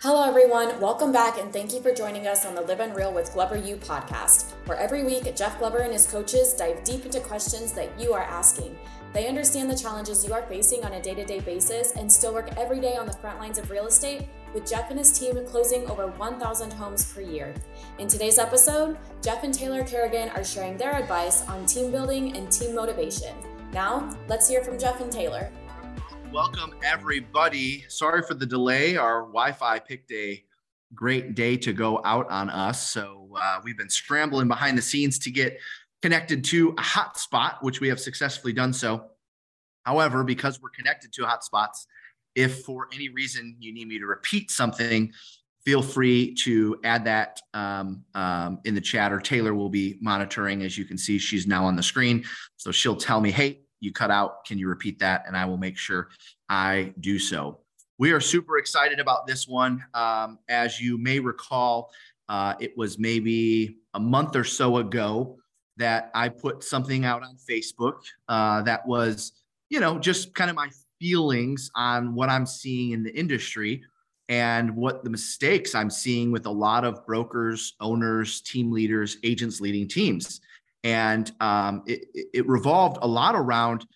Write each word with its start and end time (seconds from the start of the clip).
Hello, 0.00 0.22
everyone. 0.22 0.80
Welcome 0.80 1.10
back, 1.10 1.40
and 1.40 1.52
thank 1.52 1.74
you 1.74 1.80
for 1.80 1.92
joining 1.92 2.28
us 2.28 2.46
on 2.46 2.54
the 2.54 2.60
Live 2.60 2.78
Unreal 2.78 3.12
with 3.12 3.32
Glover 3.32 3.56
U 3.56 3.74
podcast, 3.74 4.52
where 4.66 4.78
every 4.78 5.02
week 5.02 5.34
Jeff 5.34 5.58
Glover 5.58 5.78
and 5.78 5.92
his 5.92 6.06
coaches 6.06 6.54
dive 6.54 6.84
deep 6.84 7.04
into 7.04 7.18
questions 7.18 7.72
that 7.72 7.90
you 7.98 8.12
are 8.12 8.22
asking. 8.22 8.78
They 9.12 9.26
understand 9.26 9.68
the 9.68 9.76
challenges 9.76 10.24
you 10.24 10.32
are 10.32 10.46
facing 10.46 10.84
on 10.84 10.92
a 10.92 11.02
day 11.02 11.14
to 11.14 11.24
day 11.24 11.40
basis 11.40 11.96
and 11.96 12.12
still 12.12 12.32
work 12.32 12.48
every 12.56 12.78
day 12.78 12.94
on 12.94 13.06
the 13.06 13.12
front 13.14 13.40
lines 13.40 13.58
of 13.58 13.72
real 13.72 13.88
estate, 13.88 14.28
with 14.54 14.70
Jeff 14.70 14.88
and 14.90 15.00
his 15.00 15.18
team 15.18 15.44
closing 15.46 15.84
over 15.90 16.06
1,000 16.06 16.72
homes 16.74 17.12
per 17.12 17.20
year. 17.20 17.52
In 17.98 18.06
today's 18.06 18.38
episode, 18.38 18.96
Jeff 19.20 19.42
and 19.42 19.52
Taylor 19.52 19.82
Kerrigan 19.82 20.28
are 20.28 20.44
sharing 20.44 20.76
their 20.76 20.94
advice 20.94 21.44
on 21.48 21.66
team 21.66 21.90
building 21.90 22.36
and 22.36 22.52
team 22.52 22.72
motivation. 22.72 23.34
Now, 23.72 24.16
let's 24.28 24.48
hear 24.48 24.62
from 24.62 24.78
Jeff 24.78 25.00
and 25.00 25.10
Taylor. 25.10 25.50
Welcome, 26.32 26.74
everybody. 26.82 27.86
Sorry 27.88 28.22
for 28.22 28.34
the 28.34 28.44
delay. 28.44 28.98
Our 28.98 29.22
Wi 29.22 29.50
Fi 29.52 29.78
picked 29.78 30.12
a 30.12 30.44
great 30.94 31.34
day 31.34 31.56
to 31.56 31.72
go 31.72 32.02
out 32.04 32.30
on 32.30 32.50
us. 32.50 32.90
So 32.90 33.30
uh, 33.40 33.60
we've 33.64 33.78
been 33.78 33.88
scrambling 33.88 34.46
behind 34.46 34.76
the 34.76 34.82
scenes 34.82 35.18
to 35.20 35.30
get 35.30 35.58
connected 36.02 36.44
to 36.44 36.70
a 36.70 36.82
hotspot, 36.82 37.62
which 37.62 37.80
we 37.80 37.88
have 37.88 37.98
successfully 37.98 38.52
done 38.52 38.74
so. 38.74 39.06
However, 39.84 40.22
because 40.22 40.60
we're 40.60 40.68
connected 40.70 41.14
to 41.14 41.22
hotspots, 41.22 41.86
if 42.34 42.62
for 42.62 42.88
any 42.92 43.08
reason 43.08 43.56
you 43.58 43.72
need 43.72 43.88
me 43.88 43.98
to 43.98 44.06
repeat 44.06 44.50
something, 44.50 45.10
feel 45.64 45.82
free 45.82 46.34
to 46.34 46.78
add 46.84 47.04
that 47.04 47.40
um, 47.54 48.04
um, 48.14 48.60
in 48.64 48.74
the 48.74 48.82
chat, 48.82 49.12
or 49.12 49.18
Taylor 49.18 49.54
will 49.54 49.70
be 49.70 49.96
monitoring. 50.02 50.62
As 50.62 50.76
you 50.76 50.84
can 50.84 50.98
see, 50.98 51.18
she's 51.18 51.46
now 51.46 51.64
on 51.64 51.74
the 51.74 51.82
screen. 51.82 52.24
So 52.58 52.70
she'll 52.70 52.96
tell 52.96 53.20
me, 53.20 53.30
hey, 53.30 53.62
you 53.80 53.92
cut 53.92 54.10
out. 54.10 54.44
Can 54.44 54.58
you 54.58 54.68
repeat 54.68 54.98
that? 55.00 55.24
And 55.26 55.36
I 55.36 55.44
will 55.44 55.58
make 55.58 55.76
sure 55.76 56.08
I 56.48 56.92
do 57.00 57.18
so. 57.18 57.60
We 57.98 58.12
are 58.12 58.20
super 58.20 58.58
excited 58.58 59.00
about 59.00 59.26
this 59.26 59.48
one. 59.48 59.84
Um, 59.94 60.38
as 60.48 60.80
you 60.80 60.98
may 60.98 61.18
recall, 61.18 61.90
uh, 62.28 62.54
it 62.60 62.76
was 62.76 62.98
maybe 62.98 63.78
a 63.94 64.00
month 64.00 64.36
or 64.36 64.44
so 64.44 64.76
ago 64.78 65.38
that 65.76 66.10
I 66.14 66.28
put 66.28 66.62
something 66.62 67.04
out 67.04 67.22
on 67.22 67.36
Facebook 67.36 67.94
uh, 68.28 68.62
that 68.62 68.86
was, 68.86 69.32
you 69.70 69.80
know, 69.80 69.98
just 69.98 70.34
kind 70.34 70.50
of 70.50 70.56
my 70.56 70.68
feelings 71.00 71.70
on 71.74 72.14
what 72.14 72.28
I'm 72.28 72.46
seeing 72.46 72.92
in 72.92 73.02
the 73.02 73.16
industry 73.16 73.82
and 74.28 74.76
what 74.76 75.04
the 75.04 75.10
mistakes 75.10 75.74
I'm 75.74 75.90
seeing 75.90 76.30
with 76.30 76.46
a 76.46 76.50
lot 76.50 76.84
of 76.84 77.06
brokers, 77.06 77.74
owners, 77.80 78.42
team 78.42 78.70
leaders, 78.70 79.16
agents 79.24 79.60
leading 79.60 79.88
teams 79.88 80.40
and 80.84 81.30
um, 81.40 81.82
it, 81.86 82.04
it 82.14 82.48
revolved 82.48 82.98
a 83.02 83.06
lot 83.06 83.34
around 83.34 83.86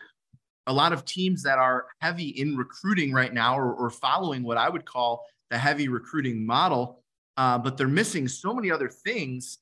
a 0.66 0.72
lot 0.72 0.92
of 0.92 1.04
teams 1.04 1.42
that 1.42 1.58
are 1.58 1.86
heavy 2.00 2.28
in 2.28 2.56
recruiting 2.56 3.12
right 3.12 3.34
now 3.34 3.58
or, 3.58 3.74
or 3.74 3.90
following 3.90 4.42
what 4.42 4.56
I 4.56 4.68
would 4.68 4.84
call 4.84 5.24
the 5.50 5.58
heavy 5.58 5.88
recruiting 5.88 6.46
model, 6.46 7.02
uh, 7.36 7.58
but 7.58 7.76
they're 7.76 7.88
missing 7.88 8.28
so 8.28 8.54
many 8.54 8.70
other 8.70 8.88
things 8.88 9.58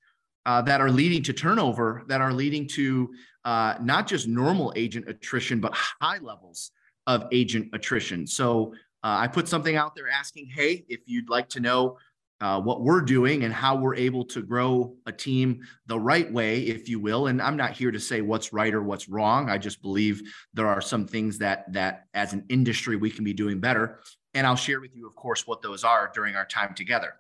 uh, 0.47 0.63
that 0.63 0.81
are 0.81 0.91
leading 0.91 1.23
to 1.23 1.33
turnover, 1.33 2.03
that 2.07 2.21
are 2.21 2.33
leading 2.33 2.67
to 2.67 3.11
uh, 3.45 3.75
not 3.83 4.07
just 4.07 4.29
normal 4.29 4.73
agent 4.77 5.09
attrition, 5.09 5.61
but 5.61 5.73
high 5.75 6.19
levels 6.19 6.71
of 7.07 7.27
agent 7.33 7.69
attrition. 7.73 8.27
So 8.27 8.75
uh, 9.03 9.17
I 9.21 9.27
put 9.27 9.48
something 9.48 9.77
out 9.77 9.95
there 9.95 10.09
asking, 10.09 10.47
hey, 10.47 10.85
if 10.89 11.01
you'd 11.07 11.31
like 11.31 11.48
to 11.51 11.61
know 11.61 11.97
uh, 12.41 12.60
what 12.60 12.83
we're 12.83 13.02
doing 13.02 13.44
and 13.44 13.52
how 13.52 13.77
we're 13.77 13.94
able 13.94 14.24
to 14.24 14.42
grow 14.42 14.94
a 15.06 15.12
team 15.12 15.60
the 15.86 15.98
right 15.98 16.30
way, 16.33 16.60
if 16.62 16.88
you 16.88 16.98
will. 16.98 17.27
And 17.27 17.41
I'm 17.41 17.56
not 17.56 17.72
here 17.72 17.91
to 17.91 18.00
say 18.00 18.22
what's 18.22 18.52
right 18.52 18.72
or 18.72 18.83
what's 18.83 19.08
wrong. 19.08 19.50
I 19.50 19.58
just 19.58 19.83
believe 19.83 20.22
there 20.55 20.66
are 20.66 20.80
some 20.80 21.06
things 21.06 21.38
that 21.38 21.70
that 21.72 22.06
as 22.14 22.33
an 22.33 22.44
industry 22.48 22.96
we 22.96 23.11
can 23.11 23.24
be 23.24 23.34
doing 23.34 23.61
better. 23.61 24.00
And 24.33 24.46
I'll 24.46 24.56
share 24.56 24.80
with 24.80 24.94
you, 24.94 25.06
of 25.06 25.14
course, 25.16 25.46
what 25.46 25.61
those 25.61 25.84
are 25.84 26.11
during 26.14 26.34
our 26.34 26.46
time 26.46 26.74
together. 26.74 27.14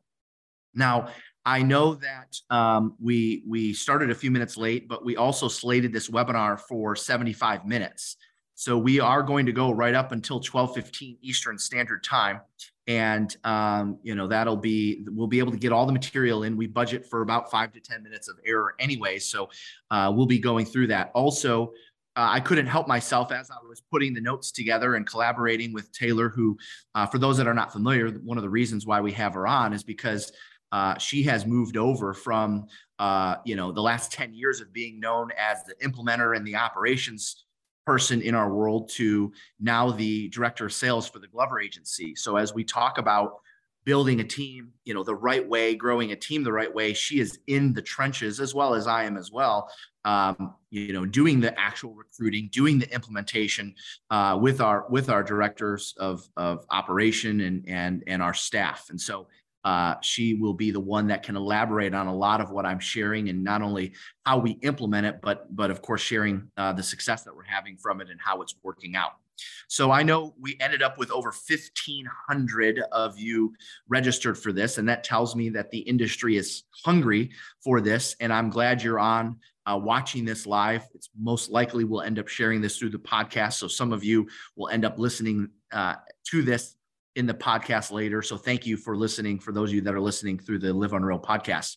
Now, 0.74 1.08
I 1.44 1.62
know 1.62 1.94
that 1.94 2.36
um, 2.48 2.94
we 3.00 3.42
we 3.46 3.72
started 3.72 4.10
a 4.10 4.14
few 4.14 4.30
minutes 4.30 4.56
late, 4.56 4.88
but 4.88 5.04
we 5.04 5.16
also 5.16 5.48
slated 5.48 5.92
this 5.92 6.08
webinar 6.08 6.60
for 6.60 6.94
75 6.96 7.66
minutes. 7.66 8.16
So 8.54 8.76
we 8.76 9.00
are 9.00 9.22
going 9.22 9.46
to 9.46 9.52
go 9.52 9.70
right 9.70 9.94
up 9.94 10.12
until 10.12 10.40
12:15 10.40 11.18
Eastern 11.22 11.58
Standard 11.58 12.04
Time 12.04 12.40
and 12.90 13.36
um, 13.44 13.98
you 14.02 14.16
know 14.16 14.26
that'll 14.26 14.56
be 14.56 15.04
we'll 15.12 15.28
be 15.28 15.38
able 15.38 15.52
to 15.52 15.58
get 15.58 15.70
all 15.70 15.86
the 15.86 15.92
material 15.92 16.42
in. 16.42 16.56
We 16.56 16.66
budget 16.66 17.06
for 17.06 17.22
about 17.22 17.48
five 17.48 17.72
to 17.74 17.80
ten 17.80 18.02
minutes 18.02 18.28
of 18.28 18.36
error 18.44 18.74
anyway 18.80 19.20
so 19.20 19.48
uh, 19.92 20.12
we'll 20.14 20.26
be 20.26 20.40
going 20.40 20.66
through 20.66 20.88
that. 20.88 21.12
Also 21.14 21.72
uh, 22.16 22.26
i 22.32 22.40
couldn't 22.40 22.66
help 22.66 22.88
myself 22.88 23.30
as 23.30 23.52
i 23.52 23.54
was 23.68 23.80
putting 23.80 24.12
the 24.12 24.20
notes 24.20 24.50
together 24.50 24.96
and 24.96 25.06
collaborating 25.06 25.72
with 25.72 25.92
taylor 25.92 26.28
who 26.28 26.58
uh, 26.96 27.06
for 27.06 27.18
those 27.18 27.36
that 27.36 27.46
are 27.46 27.54
not 27.54 27.72
familiar 27.72 28.10
one 28.24 28.36
of 28.36 28.42
the 28.42 28.50
reasons 28.50 28.84
why 28.84 29.00
we 29.00 29.12
have 29.12 29.34
her 29.34 29.46
on 29.46 29.72
is 29.72 29.84
because 29.84 30.32
uh, 30.72 30.98
she 30.98 31.22
has 31.22 31.46
moved 31.46 31.76
over 31.76 32.12
from 32.12 32.66
uh, 32.98 33.36
you 33.44 33.54
know 33.54 33.70
the 33.70 33.80
last 33.80 34.10
10 34.10 34.34
years 34.34 34.60
of 34.60 34.72
being 34.72 34.98
known 34.98 35.30
as 35.38 35.62
the 35.62 35.74
implementer 35.86 36.36
and 36.36 36.44
the 36.44 36.56
operations 36.56 37.44
person 37.90 38.22
in 38.22 38.36
our 38.36 38.54
world 38.54 38.88
to 38.88 39.32
now 39.58 39.90
the 39.90 40.28
director 40.28 40.66
of 40.66 40.72
sales 40.72 41.08
for 41.08 41.18
the 41.18 41.26
Glover 41.26 41.60
agency. 41.60 42.14
So 42.14 42.36
as 42.36 42.54
we 42.54 42.62
talk 42.62 42.98
about 42.98 43.40
building 43.84 44.20
a 44.20 44.24
team, 44.24 44.68
you 44.84 44.94
know, 44.94 45.02
the 45.02 45.16
right 45.16 45.44
way, 45.54 45.74
growing 45.74 46.12
a 46.12 46.16
team 46.16 46.44
the 46.44 46.52
right 46.52 46.72
way, 46.72 46.92
she 46.92 47.18
is 47.18 47.40
in 47.48 47.72
the 47.72 47.82
trenches 47.82 48.38
as 48.38 48.54
well 48.54 48.74
as 48.74 48.86
I 48.86 49.02
am 49.02 49.16
as 49.16 49.32
well. 49.32 49.68
Um, 50.04 50.54
you 50.70 50.92
know, 50.92 51.04
doing 51.04 51.40
the 51.40 51.52
actual 51.58 51.92
recruiting, 51.94 52.48
doing 52.52 52.78
the 52.78 52.88
implementation 52.94 53.74
uh, 54.10 54.38
with 54.40 54.60
our 54.60 54.86
with 54.88 55.10
our 55.10 55.24
directors 55.24 55.92
of 55.98 56.28
of 56.36 56.64
operation 56.70 57.40
and 57.40 57.68
and 57.68 58.04
and 58.06 58.22
our 58.22 58.34
staff. 58.34 58.86
And 58.90 59.00
so 59.00 59.26
uh, 59.64 59.96
she 60.00 60.34
will 60.34 60.54
be 60.54 60.70
the 60.70 60.80
one 60.80 61.08
that 61.08 61.22
can 61.22 61.36
elaborate 61.36 61.94
on 61.94 62.06
a 62.06 62.14
lot 62.14 62.40
of 62.40 62.50
what 62.50 62.64
I'm 62.64 62.80
sharing 62.80 63.28
and 63.28 63.44
not 63.44 63.62
only 63.62 63.92
how 64.24 64.38
we 64.38 64.52
implement 64.62 65.06
it, 65.06 65.20
but 65.22 65.54
but 65.54 65.70
of 65.70 65.82
course 65.82 66.00
sharing 66.00 66.50
uh, 66.56 66.72
the 66.72 66.82
success 66.82 67.24
that 67.24 67.34
we're 67.34 67.44
having 67.44 67.76
from 67.76 68.00
it 68.00 68.08
and 68.10 68.20
how 68.20 68.42
it's 68.42 68.54
working 68.62 68.96
out. 68.96 69.12
So 69.68 69.90
I 69.90 70.02
know 70.02 70.34
we 70.38 70.56
ended 70.60 70.82
up 70.82 70.98
with 70.98 71.10
over 71.10 71.28
1,500 71.28 72.80
of 72.92 73.18
you 73.18 73.54
registered 73.88 74.38
for 74.38 74.52
this, 74.52 74.78
and 74.78 74.88
that 74.88 75.04
tells 75.04 75.34
me 75.34 75.48
that 75.50 75.70
the 75.70 75.78
industry 75.78 76.36
is 76.36 76.64
hungry 76.84 77.30
for 77.62 77.80
this. 77.80 78.16
And 78.20 78.32
I'm 78.32 78.50
glad 78.50 78.82
you're 78.82 78.98
on 78.98 79.38
uh, 79.66 79.78
watching 79.82 80.24
this 80.24 80.46
live. 80.46 80.86
It's 80.94 81.08
most 81.18 81.50
likely 81.50 81.84
we'll 81.84 82.02
end 82.02 82.18
up 82.18 82.28
sharing 82.28 82.60
this 82.60 82.78
through 82.78 82.90
the 82.90 82.98
podcast, 82.98 83.54
so 83.54 83.68
some 83.68 83.92
of 83.92 84.04
you 84.04 84.28
will 84.56 84.68
end 84.68 84.84
up 84.84 84.98
listening 84.98 85.48
uh, 85.72 85.96
to 86.30 86.42
this 86.42 86.76
in 87.16 87.26
the 87.26 87.34
podcast 87.34 87.90
later. 87.90 88.22
So 88.22 88.36
thank 88.36 88.66
you 88.66 88.76
for 88.76 88.96
listening 88.96 89.38
for 89.38 89.52
those 89.52 89.70
of 89.70 89.74
you 89.74 89.80
that 89.82 89.94
are 89.94 90.00
listening 90.00 90.38
through 90.38 90.60
the 90.60 90.72
Live 90.72 90.92
Unreal 90.92 91.18
podcast. 91.18 91.76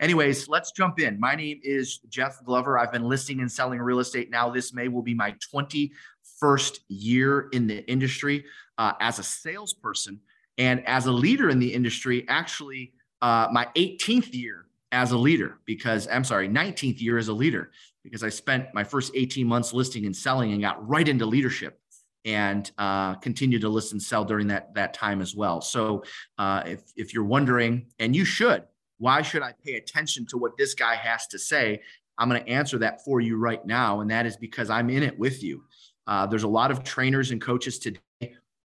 Anyways, 0.00 0.48
let's 0.48 0.72
jump 0.72 0.98
in. 0.98 1.20
My 1.20 1.34
name 1.34 1.60
is 1.62 1.98
Jeff 2.08 2.42
Glover. 2.44 2.78
I've 2.78 2.92
been 2.92 3.04
listing 3.04 3.40
and 3.40 3.52
selling 3.52 3.80
real 3.80 3.98
estate 3.98 4.30
now. 4.30 4.48
This 4.48 4.72
May 4.72 4.88
will 4.88 5.02
be 5.02 5.14
my 5.14 5.34
21st 5.54 6.78
year 6.88 7.48
in 7.52 7.66
the 7.66 7.86
industry 7.90 8.44
uh, 8.78 8.94
as 9.00 9.18
a 9.18 9.22
salesperson 9.22 10.20
and 10.60 10.86
as 10.86 11.06
a 11.06 11.12
leader 11.12 11.48
in 11.48 11.58
the 11.58 11.72
industry, 11.72 12.26
actually, 12.28 12.92
uh, 13.22 13.48
my 13.50 13.66
18th 13.76 14.34
year 14.34 14.66
as 14.92 15.12
a 15.12 15.16
leader 15.16 15.58
because 15.64 16.06
I'm 16.06 16.24
sorry, 16.24 16.48
19th 16.48 17.00
year 17.00 17.16
as 17.16 17.28
a 17.28 17.32
leader 17.32 17.70
because 18.04 18.22
I 18.22 18.28
spent 18.28 18.66
my 18.74 18.84
first 18.84 19.12
18 19.14 19.46
months 19.46 19.72
listing 19.72 20.04
and 20.04 20.14
selling 20.14 20.52
and 20.52 20.60
got 20.60 20.86
right 20.86 21.08
into 21.08 21.24
leadership 21.24 21.79
and 22.24 22.70
uh, 22.78 23.14
continue 23.16 23.58
to 23.58 23.68
listen 23.68 23.98
sell 23.98 24.24
during 24.24 24.48
that 24.48 24.74
that 24.74 24.94
time 24.94 25.20
as 25.20 25.34
well. 25.34 25.60
So 25.60 26.04
uh, 26.38 26.62
if 26.66 26.82
if 26.96 27.14
you're 27.14 27.24
wondering, 27.24 27.86
and 27.98 28.14
you 28.14 28.24
should, 28.24 28.64
why 28.98 29.22
should 29.22 29.42
I 29.42 29.54
pay 29.64 29.74
attention 29.74 30.26
to 30.26 30.38
what 30.38 30.56
this 30.56 30.74
guy 30.74 30.94
has 30.94 31.26
to 31.28 31.38
say? 31.38 31.82
I'm 32.18 32.28
going 32.28 32.44
to 32.44 32.50
answer 32.50 32.78
that 32.78 33.02
for 33.04 33.20
you 33.20 33.38
right 33.38 33.64
now, 33.64 34.00
and 34.00 34.10
that 34.10 34.26
is 34.26 34.36
because 34.36 34.68
I'm 34.68 34.90
in 34.90 35.02
it 35.02 35.18
with 35.18 35.42
you. 35.42 35.64
Uh, 36.06 36.26
there's 36.26 36.42
a 36.42 36.48
lot 36.48 36.70
of 36.70 36.84
trainers 36.84 37.30
and 37.30 37.40
coaches 37.40 37.78
today 37.78 38.00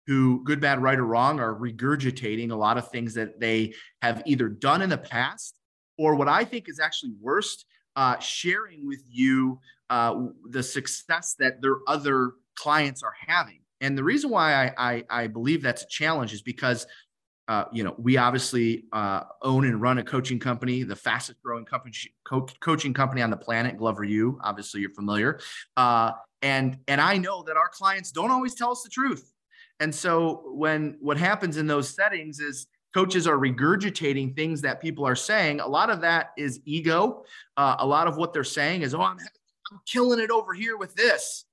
who, 0.06 0.42
good, 0.44 0.60
bad, 0.60 0.82
right, 0.82 0.98
or 0.98 1.06
wrong, 1.06 1.38
are 1.40 1.54
regurgitating 1.54 2.50
a 2.50 2.54
lot 2.54 2.76
of 2.76 2.90
things 2.90 3.14
that 3.14 3.38
they 3.38 3.72
have 4.02 4.22
either 4.26 4.48
done 4.48 4.82
in 4.82 4.90
the 4.90 4.98
past, 4.98 5.56
or 5.96 6.16
what 6.16 6.28
I 6.28 6.44
think 6.44 6.68
is 6.68 6.80
actually 6.80 7.12
worst, 7.20 7.64
uh, 7.96 8.18
sharing 8.18 8.86
with 8.86 9.02
you 9.08 9.60
uh, 9.88 10.26
the 10.50 10.62
success 10.62 11.36
that 11.38 11.62
their 11.62 11.76
other 11.86 12.32
clients 12.56 13.02
are 13.02 13.14
having. 13.26 13.60
And 13.80 13.98
the 13.98 14.04
reason 14.04 14.30
why 14.30 14.66
I, 14.66 14.72
I, 14.78 15.04
I 15.10 15.26
believe 15.26 15.62
that's 15.62 15.82
a 15.82 15.88
challenge 15.88 16.32
is 16.32 16.42
because, 16.42 16.86
uh, 17.48 17.64
you 17.72 17.84
know, 17.84 17.94
we 17.98 18.16
obviously 18.16 18.84
uh, 18.92 19.22
own 19.42 19.66
and 19.66 19.80
run 19.80 19.98
a 19.98 20.02
coaching 20.04 20.38
company, 20.38 20.82
the 20.82 20.96
fastest 20.96 21.42
growing 21.42 21.64
company, 21.64 21.94
co- 22.24 22.48
coaching 22.60 22.94
company 22.94 23.20
on 23.20 23.30
the 23.30 23.36
planet, 23.36 23.76
Glover 23.76 24.04
U. 24.04 24.38
Obviously, 24.42 24.80
you're 24.80 24.94
familiar. 24.94 25.38
Uh, 25.76 26.12
and 26.40 26.78
and 26.88 27.00
I 27.00 27.16
know 27.18 27.42
that 27.42 27.56
our 27.56 27.68
clients 27.68 28.10
don't 28.10 28.30
always 28.30 28.54
tell 28.54 28.70
us 28.70 28.82
the 28.82 28.90
truth. 28.90 29.32
And 29.80 29.94
so 29.94 30.42
when 30.54 30.96
what 31.00 31.16
happens 31.16 31.56
in 31.56 31.66
those 31.66 31.88
settings 31.88 32.38
is 32.38 32.66
coaches 32.94 33.26
are 33.26 33.36
regurgitating 33.36 34.36
things 34.36 34.62
that 34.62 34.80
people 34.80 35.04
are 35.04 35.16
saying. 35.16 35.60
A 35.60 35.66
lot 35.66 35.90
of 35.90 36.00
that 36.02 36.30
is 36.38 36.60
ego. 36.64 37.24
Uh, 37.56 37.76
a 37.80 37.86
lot 37.86 38.06
of 38.06 38.16
what 38.16 38.32
they're 38.32 38.44
saying 38.44 38.82
is, 38.82 38.94
"Oh, 38.94 39.00
I'm, 39.00 39.18
I'm 39.18 39.80
killing 39.84 40.20
it 40.20 40.30
over 40.30 40.54
here 40.54 40.76
with 40.76 40.94
this." 40.94 41.44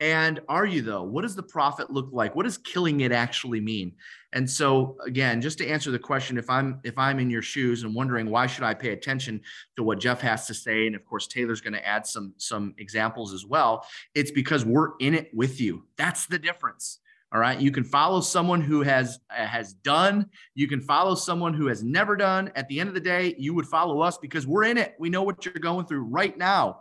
And 0.00 0.40
are 0.48 0.64
you 0.64 0.80
though? 0.80 1.02
What 1.02 1.22
does 1.22 1.36
the 1.36 1.42
profit 1.42 1.90
look 1.90 2.08
like? 2.10 2.34
What 2.34 2.44
does 2.44 2.56
killing 2.56 3.00
it 3.00 3.12
actually 3.12 3.60
mean? 3.60 3.92
And 4.32 4.48
so 4.48 4.96
again, 5.04 5.42
just 5.42 5.58
to 5.58 5.68
answer 5.68 5.90
the 5.90 5.98
question, 5.98 6.38
if 6.38 6.48
I'm 6.48 6.80
if 6.84 6.96
I'm 6.96 7.18
in 7.18 7.28
your 7.28 7.42
shoes 7.42 7.82
and 7.82 7.94
wondering 7.94 8.30
why 8.30 8.46
should 8.46 8.64
I 8.64 8.72
pay 8.72 8.92
attention 8.92 9.42
to 9.76 9.82
what 9.82 10.00
Jeff 10.00 10.22
has 10.22 10.46
to 10.46 10.54
say, 10.54 10.86
and 10.86 10.96
of 10.96 11.04
course 11.04 11.26
Taylor's 11.26 11.60
going 11.60 11.74
to 11.74 11.86
add 11.86 12.06
some 12.06 12.32
some 12.38 12.74
examples 12.78 13.34
as 13.34 13.44
well, 13.44 13.84
it's 14.14 14.30
because 14.30 14.64
we're 14.64 14.92
in 15.00 15.14
it 15.14 15.30
with 15.34 15.60
you. 15.60 15.84
That's 15.98 16.26
the 16.26 16.38
difference. 16.38 17.00
All 17.32 17.40
right. 17.40 17.60
You 17.60 17.70
can 17.70 17.84
follow 17.84 18.20
someone 18.22 18.60
who 18.60 18.82
has 18.82 19.20
uh, 19.30 19.46
has 19.46 19.74
done. 19.74 20.30
You 20.54 20.66
can 20.66 20.80
follow 20.80 21.14
someone 21.14 21.54
who 21.54 21.66
has 21.66 21.84
never 21.84 22.16
done. 22.16 22.50
At 22.56 22.68
the 22.68 22.80
end 22.80 22.88
of 22.88 22.94
the 22.94 23.00
day, 23.00 23.34
you 23.38 23.54
would 23.54 23.66
follow 23.66 24.00
us 24.00 24.16
because 24.16 24.46
we're 24.46 24.64
in 24.64 24.78
it. 24.78 24.96
We 24.98 25.10
know 25.10 25.22
what 25.22 25.44
you're 25.44 25.54
going 25.54 25.86
through 25.86 26.04
right 26.04 26.36
now. 26.36 26.80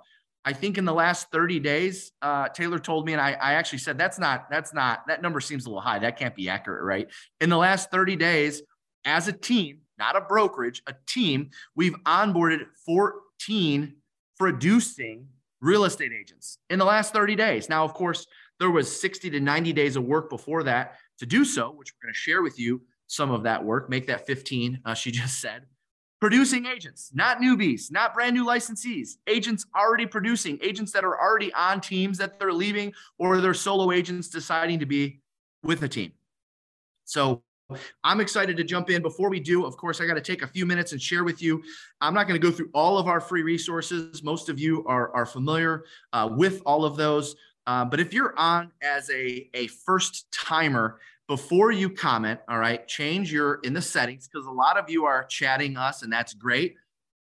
I 0.50 0.54
think 0.54 0.80
in 0.80 0.86
the 0.86 0.94
last 0.96 1.30
30 1.30 1.60
days, 1.60 2.12
uh, 2.24 2.50
Taylor 2.50 2.80
told 2.80 3.06
me, 3.06 3.14
and 3.14 3.22
I, 3.22 3.34
I 3.34 3.54
actually 3.54 3.78
said 3.78 4.00
that's 4.00 4.18
not 4.18 4.50
that's 4.50 4.74
not 4.74 5.06
that 5.06 5.22
number 5.22 5.40
seems 5.40 5.68
a 5.68 5.70
little 5.70 5.80
high. 5.80 6.00
That 6.00 6.18
can't 6.18 6.36
be 6.36 6.50
accurate, 6.50 6.84
right? 6.84 7.08
In 7.40 7.52
the 7.52 7.58
last 7.58 7.92
30 7.92 8.16
days, 8.16 8.64
as 9.06 9.28
a 9.28 9.32
team, 9.32 9.82
not 10.00 10.16
a 10.16 10.22
brokerage, 10.22 10.82
a 10.88 10.96
team, 11.06 11.52
we've 11.76 11.94
onboarded 12.04 12.62
14 12.84 13.96
producing 14.40 15.28
real 15.62 15.84
estate 15.84 16.14
agents 16.20 16.58
in 16.72 16.80
the 16.80 16.86
last 16.86 17.14
30 17.14 17.36
days. 17.36 17.70
Now, 17.70 17.84
of 17.84 17.94
course, 17.94 18.26
there 18.58 18.72
was 18.72 19.00
60 19.00 19.30
to 19.30 19.40
90 19.40 19.72
days 19.74 19.98
of 19.98 20.04
work 20.04 20.32
before 20.32 20.64
that 20.64 20.96
to 21.20 21.28
do 21.28 21.46
so, 21.46 21.70
which 21.70 21.94
we're 21.94 22.08
going 22.08 22.14
to 22.14 22.20
share 22.20 22.42
with 22.42 22.58
you 22.58 22.82
some 23.06 23.30
of 23.30 23.44
that 23.44 23.64
work, 23.64 23.88
make 23.88 24.08
that 24.08 24.26
15, 24.26 24.80
uh, 24.84 24.96
she 24.96 25.12
just 25.22 25.40
said. 25.40 25.68
Producing 26.20 26.66
agents, 26.66 27.12
not 27.14 27.40
newbies, 27.40 27.92
not 27.92 28.14
brand 28.14 28.36
new 28.36 28.46
licensees, 28.46 29.18
agents 29.28 29.66
already 29.74 30.06
producing, 30.06 30.60
agents 30.62 30.92
that 30.92 31.06
are 31.06 31.18
already 31.18 31.54
on 31.54 31.80
teams 31.80 32.18
that 32.18 32.38
they're 32.38 32.52
leaving, 32.52 32.94
or 33.18 33.40
they're 33.40 33.54
solo 33.54 33.92
agents 33.92 34.28
deciding 34.28 34.80
to 34.80 34.86
be 34.86 35.22
with 35.64 35.82
a 35.84 35.88
team. 35.88 36.12
So 37.06 37.42
I'm 38.04 38.20
excited 38.20 38.58
to 38.58 38.64
jump 38.64 38.90
in. 38.90 39.02
Before 39.02 39.30
we 39.30 39.40
do, 39.40 39.66
of 39.66 39.78
course, 39.78 40.02
I 40.02 40.08
got 40.08 40.16
to 40.16 40.22
take 40.22 40.42
a 40.42 40.48
few 40.48 40.66
minutes 40.66 40.92
and 40.92 41.02
share 41.02 41.24
with 41.24 41.42
you. 41.42 41.64
I'm 42.02 42.14
not 42.14 42.28
going 42.28 42.40
to 42.40 42.46
go 42.46 42.52
through 42.52 42.70
all 42.74 42.98
of 42.98 43.08
our 43.08 43.22
free 43.22 43.44
resources. 43.44 44.24
Most 44.24 44.50
of 44.50 44.60
you 44.60 44.86
are, 44.88 45.14
are 45.16 45.26
familiar 45.26 45.86
uh, 46.12 46.30
with 46.32 46.62
all 46.66 46.84
of 46.84 46.98
those. 46.98 47.36
Uh, 47.68 47.86
but 47.86 48.00
if 48.00 48.14
you're 48.14 48.38
on 48.38 48.72
as 48.82 49.10
a, 49.12 49.50
a 49.54 49.68
first 49.68 50.32
timer, 50.32 51.00
before 51.30 51.72
you 51.72 51.92
comment, 51.92 52.40
all 52.50 52.58
right, 52.58 52.88
change 52.88 53.32
your 53.32 53.60
in 53.64 53.72
the 53.72 53.82
settings 53.82 54.28
because 54.28 54.48
a 54.48 54.52
lot 54.52 54.78
of 54.78 54.90
you 54.90 55.06
are 55.06 55.24
chatting 55.26 55.78
us 55.78 56.02
and 56.02 56.12
that's 56.12 56.34
great, 56.34 56.76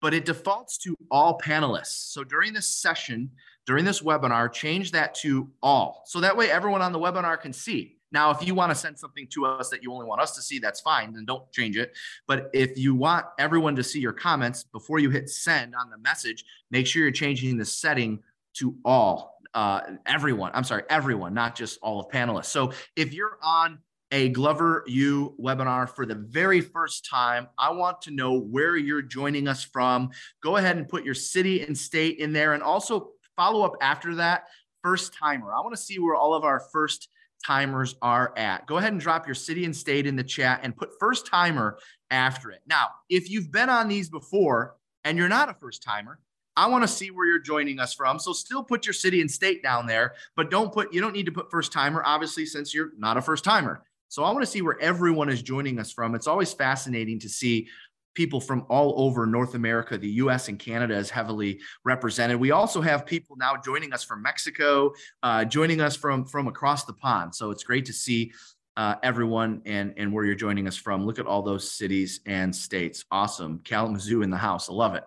but 0.00 0.14
it 0.14 0.24
defaults 0.24 0.78
to 0.78 0.96
all 1.10 1.38
panelists. 1.38 2.10
So 2.10 2.24
during 2.24 2.54
this 2.54 2.66
session, 2.66 3.30
during 3.66 3.84
this 3.84 4.00
webinar, 4.00 4.50
change 4.50 4.92
that 4.92 5.14
to 5.16 5.50
all. 5.62 6.04
So 6.06 6.20
that 6.20 6.34
way 6.34 6.50
everyone 6.50 6.80
on 6.80 6.92
the 6.92 6.98
webinar 6.98 7.38
can 7.38 7.52
see. 7.52 7.98
Now, 8.12 8.30
if 8.30 8.46
you 8.46 8.54
want 8.54 8.70
to 8.70 8.74
send 8.74 8.98
something 8.98 9.26
to 9.34 9.44
us 9.44 9.68
that 9.68 9.82
you 9.82 9.92
only 9.92 10.06
want 10.06 10.22
us 10.22 10.34
to 10.36 10.42
see, 10.42 10.58
that's 10.58 10.80
fine, 10.80 11.12
then 11.12 11.26
don't 11.26 11.50
change 11.52 11.76
it. 11.76 11.92
But 12.26 12.48
if 12.54 12.78
you 12.78 12.94
want 12.94 13.26
everyone 13.38 13.76
to 13.76 13.84
see 13.84 14.00
your 14.00 14.14
comments 14.14 14.64
before 14.64 15.00
you 15.00 15.10
hit 15.10 15.28
send 15.28 15.74
on 15.74 15.90
the 15.90 15.98
message, 15.98 16.46
make 16.70 16.86
sure 16.86 17.02
you're 17.02 17.12
changing 17.12 17.58
the 17.58 17.66
setting 17.66 18.22
to 18.54 18.74
all 18.86 19.31
uh, 19.54 19.80
everyone. 20.06 20.52
I'm 20.54 20.64
sorry, 20.64 20.84
everyone, 20.88 21.34
not 21.34 21.54
just 21.54 21.78
all 21.82 22.00
of 22.00 22.08
panelists. 22.08 22.46
So 22.46 22.72
if 22.96 23.12
you're 23.12 23.38
on 23.42 23.78
a 24.10 24.28
Glover 24.28 24.84
U 24.86 25.34
webinar 25.40 25.88
for 25.88 26.04
the 26.04 26.14
very 26.14 26.60
first 26.60 27.08
time, 27.08 27.48
I 27.58 27.70
want 27.72 28.02
to 28.02 28.10
know 28.10 28.38
where 28.38 28.76
you're 28.76 29.02
joining 29.02 29.48
us 29.48 29.64
from. 29.64 30.10
Go 30.42 30.56
ahead 30.56 30.76
and 30.76 30.88
put 30.88 31.04
your 31.04 31.14
city 31.14 31.62
and 31.62 31.76
state 31.76 32.18
in 32.18 32.32
there, 32.32 32.52
and 32.54 32.62
also 32.62 33.10
follow 33.36 33.62
up 33.62 33.76
after 33.80 34.16
that. 34.16 34.44
First 34.82 35.14
timer. 35.14 35.54
I 35.54 35.60
want 35.60 35.74
to 35.74 35.80
see 35.80 35.98
where 35.98 36.16
all 36.16 36.34
of 36.34 36.44
our 36.44 36.60
first 36.72 37.08
timers 37.44 37.94
are 38.02 38.32
at. 38.36 38.66
Go 38.66 38.76
ahead 38.76 38.92
and 38.92 39.00
drop 39.00 39.26
your 39.26 39.34
city 39.34 39.64
and 39.64 39.74
state 39.74 40.06
in 40.06 40.16
the 40.16 40.24
chat 40.24 40.60
and 40.62 40.76
put 40.76 40.90
first 41.00 41.26
timer 41.26 41.78
after 42.10 42.50
it. 42.50 42.60
Now, 42.66 42.88
if 43.08 43.30
you've 43.30 43.50
been 43.50 43.70
on 43.70 43.88
these 43.88 44.08
before 44.08 44.76
and 45.04 45.16
you're 45.16 45.28
not 45.28 45.48
a 45.48 45.54
first 45.54 45.82
timer, 45.82 46.18
I 46.56 46.68
want 46.68 46.82
to 46.84 46.88
see 46.88 47.10
where 47.10 47.26
you're 47.26 47.38
joining 47.38 47.78
us 47.78 47.94
from. 47.94 48.18
So 48.18 48.32
still 48.32 48.62
put 48.62 48.86
your 48.86 48.92
city 48.92 49.20
and 49.20 49.30
state 49.30 49.62
down 49.62 49.86
there, 49.86 50.14
but 50.36 50.50
don't 50.50 50.72
put, 50.72 50.92
you 50.92 51.00
don't 51.00 51.14
need 51.14 51.26
to 51.26 51.32
put 51.32 51.50
first 51.50 51.72
timer, 51.72 52.02
obviously, 52.04 52.46
since 52.46 52.74
you're 52.74 52.92
not 52.98 53.16
a 53.16 53.22
first 53.22 53.44
timer. 53.44 53.82
So 54.08 54.24
I 54.24 54.30
want 54.30 54.42
to 54.42 54.50
see 54.50 54.60
where 54.60 54.78
everyone 54.80 55.30
is 55.30 55.42
joining 55.42 55.78
us 55.78 55.90
from. 55.90 56.14
It's 56.14 56.26
always 56.26 56.52
fascinating 56.52 57.18
to 57.20 57.28
see 57.28 57.68
people 58.14 58.40
from 58.40 58.66
all 58.68 58.94
over 59.00 59.24
North 59.26 59.54
America. 59.54 59.96
The 59.96 60.08
US 60.08 60.48
and 60.48 60.58
Canada 60.58 60.94
is 60.96 61.08
heavily 61.08 61.60
represented. 61.84 62.38
We 62.38 62.50
also 62.50 62.82
have 62.82 63.06
people 63.06 63.36
now 63.36 63.56
joining 63.56 63.94
us 63.94 64.04
from 64.04 64.20
Mexico, 64.22 64.92
uh, 65.22 65.46
joining 65.46 65.80
us 65.80 65.96
from, 65.96 66.26
from 66.26 66.46
across 66.46 66.84
the 66.84 66.92
pond. 66.92 67.34
So 67.34 67.50
it's 67.50 67.64
great 67.64 67.86
to 67.86 67.92
see 67.92 68.32
uh, 68.76 68.96
everyone 69.02 69.62
and, 69.64 69.94
and 69.96 70.12
where 70.12 70.24
you're 70.24 70.34
joining 70.34 70.66
us 70.66 70.76
from. 70.76 71.06
Look 71.06 71.18
at 71.18 71.26
all 71.26 71.42
those 71.42 71.70
cities 71.70 72.20
and 72.26 72.54
states. 72.54 73.04
Awesome. 73.10 73.60
Kalamazoo 73.64 74.22
in 74.22 74.30
the 74.30 74.36
house. 74.36 74.68
I 74.68 74.72
love 74.72 74.94
it. 74.94 75.04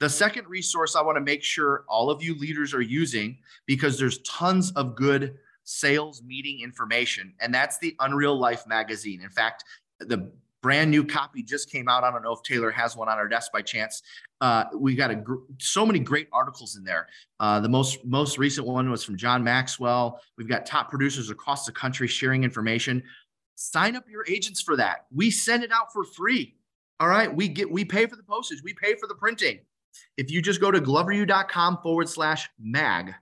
The 0.00 0.10
second 0.10 0.48
resource 0.48 0.96
I 0.96 1.02
want 1.02 1.16
to 1.16 1.20
make 1.20 1.44
sure 1.44 1.84
all 1.88 2.10
of 2.10 2.24
you 2.24 2.36
leaders 2.36 2.74
are 2.74 2.80
using 2.80 3.38
because 3.66 4.00
there's 4.00 4.18
tons 4.22 4.72
of 4.72 4.96
good 4.96 5.36
sales 5.62 6.24
meeting 6.24 6.58
information, 6.60 7.34
and 7.38 7.54
that's 7.54 7.78
the 7.78 7.94
Unreal 8.00 8.36
Life 8.36 8.66
magazine. 8.66 9.20
In 9.22 9.30
fact, 9.30 9.62
the 10.00 10.32
brand 10.64 10.90
new 10.90 11.04
copy 11.04 11.42
just 11.42 11.70
came 11.70 11.90
out. 11.90 12.04
I 12.04 12.10
don't 12.10 12.22
know 12.22 12.32
if 12.32 12.42
Taylor 12.42 12.70
has 12.70 12.96
one 12.96 13.06
on 13.06 13.18
her 13.18 13.28
desk 13.28 13.52
by 13.52 13.60
chance. 13.60 14.02
Uh, 14.40 14.64
we 14.74 14.94
got 14.94 15.10
a 15.10 15.14
gr- 15.14 15.44
so 15.58 15.84
many 15.84 15.98
great 15.98 16.26
articles 16.32 16.76
in 16.76 16.84
there. 16.84 17.06
Uh, 17.38 17.60
the 17.60 17.68
most 17.68 18.02
most 18.06 18.38
recent 18.38 18.66
one 18.66 18.90
was 18.90 19.04
from 19.04 19.18
John 19.18 19.44
Maxwell. 19.44 20.22
We've 20.38 20.48
got 20.48 20.64
top 20.64 20.88
producers 20.88 21.28
across 21.28 21.66
the 21.66 21.72
country 21.72 22.08
sharing 22.08 22.44
information. 22.44 23.02
Sign 23.56 23.94
up 23.94 24.08
your 24.08 24.24
agents 24.26 24.62
for 24.62 24.74
that. 24.76 25.04
We 25.14 25.30
send 25.30 25.64
it 25.64 25.70
out 25.70 25.92
for 25.92 26.02
free. 26.02 26.56
All 26.98 27.08
right, 27.08 27.32
we 27.32 27.46
get 27.46 27.70
we 27.70 27.84
pay 27.84 28.06
for 28.06 28.16
the 28.16 28.22
postage, 28.22 28.62
we 28.64 28.72
pay 28.72 28.94
for 28.94 29.06
the 29.06 29.16
printing. 29.16 29.58
If 30.16 30.30
you 30.30 30.40
just 30.40 30.62
go 30.62 30.70
to 30.70 30.80
gloveru.com 30.80 31.80
forward 31.82 32.08
slash 32.08 32.48
mag, 32.58 33.12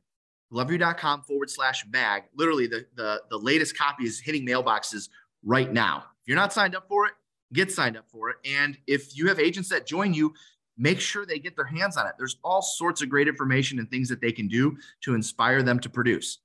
gloveru.com 0.52 1.22
forward 1.22 1.50
slash 1.50 1.84
mag, 1.90 2.22
literally 2.36 2.68
the, 2.68 2.86
the 2.94 3.22
the 3.30 3.36
latest 3.36 3.76
copy 3.76 4.04
is 4.04 4.20
hitting 4.20 4.46
mailboxes 4.46 5.08
right 5.42 5.72
now. 5.72 6.04
If 6.20 6.28
you're 6.28 6.36
not 6.36 6.52
signed 6.52 6.76
up 6.76 6.86
for 6.86 7.06
it, 7.06 7.14
get 7.52 7.70
signed 7.70 7.96
up 7.96 8.08
for 8.10 8.30
it. 8.30 8.36
And 8.44 8.78
if 8.86 9.16
you 9.16 9.28
have 9.28 9.38
agents 9.38 9.68
that 9.70 9.86
join 9.86 10.14
you, 10.14 10.34
make 10.76 11.00
sure 11.00 11.26
they 11.26 11.38
get 11.38 11.56
their 11.56 11.64
hands 11.64 11.96
on 11.96 12.06
it. 12.06 12.14
There's 12.18 12.36
all 12.42 12.62
sorts 12.62 13.02
of 13.02 13.08
great 13.08 13.28
information 13.28 13.78
and 13.78 13.90
things 13.90 14.08
that 14.08 14.20
they 14.20 14.32
can 14.32 14.48
do 14.48 14.76
to 15.02 15.14
inspire 15.14 15.62
them 15.62 15.78
to 15.80 15.88
produce. 15.88 16.38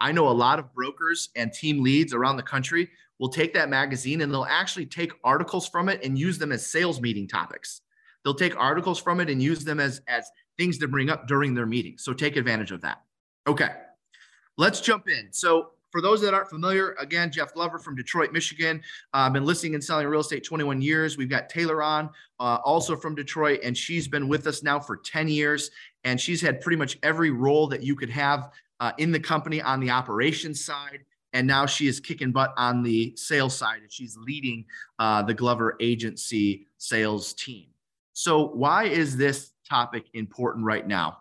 I 0.00 0.12
know 0.12 0.28
a 0.28 0.30
lot 0.30 0.58
of 0.58 0.72
brokers 0.74 1.30
and 1.36 1.52
team 1.52 1.82
leads 1.82 2.12
around 2.12 2.36
the 2.36 2.42
country 2.42 2.90
will 3.18 3.28
take 3.28 3.54
that 3.54 3.68
magazine 3.68 4.22
and 4.22 4.32
they'll 4.32 4.46
actually 4.48 4.86
take 4.86 5.12
articles 5.22 5.68
from 5.68 5.88
it 5.88 6.02
and 6.02 6.18
use 6.18 6.38
them 6.38 6.50
as 6.50 6.66
sales 6.66 7.00
meeting 7.00 7.28
topics. 7.28 7.82
They'll 8.24 8.34
take 8.34 8.56
articles 8.56 9.00
from 9.00 9.20
it 9.20 9.30
and 9.30 9.42
use 9.42 9.64
them 9.64 9.78
as, 9.80 10.00
as 10.08 10.28
things 10.58 10.78
to 10.78 10.88
bring 10.88 11.10
up 11.10 11.28
during 11.28 11.54
their 11.54 11.66
meetings. 11.66 12.02
So 12.04 12.12
take 12.12 12.36
advantage 12.36 12.72
of 12.72 12.80
that. 12.80 13.02
Okay, 13.46 13.70
let's 14.56 14.80
jump 14.80 15.08
in. 15.08 15.28
So 15.32 15.70
for 15.92 16.00
those 16.00 16.20
that 16.22 16.34
aren't 16.34 16.48
familiar, 16.48 16.96
again, 16.98 17.30
Jeff 17.30 17.54
Glover 17.54 17.78
from 17.78 17.94
Detroit, 17.94 18.32
Michigan. 18.32 18.82
I've 19.12 19.30
uh, 19.30 19.34
been 19.34 19.44
listing 19.44 19.74
and 19.74 19.84
selling 19.84 20.06
real 20.06 20.20
estate 20.20 20.42
21 20.42 20.82
years. 20.82 21.16
We've 21.16 21.28
got 21.28 21.48
Taylor 21.48 21.82
on, 21.82 22.10
uh, 22.40 22.58
also 22.64 22.96
from 22.96 23.14
Detroit, 23.14 23.60
and 23.62 23.76
she's 23.76 24.08
been 24.08 24.26
with 24.26 24.46
us 24.46 24.62
now 24.62 24.80
for 24.80 24.96
10 24.96 25.28
years. 25.28 25.70
And 26.04 26.20
she's 26.20 26.40
had 26.40 26.60
pretty 26.60 26.76
much 26.76 26.98
every 27.02 27.30
role 27.30 27.68
that 27.68 27.82
you 27.82 27.94
could 27.94 28.10
have 28.10 28.50
uh, 28.80 28.92
in 28.98 29.12
the 29.12 29.20
company 29.20 29.62
on 29.62 29.78
the 29.78 29.90
operations 29.90 30.64
side 30.64 31.04
and 31.32 31.46
now 31.46 31.66
she 31.66 31.86
is 31.86 32.00
kicking 32.00 32.32
butt 32.32 32.52
on 32.56 32.82
the 32.82 33.14
sales 33.16 33.56
side 33.56 33.80
and 33.82 33.92
she's 33.92 34.16
leading 34.16 34.64
uh, 34.98 35.22
the 35.22 35.32
glover 35.32 35.76
agency 35.80 36.66
sales 36.78 37.32
team 37.34 37.66
so 38.12 38.48
why 38.48 38.84
is 38.84 39.16
this 39.16 39.52
topic 39.68 40.06
important 40.14 40.64
right 40.64 40.86
now 40.86 41.18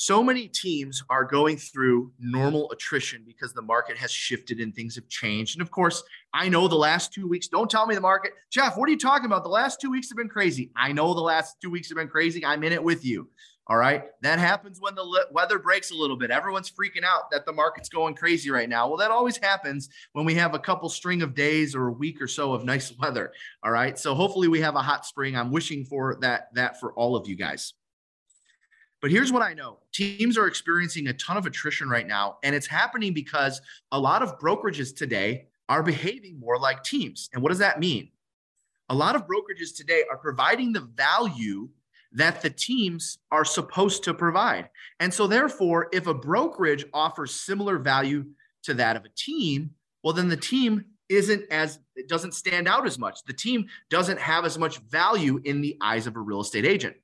so 0.00 0.22
many 0.22 0.46
teams 0.46 1.02
are 1.10 1.24
going 1.24 1.56
through 1.56 2.12
normal 2.20 2.70
attrition 2.70 3.24
because 3.26 3.52
the 3.52 3.60
market 3.60 3.96
has 3.96 4.12
shifted 4.12 4.60
and 4.60 4.72
things 4.72 4.94
have 4.94 5.08
changed 5.08 5.56
and 5.56 5.62
of 5.62 5.72
course 5.72 6.04
i 6.32 6.48
know 6.48 6.68
the 6.68 6.74
last 6.76 7.12
two 7.12 7.26
weeks 7.26 7.48
don't 7.48 7.68
tell 7.68 7.84
me 7.84 7.96
the 7.96 8.00
market 8.00 8.30
jeff 8.48 8.76
what 8.76 8.88
are 8.88 8.92
you 8.92 8.98
talking 8.98 9.26
about 9.26 9.42
the 9.42 9.48
last 9.48 9.80
two 9.80 9.90
weeks 9.90 10.08
have 10.08 10.16
been 10.16 10.28
crazy 10.28 10.70
i 10.76 10.92
know 10.92 11.14
the 11.14 11.20
last 11.20 11.56
two 11.60 11.68
weeks 11.68 11.88
have 11.88 11.96
been 11.96 12.06
crazy 12.06 12.44
i'm 12.46 12.62
in 12.62 12.72
it 12.72 12.82
with 12.82 13.04
you 13.04 13.28
all 13.70 13.76
right. 13.76 14.04
That 14.22 14.38
happens 14.38 14.80
when 14.80 14.94
the 14.94 15.26
weather 15.30 15.58
breaks 15.58 15.90
a 15.90 15.94
little 15.94 16.16
bit. 16.16 16.30
Everyone's 16.30 16.70
freaking 16.70 17.04
out 17.04 17.30
that 17.30 17.44
the 17.44 17.52
market's 17.52 17.90
going 17.90 18.14
crazy 18.14 18.50
right 18.50 18.66
now. 18.66 18.88
Well, 18.88 18.96
that 18.96 19.10
always 19.10 19.36
happens 19.36 19.90
when 20.14 20.24
we 20.24 20.34
have 20.36 20.54
a 20.54 20.58
couple 20.58 20.88
string 20.88 21.20
of 21.20 21.34
days 21.34 21.74
or 21.74 21.88
a 21.88 21.92
week 21.92 22.22
or 22.22 22.28
so 22.28 22.54
of 22.54 22.64
nice 22.64 22.96
weather. 22.98 23.30
All 23.62 23.70
right. 23.70 23.98
So 23.98 24.14
hopefully 24.14 24.48
we 24.48 24.62
have 24.62 24.74
a 24.74 24.80
hot 24.80 25.04
spring. 25.04 25.36
I'm 25.36 25.50
wishing 25.50 25.84
for 25.84 26.16
that 26.22 26.48
that 26.54 26.80
for 26.80 26.94
all 26.94 27.14
of 27.14 27.28
you 27.28 27.36
guys. 27.36 27.74
But 29.00 29.10
here's 29.10 29.32
what 29.32 29.42
I 29.42 29.54
know. 29.54 29.78
Teams 29.92 30.36
are 30.36 30.46
experiencing 30.46 31.06
a 31.06 31.12
ton 31.12 31.36
of 31.36 31.46
attrition 31.46 31.88
right 31.88 32.06
now 32.06 32.38
and 32.42 32.54
it's 32.54 32.66
happening 32.66 33.14
because 33.14 33.60
a 33.92 33.98
lot 33.98 34.22
of 34.22 34.38
brokerages 34.38 34.94
today 34.94 35.46
are 35.68 35.82
behaving 35.82 36.40
more 36.40 36.58
like 36.58 36.82
teams. 36.82 37.28
And 37.32 37.42
what 37.42 37.50
does 37.50 37.58
that 37.58 37.78
mean? 37.78 38.10
A 38.88 38.94
lot 38.94 39.14
of 39.14 39.26
brokerages 39.26 39.76
today 39.76 40.04
are 40.10 40.16
providing 40.16 40.72
the 40.72 40.80
value 40.80 41.68
that 42.12 42.40
the 42.40 42.50
teams 42.50 43.18
are 43.30 43.44
supposed 43.44 44.02
to 44.04 44.14
provide. 44.14 44.70
And 44.98 45.12
so, 45.12 45.26
therefore, 45.26 45.88
if 45.92 46.06
a 46.06 46.14
brokerage 46.14 46.86
offers 46.94 47.34
similar 47.34 47.78
value 47.78 48.24
to 48.62 48.74
that 48.74 48.96
of 48.96 49.04
a 49.04 49.10
team, 49.10 49.70
well, 50.02 50.14
then 50.14 50.28
the 50.28 50.36
team 50.36 50.86
isn't 51.10 51.44
as 51.50 51.78
it 51.96 52.08
doesn't 52.08 52.32
stand 52.32 52.66
out 52.66 52.86
as 52.86 52.98
much. 52.98 53.24
The 53.24 53.32
team 53.32 53.66
doesn't 53.90 54.18
have 54.18 54.44
as 54.44 54.58
much 54.58 54.78
value 54.78 55.40
in 55.44 55.60
the 55.60 55.76
eyes 55.82 56.06
of 56.06 56.16
a 56.16 56.20
real 56.20 56.40
estate 56.40 56.64
agent. 56.64 56.96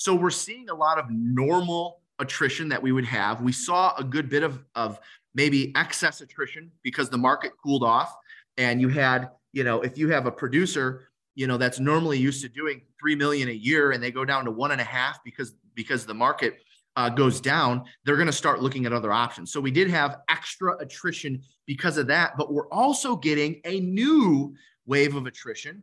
So, 0.00 0.14
we're 0.14 0.30
seeing 0.30 0.70
a 0.70 0.74
lot 0.74 0.98
of 0.98 1.10
normal 1.10 2.00
attrition 2.18 2.70
that 2.70 2.82
we 2.82 2.92
would 2.92 3.04
have. 3.04 3.42
We 3.42 3.52
saw 3.52 3.94
a 3.96 4.04
good 4.04 4.28
bit 4.30 4.42
of, 4.42 4.64
of 4.74 4.98
maybe 5.34 5.72
excess 5.76 6.20
attrition 6.22 6.70
because 6.82 7.10
the 7.10 7.18
market 7.18 7.52
cooled 7.62 7.84
off 7.84 8.14
and 8.56 8.80
you 8.80 8.88
had, 8.88 9.30
you 9.52 9.62
know, 9.62 9.82
if 9.82 9.98
you 9.98 10.08
have 10.08 10.26
a 10.26 10.32
producer 10.32 11.10
you 11.34 11.46
know 11.46 11.56
that's 11.56 11.80
normally 11.80 12.18
used 12.18 12.42
to 12.42 12.48
doing 12.48 12.82
three 13.00 13.14
million 13.14 13.48
a 13.48 13.52
year 13.52 13.92
and 13.92 14.02
they 14.02 14.10
go 14.10 14.24
down 14.24 14.44
to 14.44 14.50
one 14.50 14.72
and 14.72 14.80
a 14.80 14.84
half 14.84 15.22
because 15.24 15.54
because 15.74 16.04
the 16.04 16.14
market 16.14 16.58
uh, 16.96 17.08
goes 17.08 17.40
down 17.40 17.84
they're 18.04 18.16
going 18.16 18.26
to 18.26 18.32
start 18.32 18.60
looking 18.60 18.84
at 18.84 18.92
other 18.92 19.12
options 19.12 19.52
so 19.52 19.60
we 19.60 19.70
did 19.70 19.88
have 19.88 20.18
extra 20.28 20.76
attrition 20.78 21.40
because 21.66 21.96
of 21.96 22.06
that 22.06 22.36
but 22.36 22.52
we're 22.52 22.68
also 22.68 23.16
getting 23.16 23.60
a 23.64 23.80
new 23.80 24.54
wave 24.86 25.14
of 25.14 25.26
attrition 25.26 25.82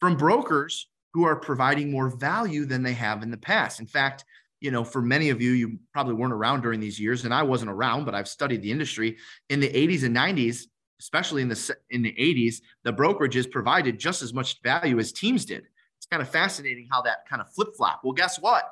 from 0.00 0.16
brokers 0.16 0.88
who 1.12 1.24
are 1.24 1.36
providing 1.36 1.90
more 1.90 2.08
value 2.08 2.64
than 2.64 2.82
they 2.82 2.92
have 2.94 3.22
in 3.22 3.30
the 3.30 3.36
past 3.36 3.80
in 3.80 3.86
fact 3.86 4.24
you 4.60 4.70
know 4.70 4.84
for 4.84 5.02
many 5.02 5.30
of 5.30 5.40
you 5.42 5.52
you 5.52 5.78
probably 5.92 6.14
weren't 6.14 6.32
around 6.32 6.62
during 6.62 6.80
these 6.80 6.98
years 6.98 7.24
and 7.24 7.34
i 7.34 7.42
wasn't 7.42 7.70
around 7.70 8.04
but 8.04 8.14
i've 8.14 8.28
studied 8.28 8.62
the 8.62 8.70
industry 8.70 9.16
in 9.48 9.60
the 9.60 9.68
80s 9.68 10.04
and 10.04 10.16
90s 10.16 10.66
especially 11.02 11.42
in 11.42 11.48
the 11.48 11.76
in 11.90 12.00
the 12.02 12.12
80s, 12.12 12.62
the 12.84 12.92
brokerages 12.92 13.50
provided 13.50 13.98
just 13.98 14.22
as 14.22 14.32
much 14.32 14.62
value 14.62 15.00
as 15.00 15.12
teams 15.12 15.44
did. 15.44 15.64
It's 15.98 16.06
kind 16.06 16.22
of 16.22 16.28
fascinating 16.28 16.86
how 16.90 17.02
that 17.02 17.28
kind 17.28 17.42
of 17.42 17.52
flip 17.52 17.70
flop. 17.76 18.02
Well, 18.04 18.12
guess 18.12 18.38
what? 18.38 18.64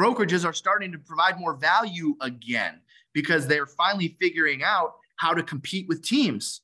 Brokerages 0.00 0.46
are 0.46 0.54
starting 0.54 0.92
to 0.92 0.98
provide 0.98 1.38
more 1.38 1.56
value 1.56 2.16
again 2.22 2.80
because 3.12 3.46
they're 3.46 3.66
finally 3.66 4.16
figuring 4.18 4.62
out 4.62 4.94
how 5.16 5.34
to 5.34 5.42
compete 5.42 5.86
with 5.88 6.02
teams. 6.02 6.62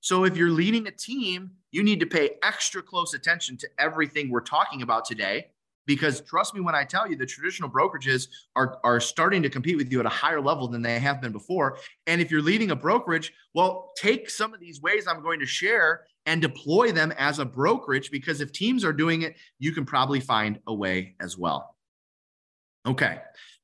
So 0.00 0.24
if 0.24 0.36
you're 0.36 0.50
leading 0.50 0.86
a 0.86 0.92
team, 0.92 1.50
you 1.74 1.82
need 1.82 1.98
to 1.98 2.06
pay 2.06 2.30
extra 2.44 2.80
close 2.80 3.14
attention 3.14 3.56
to 3.56 3.68
everything 3.78 4.30
we're 4.30 4.40
talking 4.40 4.82
about 4.82 5.04
today 5.04 5.48
because 5.86 6.20
trust 6.20 6.54
me 6.54 6.60
when 6.60 6.74
I 6.74 6.84
tell 6.84 7.10
you 7.10 7.16
the 7.16 7.26
traditional 7.26 7.68
brokerages 7.68 8.28
are, 8.54 8.78
are 8.84 9.00
starting 9.00 9.42
to 9.42 9.50
compete 9.50 9.76
with 9.76 9.90
you 9.90 9.98
at 9.98 10.06
a 10.06 10.10
higher 10.10 10.40
level 10.40 10.68
than 10.68 10.82
they 10.82 11.00
have 11.00 11.20
been 11.20 11.32
before. 11.32 11.78
And 12.06 12.20
if 12.20 12.30
you're 12.30 12.42
leading 12.42 12.70
a 12.70 12.76
brokerage, 12.76 13.32
well, 13.54 13.90
take 13.96 14.30
some 14.30 14.54
of 14.54 14.60
these 14.60 14.80
ways 14.80 15.08
I'm 15.08 15.20
going 15.20 15.40
to 15.40 15.46
share 15.46 16.04
and 16.26 16.40
deploy 16.40 16.92
them 16.92 17.12
as 17.18 17.40
a 17.40 17.44
brokerage 17.44 18.12
because 18.12 18.40
if 18.40 18.52
teams 18.52 18.84
are 18.84 18.92
doing 18.92 19.22
it, 19.22 19.34
you 19.58 19.72
can 19.72 19.84
probably 19.84 20.20
find 20.20 20.60
a 20.68 20.72
way 20.72 21.16
as 21.20 21.36
well. 21.36 21.74
Okay. 22.86 23.18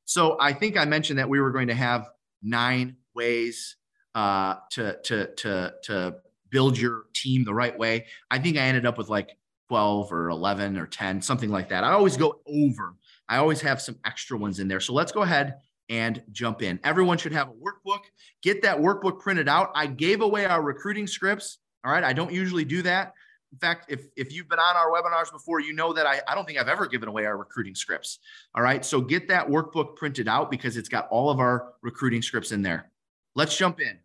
So 0.05 0.37
I 0.41 0.53
think 0.53 0.77
I 0.77 0.85
mentioned 0.85 1.21
that 1.21 1.29
we 1.29 1.41
were 1.41 1.53
going 1.53 1.69
to 1.69 1.75
have 1.75 2.11
nine 2.43 2.97
ways 3.15 3.77
uh, 4.17 4.57
to, 4.73 4.99
to, 5.05 5.27
to, 5.37 5.75
to 5.85 6.17
build 6.51 6.79
your 6.79 7.05
team 7.15 7.45
the 7.45 7.55
right 7.55 7.77
way. 7.79 8.07
I 8.31 8.39
think 8.39 8.57
I 8.57 8.63
ended 8.63 8.87
up 8.87 8.99
with 8.99 9.09
like 9.09 9.37
12 9.69 10.13
or 10.13 10.31
11 10.31 10.77
or 10.77 10.87
10, 10.87 11.23
something 11.23 11.51
like 11.51 11.69
that. 11.69 11.85
I 11.85 11.93
always 11.93 12.17
go 12.17 12.41
over. 12.47 12.97
I 13.29 13.37
always 13.37 13.61
have 13.61 13.81
some 13.81 13.97
extra 14.05 14.37
ones 14.37 14.59
in 14.59 14.67
there. 14.67 14.81
So 14.81 14.93
let's 14.93 15.13
go 15.13 15.23
ahead 15.23 15.55
and 15.89 16.23
jump 16.33 16.63
in. 16.63 16.81
Everyone 16.83 17.19
should 17.19 17.33
have 17.33 17.49
a 17.49 17.53
workbook. 17.53 18.01
Get 18.43 18.63
that 18.63 18.79
workbook 18.79 19.21
printed 19.21 19.49
out. 19.49 19.71
I 19.75 19.87
gave 19.87 20.23
away 20.23 20.47
our 20.47 20.61
recruiting 20.61 21.07
scripts. 21.07 21.59
All 21.85 21.93
right. 21.93 22.05
I 22.05 22.13
don't 22.13 22.33
usually 22.33 22.65
do 22.65 22.83
that. 22.83 23.15
In 23.53 23.59
fact, 23.59 23.87
if, 23.89 24.07
if 24.17 24.33
you've 24.33 24.49
been 24.49 24.59
on 24.59 24.77
our 24.77 24.91
webinars 24.91 25.33
before, 25.33 25.61
you 25.61 25.73
know 25.73 25.93
that 25.93 26.07
I, 26.07 26.21
I 26.29 26.35
don't 26.35 26.47
think 26.47 26.59
I've 26.59 26.69
ever 26.69 26.87
given 26.87 27.09
away 27.09 27.27
our 27.27 27.37
recruiting 27.37 27.75
scripts. 27.75 28.21
All 28.55 28.63
right. 28.63 28.85
So 28.85 29.01
get 29.01 29.29
that 29.29 29.49
workbook 29.49 29.97
printed 29.97 30.29
out 30.29 30.51
because 30.51 30.77
it's 30.77 30.89
got 30.89 31.09
all 31.11 31.31
of 31.31 31.41
our 31.41 31.75
recruiting 31.83 32.23
scripts 32.23 32.53
in 32.53 32.63
there. 32.63 32.91
Let's 33.35 33.57
jump 33.57 33.81
in. 33.81 33.99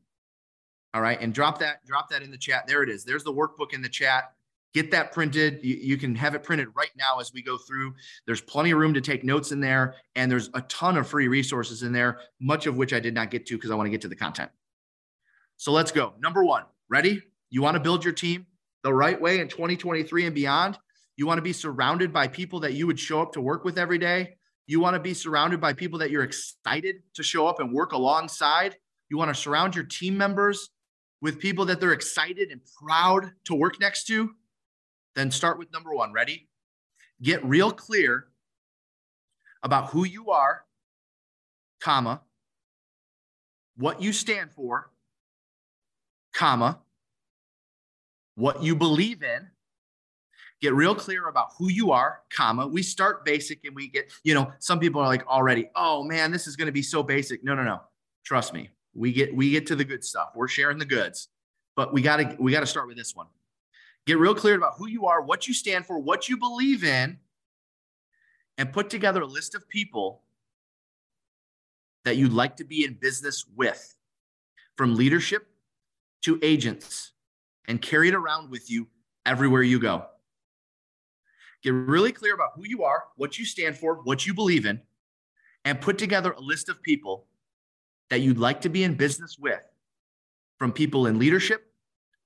All 0.95 1.01
right. 1.01 1.19
And 1.21 1.33
drop 1.33 1.59
that, 1.59 1.85
drop 1.85 2.09
that 2.09 2.23
in 2.23 2.31
the 2.31 2.37
chat. 2.37 2.65
There 2.65 2.81
it 2.81 2.89
is. 2.89 3.03
There's 3.03 3.23
the 3.23 3.33
workbook 3.33 3.73
in 3.73 3.83
the 3.83 3.89
chat 3.89 4.31
get 4.75 4.91
that 4.91 5.13
printed. 5.13 5.61
You, 5.63 5.75
you, 5.75 5.97
can 5.97 6.13
have 6.15 6.35
it 6.35 6.43
printed 6.43 6.67
right 6.75 6.91
now 6.97 7.19
as 7.21 7.31
we 7.33 7.41
go 7.41 7.57
through. 7.57 7.95
There's 8.25 8.41
plenty 8.41 8.71
of 8.71 8.77
room 8.77 8.93
to 8.93 8.99
take 8.99 9.23
notes 9.23 9.53
in 9.53 9.61
there, 9.61 9.95
and 10.17 10.29
there's 10.29 10.49
a 10.53 10.61
ton 10.63 10.97
of 10.97 11.07
free 11.07 11.29
resources 11.29 11.81
in 11.81 11.93
there, 11.93 12.19
much 12.41 12.67
of 12.67 12.75
which 12.75 12.91
I 12.91 12.99
did 12.99 13.13
not 13.13 13.31
get 13.31 13.45
to 13.45 13.55
because 13.55 13.71
I 13.71 13.75
want 13.75 13.87
to 13.87 13.89
get 13.89 14.01
to 14.01 14.09
the 14.09 14.17
content. 14.17 14.51
So 15.55 15.71
let's 15.71 15.93
go. 15.93 16.13
Number 16.19 16.43
one, 16.43 16.63
ready? 16.89 17.21
You 17.49 17.61
want 17.61 17.75
to 17.75 17.79
build 17.79 18.03
your 18.03 18.13
team 18.13 18.47
the 18.83 18.93
right 18.93 19.19
way 19.19 19.39
in 19.39 19.47
2023 19.47 20.25
and 20.25 20.35
beyond? 20.35 20.77
You 21.15 21.25
want 21.25 21.37
to 21.37 21.41
be 21.41 21.53
surrounded 21.53 22.11
by 22.11 22.27
people 22.27 22.59
that 22.59 22.73
you 22.73 22.85
would 22.85 22.99
show 22.99 23.21
up 23.21 23.31
to 23.33 23.41
work 23.41 23.63
with 23.63 23.77
every 23.77 23.97
day. 23.97 24.35
You 24.67 24.81
want 24.81 24.95
to 24.95 24.99
be 24.99 25.13
surrounded 25.13 25.61
by 25.61 25.71
people 25.71 25.99
that 25.99 26.11
you're 26.11 26.23
excited 26.23 26.97
to 27.13 27.23
show 27.23 27.47
up 27.47 27.61
and 27.61 27.71
work 27.71 27.93
alongside. 27.93 28.75
You 29.07 29.17
want 29.17 29.33
to 29.33 29.41
surround 29.41 29.73
your 29.73 29.85
team 29.85 30.17
members 30.17 30.71
with 31.25 31.39
people 31.39 31.65
that 31.65 31.79
they're 31.79 31.91
excited 31.91 32.51
and 32.51 32.61
proud 32.79 33.31
to 33.45 33.55
work 33.55 33.79
next 33.79 34.05
to. 34.05 34.35
Then 35.15 35.31
start 35.31 35.57
with 35.57 35.73
number 35.73 35.91
one. 35.91 36.13
Ready? 36.13 36.47
Get 37.19 37.43
real 37.43 37.71
clear 37.71 38.27
about 39.63 39.89
who 39.89 40.05
you 40.05 40.29
are, 40.29 40.65
comma, 41.81 42.21
what 43.75 44.03
you 44.03 44.13
stand 44.13 44.51
for, 44.51 44.91
comma, 46.31 46.77
what 48.35 48.61
you 48.61 48.75
believe 48.75 49.23
in. 49.23 49.47
Get 50.61 50.75
real 50.75 50.93
clear 50.93 51.27
about 51.27 51.53
who 51.57 51.71
you 51.71 51.91
are, 51.91 52.19
comma. 52.31 52.67
We 52.67 52.83
start 52.83 53.25
basic 53.25 53.65
and 53.65 53.75
we 53.75 53.87
get, 53.87 54.11
you 54.23 54.35
know, 54.35 54.51
some 54.59 54.79
people 54.79 55.01
are 55.01 55.07
like 55.07 55.25
already, 55.25 55.71
oh 55.75 56.03
man, 56.03 56.31
this 56.31 56.45
is 56.45 56.55
going 56.55 56.67
to 56.67 56.71
be 56.71 56.83
so 56.83 57.01
basic. 57.01 57.43
No, 57.43 57.55
no, 57.55 57.63
no. 57.63 57.81
Trust 58.23 58.53
me. 58.53 58.69
We 58.95 59.11
get 59.11 59.35
we 59.35 59.51
get 59.51 59.67
to 59.67 59.75
the 59.75 59.83
good 59.83 60.03
stuff. 60.03 60.29
We're 60.35 60.47
sharing 60.47 60.79
the 60.79 60.85
goods. 60.85 61.27
But 61.75 61.93
we 61.93 62.01
got 62.01 62.17
to 62.17 62.35
we 62.39 62.51
got 62.51 62.61
to 62.61 62.65
start 62.65 62.87
with 62.87 62.97
this 62.97 63.15
one. 63.15 63.27
Get 64.07 64.17
real 64.17 64.35
clear 64.35 64.55
about 64.55 64.75
who 64.77 64.87
you 64.87 65.07
are, 65.07 65.21
what 65.21 65.47
you 65.47 65.53
stand 65.53 65.85
for, 65.85 65.99
what 65.99 66.29
you 66.29 66.37
believe 66.37 66.83
in, 66.83 67.17
and 68.57 68.71
put 68.71 68.89
together 68.89 69.21
a 69.21 69.25
list 69.25 69.55
of 69.55 69.67
people 69.67 70.21
that 72.05 72.15
you'd 72.17 72.33
like 72.33 72.55
to 72.57 72.63
be 72.63 72.85
in 72.85 72.93
business 72.93 73.45
with, 73.55 73.95
from 74.77 74.95
leadership 74.95 75.47
to 76.21 76.39
agents, 76.43 77.13
and 77.67 77.81
carry 77.81 78.07
it 78.07 78.15
around 78.15 78.51
with 78.51 78.69
you 78.69 78.87
everywhere 79.25 79.63
you 79.63 79.79
go. 79.79 80.05
Get 81.63 81.73
really 81.73 82.11
clear 82.11 82.35
about 82.35 82.51
who 82.55 82.63
you 82.65 82.83
are, 82.83 83.05
what 83.17 83.39
you 83.39 83.45
stand 83.45 83.75
for, 83.75 83.95
what 84.03 84.27
you 84.27 84.35
believe 84.35 84.67
in, 84.67 84.81
and 85.65 85.81
put 85.81 85.97
together 85.97 86.31
a 86.31 86.39
list 86.39 86.69
of 86.69 86.81
people 86.83 87.25
that 88.09 88.21
you'd 88.21 88.37
like 88.37 88.61
to 88.61 88.69
be 88.69 88.83
in 88.83 88.95
business 88.95 89.37
with, 89.39 89.61
from 90.57 90.71
people 90.71 91.07
in 91.07 91.19
leadership 91.19 91.71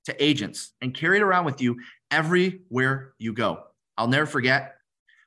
to 0.06 0.24
agents, 0.24 0.74
and 0.82 0.94
carry 0.94 1.18
it 1.18 1.22
around 1.22 1.46
with 1.46 1.62
you 1.62 1.78
everywhere 2.12 3.14
you 3.18 3.34
go. 3.34 3.64
I'll 3.98 4.08
never 4.08 4.26
forget 4.26 4.76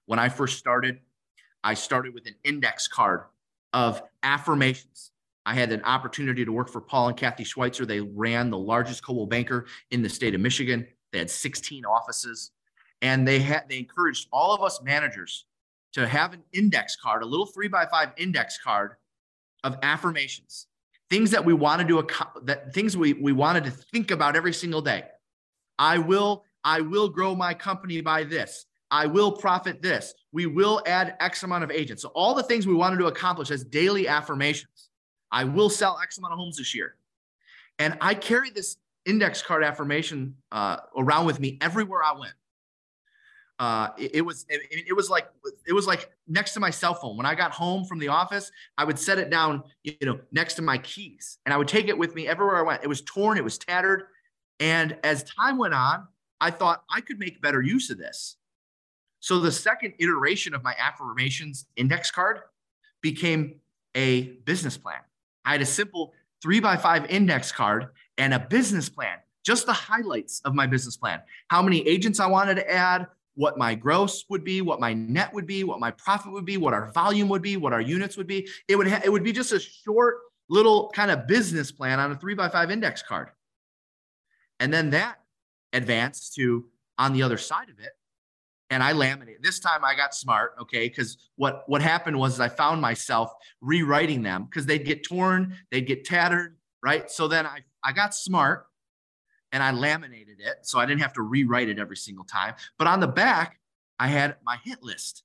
when 0.06 0.18
I 0.18 0.28
first 0.28 0.58
started, 0.58 0.98
I 1.62 1.74
started 1.74 2.14
with 2.14 2.26
an 2.26 2.34
index 2.44 2.88
card 2.88 3.24
of 3.72 4.02
affirmations. 4.22 5.10
I 5.44 5.54
had 5.54 5.72
an 5.72 5.82
opportunity 5.82 6.44
to 6.44 6.52
work 6.52 6.68
for 6.68 6.80
Paul 6.80 7.08
and 7.08 7.16
Kathy 7.16 7.44
Schweitzer. 7.44 7.84
They 7.84 8.00
ran 8.00 8.50
the 8.50 8.58
largest 8.58 9.04
Coldwell 9.04 9.26
banker 9.26 9.66
in 9.90 10.02
the 10.02 10.08
state 10.08 10.34
of 10.34 10.40
Michigan. 10.40 10.86
They 11.12 11.18
had 11.18 11.30
16 11.30 11.84
offices, 11.84 12.52
and 13.00 13.26
they 13.26 13.40
had 13.40 13.68
they 13.68 13.78
encouraged 13.78 14.28
all 14.32 14.54
of 14.54 14.62
us 14.62 14.80
managers 14.82 15.44
to 15.92 16.06
have 16.06 16.32
an 16.32 16.42
index 16.52 16.96
card, 16.96 17.22
a 17.22 17.26
little 17.26 17.46
three 17.46 17.68
by 17.68 17.86
five 17.86 18.12
index 18.16 18.58
card 18.58 18.96
of 19.64 19.76
affirmations, 19.82 20.66
things 21.10 21.30
that 21.30 21.44
we 21.44 21.54
wanted 21.54 21.88
to 21.88 22.06
that 22.42 22.72
things 22.72 22.96
we, 22.96 23.12
we 23.14 23.32
wanted 23.32 23.64
to 23.64 23.70
think 23.70 24.10
about 24.10 24.36
every 24.36 24.52
single 24.52 24.82
day. 24.82 25.04
I 25.78 25.98
will, 25.98 26.44
I 26.64 26.80
will 26.80 27.08
grow 27.08 27.34
my 27.34 27.54
company 27.54 28.00
by 28.00 28.24
this. 28.24 28.66
I 28.90 29.06
will 29.06 29.32
profit 29.32 29.80
this. 29.80 30.14
We 30.32 30.46
will 30.46 30.82
add 30.86 31.16
X 31.18 31.42
amount 31.42 31.64
of 31.64 31.70
agents. 31.70 32.02
So 32.02 32.10
all 32.10 32.34
the 32.34 32.42
things 32.42 32.66
we 32.66 32.74
wanted 32.74 32.98
to 32.98 33.06
accomplish 33.06 33.50
as 33.50 33.64
daily 33.64 34.06
affirmations. 34.06 34.90
I 35.30 35.44
will 35.44 35.70
sell 35.70 35.98
X 36.02 36.18
amount 36.18 36.34
of 36.34 36.38
homes 36.38 36.58
this 36.58 36.74
year. 36.74 36.96
And 37.78 37.96
I 38.02 38.14
carried 38.14 38.54
this 38.54 38.76
index 39.06 39.42
card 39.42 39.64
affirmation 39.64 40.36
uh, 40.52 40.76
around 40.96 41.24
with 41.26 41.40
me 41.40 41.58
everywhere 41.60 42.02
I 42.04 42.12
went. 42.12 42.34
Uh, 43.62 43.90
it, 43.96 44.16
it, 44.16 44.20
was 44.22 44.44
it, 44.48 44.60
it, 44.88 44.92
was 44.92 45.08
like 45.08 45.28
it 45.68 45.72
was 45.72 45.86
like 45.86 46.10
next 46.26 46.52
to 46.52 46.58
my 46.58 46.68
cell 46.68 46.94
phone. 46.94 47.16
When 47.16 47.26
I 47.26 47.36
got 47.36 47.52
home 47.52 47.84
from 47.84 48.00
the 48.00 48.08
office, 48.08 48.50
I 48.76 48.82
would 48.82 48.98
set 48.98 49.20
it 49.20 49.30
down, 49.30 49.62
you 49.84 49.94
know, 50.02 50.18
next 50.32 50.54
to 50.54 50.62
my 50.62 50.78
keys, 50.78 51.38
and 51.46 51.54
I 51.54 51.56
would 51.56 51.68
take 51.68 51.86
it 51.86 51.96
with 51.96 52.12
me 52.16 52.26
everywhere 52.26 52.56
I 52.56 52.62
went. 52.62 52.82
It 52.82 52.88
was 52.88 53.02
torn, 53.02 53.38
it 53.38 53.44
was 53.44 53.58
tattered, 53.58 54.06
and 54.58 54.98
as 55.04 55.22
time 55.22 55.58
went 55.58 55.74
on, 55.74 56.08
I 56.40 56.50
thought 56.50 56.82
I 56.90 57.00
could 57.02 57.20
make 57.20 57.40
better 57.40 57.62
use 57.62 57.88
of 57.90 57.98
this. 57.98 58.34
So 59.20 59.38
the 59.38 59.52
second 59.52 59.94
iteration 60.00 60.56
of 60.56 60.64
my 60.64 60.74
affirmations 60.76 61.66
index 61.76 62.10
card 62.10 62.40
became 63.00 63.60
a 63.94 64.22
business 64.44 64.76
plan. 64.76 65.02
I 65.44 65.52
had 65.52 65.62
a 65.62 65.66
simple 65.66 66.14
three 66.42 66.58
by 66.58 66.76
five 66.76 67.08
index 67.08 67.52
card 67.52 67.90
and 68.18 68.34
a 68.34 68.40
business 68.40 68.88
plan, 68.88 69.18
just 69.44 69.66
the 69.66 69.72
highlights 69.72 70.40
of 70.40 70.52
my 70.52 70.66
business 70.66 70.96
plan. 70.96 71.20
How 71.46 71.62
many 71.62 71.86
agents 71.86 72.18
I 72.18 72.26
wanted 72.26 72.56
to 72.56 72.68
add, 72.68 73.06
what 73.34 73.56
my 73.56 73.74
gross 73.74 74.24
would 74.28 74.44
be, 74.44 74.60
what 74.60 74.80
my 74.80 74.92
net 74.92 75.32
would 75.32 75.46
be, 75.46 75.64
what 75.64 75.80
my 75.80 75.90
profit 75.92 76.32
would 76.32 76.44
be, 76.44 76.56
what 76.56 76.74
our 76.74 76.92
volume 76.92 77.28
would 77.28 77.42
be, 77.42 77.56
what 77.56 77.72
our 77.72 77.80
units 77.80 78.16
would 78.16 78.26
be. 78.26 78.48
It 78.68 78.76
would 78.76 78.88
ha- 78.88 79.00
it 79.04 79.10
would 79.10 79.24
be 79.24 79.32
just 79.32 79.52
a 79.52 79.60
short 79.60 80.18
little 80.48 80.90
kind 80.94 81.10
of 81.10 81.26
business 81.26 81.72
plan 81.72 81.98
on 81.98 82.12
a 82.12 82.16
three 82.16 82.34
by 82.34 82.48
five 82.48 82.70
index 82.70 83.02
card. 83.02 83.28
And 84.60 84.72
then 84.72 84.90
that 84.90 85.18
advanced 85.72 86.34
to 86.34 86.66
on 86.98 87.12
the 87.12 87.22
other 87.22 87.38
side 87.38 87.70
of 87.70 87.78
it. 87.78 87.92
And 88.70 88.82
I 88.82 88.92
laminated. 88.92 89.42
This 89.42 89.60
time 89.60 89.84
I 89.84 89.94
got 89.94 90.14
smart, 90.14 90.54
okay? 90.60 90.88
Because 90.88 91.30
what 91.36 91.64
what 91.66 91.82
happened 91.82 92.18
was 92.18 92.40
I 92.40 92.48
found 92.48 92.80
myself 92.80 93.32
rewriting 93.60 94.22
them 94.22 94.44
because 94.44 94.66
they'd 94.66 94.84
get 94.84 95.04
torn, 95.04 95.56
they'd 95.70 95.86
get 95.86 96.04
tattered, 96.04 96.56
right? 96.82 97.10
So 97.10 97.28
then 97.28 97.46
I 97.46 97.60
I 97.82 97.92
got 97.92 98.14
smart 98.14 98.66
and 99.52 99.62
I 99.62 99.70
laminated 99.70 100.40
it 100.40 100.58
so 100.62 100.78
I 100.78 100.86
didn't 100.86 101.02
have 101.02 101.12
to 101.14 101.22
rewrite 101.22 101.68
it 101.68 101.78
every 101.78 101.96
single 101.96 102.24
time. 102.24 102.54
But 102.78 102.88
on 102.88 103.00
the 103.00 103.06
back, 103.06 103.58
I 103.98 104.08
had 104.08 104.36
my 104.44 104.56
hit 104.64 104.82
list 104.82 105.22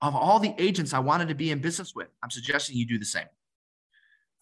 of 0.00 0.14
all 0.14 0.38
the 0.38 0.54
agents 0.58 0.92
I 0.92 0.98
wanted 0.98 1.28
to 1.28 1.34
be 1.34 1.50
in 1.50 1.60
business 1.60 1.94
with. 1.94 2.08
I'm 2.22 2.30
suggesting 2.30 2.76
you 2.76 2.86
do 2.86 2.98
the 2.98 3.04
same. 3.04 3.26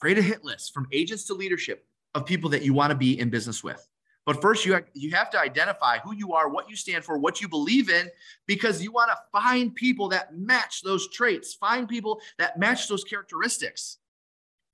Create 0.00 0.18
a 0.18 0.22
hit 0.22 0.44
list 0.44 0.74
from 0.74 0.86
agents 0.92 1.24
to 1.24 1.34
leadership 1.34 1.86
of 2.14 2.26
people 2.26 2.50
that 2.50 2.62
you 2.62 2.74
want 2.74 2.90
to 2.90 2.96
be 2.96 3.18
in 3.18 3.30
business 3.30 3.62
with. 3.62 3.86
But 4.26 4.42
first, 4.42 4.66
you 4.66 4.74
have, 4.74 4.84
you 4.94 5.10
have 5.12 5.30
to 5.30 5.40
identify 5.40 5.98
who 5.98 6.14
you 6.14 6.34
are, 6.34 6.48
what 6.48 6.68
you 6.68 6.76
stand 6.76 7.04
for, 7.04 7.18
what 7.18 7.40
you 7.40 7.48
believe 7.48 7.88
in, 7.88 8.08
because 8.46 8.82
you 8.82 8.92
want 8.92 9.10
to 9.10 9.16
find 9.32 9.74
people 9.74 10.08
that 10.08 10.36
match 10.36 10.82
those 10.82 11.08
traits, 11.10 11.54
find 11.54 11.88
people 11.88 12.20
that 12.38 12.58
match 12.58 12.88
those 12.88 13.02
characteristics, 13.02 13.98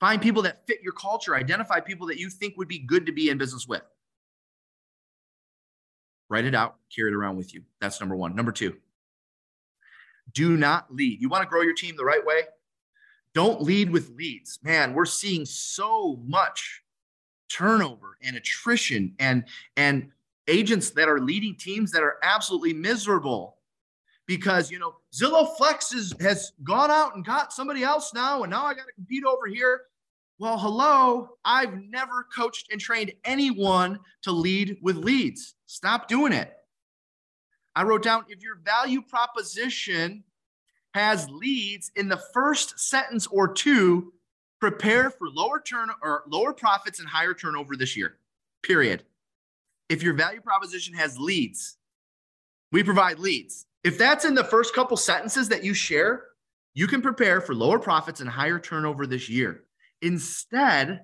find 0.01 0.21
people 0.21 0.43
that 0.43 0.67
fit 0.67 0.83
your 0.83 0.93
culture, 0.93 1.37
identify 1.37 1.81
people 1.81 2.07
that 2.09 2.19
you 2.19 2.29
think 2.29 2.57
would 2.57 2.69
be 2.69 2.81
good 2.81 3.07
to 3.07 3.13
be 3.13 3.29
in 3.29 3.39
business 3.39 3.67
with. 3.69 3.83
Write 6.29 6.45
it 6.45 6.55
out, 6.55 6.77
carry 6.95 7.11
it 7.11 7.15
around 7.15 7.37
with 7.37 7.55
you. 7.55 7.63
That's 7.81 8.01
number 8.01 8.17
one. 8.17 8.35
Number 8.35 8.53
two, 8.53 8.77
do 10.33 10.57
not 10.57 10.93
lead. 10.93 11.21
You 11.21 11.29
want 11.29 11.43
to 11.43 11.49
grow 11.49 11.63
your 11.63 11.75
team 11.75 11.97
the 11.97 12.05
right 12.05 12.25
way? 12.25 12.43
Don't 13.35 13.63
lead 13.63 13.91
with 13.91 14.11
leads. 14.11 14.59
Man, 14.63 14.95
we're 14.95 15.05
seeing 15.05 15.45
so 15.45 16.19
much 16.25 16.83
turnover 17.49 18.17
and 18.23 18.37
attrition 18.37 19.15
and 19.19 19.45
and 19.77 20.11
agents 20.49 20.91
that 20.91 21.09
are 21.09 21.21
leading 21.21 21.55
teams 21.55 21.93
that 21.93 22.03
are 22.03 22.17
absolutely 22.23 22.73
miserable 22.73 23.59
because 24.27 24.71
you 24.71 24.79
know 24.79 24.97
Zillow 25.15 25.57
Flex 25.57 25.93
is, 25.93 26.13
has 26.21 26.53
gone 26.65 26.91
out 26.91 27.15
and 27.15 27.25
got 27.25 27.53
somebody 27.53 27.85
else 27.85 28.13
now 28.13 28.43
and 28.43 28.51
now 28.51 28.65
I 28.65 28.75
got 28.75 28.87
to 28.87 28.93
compete 28.93 29.25
over 29.25 29.47
here 29.47 29.83
well, 30.39 30.59
hello, 30.59 31.31
I've 31.47 31.81
never 31.89 32.27
coached 32.35 32.71
and 32.71 32.79
trained 32.79 33.11
anyone 33.25 33.99
to 34.23 34.33
lead 34.33 34.77
with 34.83 34.97
leads. 34.97 35.55
Stop 35.67 36.09
doing 36.09 36.33
it. 36.33 36.53
I 37.75 37.83
wrote 37.83 38.03
down 38.03 38.25
if 38.29 38.43
your 38.43 38.57
value 38.57 39.03
proposition 39.03 40.25
has 40.95 41.29
leads 41.29 41.91
in 41.95 42.09
the 42.09 42.17
first 42.33 42.79
sentence 42.79 43.27
or 43.27 43.53
two, 43.53 44.15
prepare 44.61 45.11
for 45.11 45.29
lower 45.29 45.61
turn 45.61 45.91
or 46.03 46.23
lower 46.27 46.55
profits 46.55 47.01
and 47.01 47.09
higher 47.09 47.35
turnover 47.35 47.77
this 47.77 47.97
year. 47.97 48.17
Period. 48.63 49.05
If 49.91 50.03
your 50.03 50.15
value 50.15 50.41
proposition 50.41 50.95
has 50.95 51.19
leads, 51.19 51.77
we 52.73 52.83
provide 52.83 53.19
leads. 53.19 53.67
If 53.85 53.99
that's 53.99 54.25
in 54.25 54.35
the 54.35 54.43
first 54.43 54.75
couple 54.75 54.97
sentences 54.97 55.49
that 55.51 55.63
you 55.63 55.75
share, 55.75 56.25
you 56.75 56.87
can 56.87 57.03
prepare 57.03 57.41
for 57.41 57.55
lower 57.55 57.79
profits 57.79 58.21
and 58.21 58.29
higher 58.29 58.59
turnover 58.59 59.07
this 59.07 59.29
year. 59.29 59.65
Instead, 60.03 61.03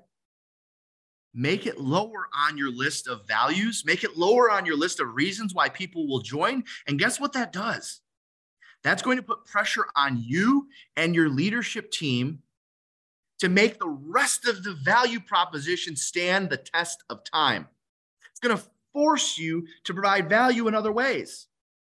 make 1.35 1.66
it 1.66 1.81
lower 1.81 2.29
on 2.47 2.59
your 2.59 2.71
list 2.71 3.09
of 3.09 3.27
values, 3.27 3.85
make 3.87 4.05
it 4.05 4.16
lower 4.16 4.51
on 4.51 4.66
your 4.66 4.77
list 4.77 5.01
of 5.01 5.14
reasons 5.14 5.55
why 5.55 5.68
people 5.68 6.07
will 6.07 6.21
join. 6.21 6.64
And 6.87 6.99
guess 6.99 7.18
what 7.18 7.33
that 7.33 7.53
does? 7.53 8.01
That's 8.83 9.03
going 9.03 9.16
to 9.16 9.23
put 9.23 9.45
pressure 9.45 9.87
on 9.97 10.21
you 10.21 10.68
and 10.97 11.14
your 11.14 11.29
leadership 11.29 11.90
team 11.90 12.40
to 13.38 13.49
make 13.49 13.79
the 13.79 13.88
rest 13.88 14.47
of 14.47 14.62
the 14.62 14.75
value 14.75 15.21
proposition 15.21 15.97
stand 15.97 16.51
the 16.51 16.57
test 16.57 17.03
of 17.11 17.25
time. 17.25 17.68
It's 18.31 18.40
going 18.40 18.57
to 18.57 18.62
force 18.92 19.38
you 19.38 19.66
to 19.85 19.95
provide 19.95 20.29
value 20.29 20.68
in 20.68 20.75
other 20.75 20.92
ways. 20.92 21.47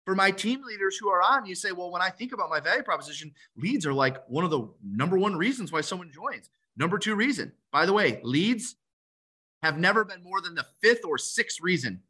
For 0.05 0.15
my 0.17 0.33
team 0.33 0.63
leaders 0.65 0.97
who 0.97 1.09
are 1.09 1.23
on, 1.23 1.47
you 1.47 1.55
say, 1.55 1.71
well, 1.73 1.93
when 1.93 2.03
I 2.03 2.11
think 2.11 2.33
about 2.33 2.51
my 2.51 2.59
value 2.59 2.83
proposition, 2.83 3.33
leads 3.57 3.87
are 3.87 3.93
like 3.93 4.29
one 4.29 4.45
of 4.45 4.51
the 4.51 4.69
number 4.85 5.17
one 5.17 5.37
reasons 5.37 5.71
why 5.71 5.81
someone 5.81 6.11
joins. 6.11 6.51
Number 6.77 6.99
two 6.99 7.15
reason, 7.15 7.53
by 7.71 7.87
the 7.87 7.93
way, 7.93 8.21
leads 8.25 8.77
have 9.63 9.79
never 9.79 10.05
been 10.05 10.23
more 10.23 10.41
than 10.41 10.55
the 10.55 10.67
fifth 10.83 11.05
or 11.05 11.19
sixth 11.19 11.61
reason 11.61 12.01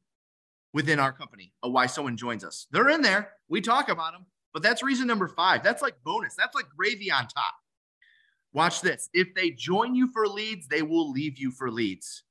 within 0.73 0.99
our 0.99 1.13
company 1.13 1.53
of 1.63 1.73
why 1.73 1.87
someone 1.87 2.17
joins 2.17 2.45
us. 2.45 2.67
They're 2.71 2.89
in 2.89 3.03
there. 3.03 3.33
We 3.49 3.61
talk 3.61 3.89
about 3.89 4.13
them, 4.13 4.27
but 4.53 4.63
that's 4.63 4.83
reason 4.83 5.07
number 5.07 5.29
five. 5.29 5.63
That's 5.63 5.83
like 5.83 5.95
bonus. 6.05 6.35
That's 6.35 6.55
like 6.55 6.67
gravy 6.77 7.11
on 7.11 7.27
top. 7.29 7.55
Watch 8.55 8.81
this. 8.81 9.09
If 9.13 9.35
they 9.35 9.51
join 9.51 9.95
you 9.95 10.09
for 10.13 10.27
leads, 10.27 10.69
they 10.69 10.83
will 10.83 11.11
leave 11.11 11.39
you 11.39 11.51
for 11.51 11.71
leads. 11.71 12.25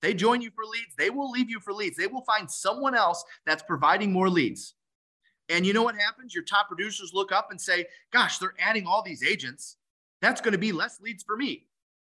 They 0.00 0.14
join 0.14 0.40
you 0.40 0.50
for 0.54 0.64
leads, 0.64 0.94
they 0.96 1.10
will 1.10 1.30
leave 1.30 1.50
you 1.50 1.58
for 1.60 1.72
leads. 1.72 1.96
They 1.96 2.06
will 2.06 2.22
find 2.22 2.48
someone 2.50 2.94
else 2.94 3.24
that's 3.46 3.64
providing 3.64 4.12
more 4.12 4.30
leads. 4.30 4.74
And 5.48 5.66
you 5.66 5.72
know 5.72 5.82
what 5.82 5.96
happens? 5.96 6.34
Your 6.34 6.44
top 6.44 6.68
producers 6.68 7.12
look 7.14 7.32
up 7.32 7.50
and 7.50 7.60
say, 7.60 7.86
Gosh, 8.12 8.38
they're 8.38 8.54
adding 8.60 8.86
all 8.86 9.02
these 9.02 9.24
agents. 9.24 9.76
That's 10.20 10.40
going 10.40 10.52
to 10.52 10.58
be 10.58 10.72
less 10.72 11.00
leads 11.00 11.24
for 11.24 11.36
me. 11.36 11.66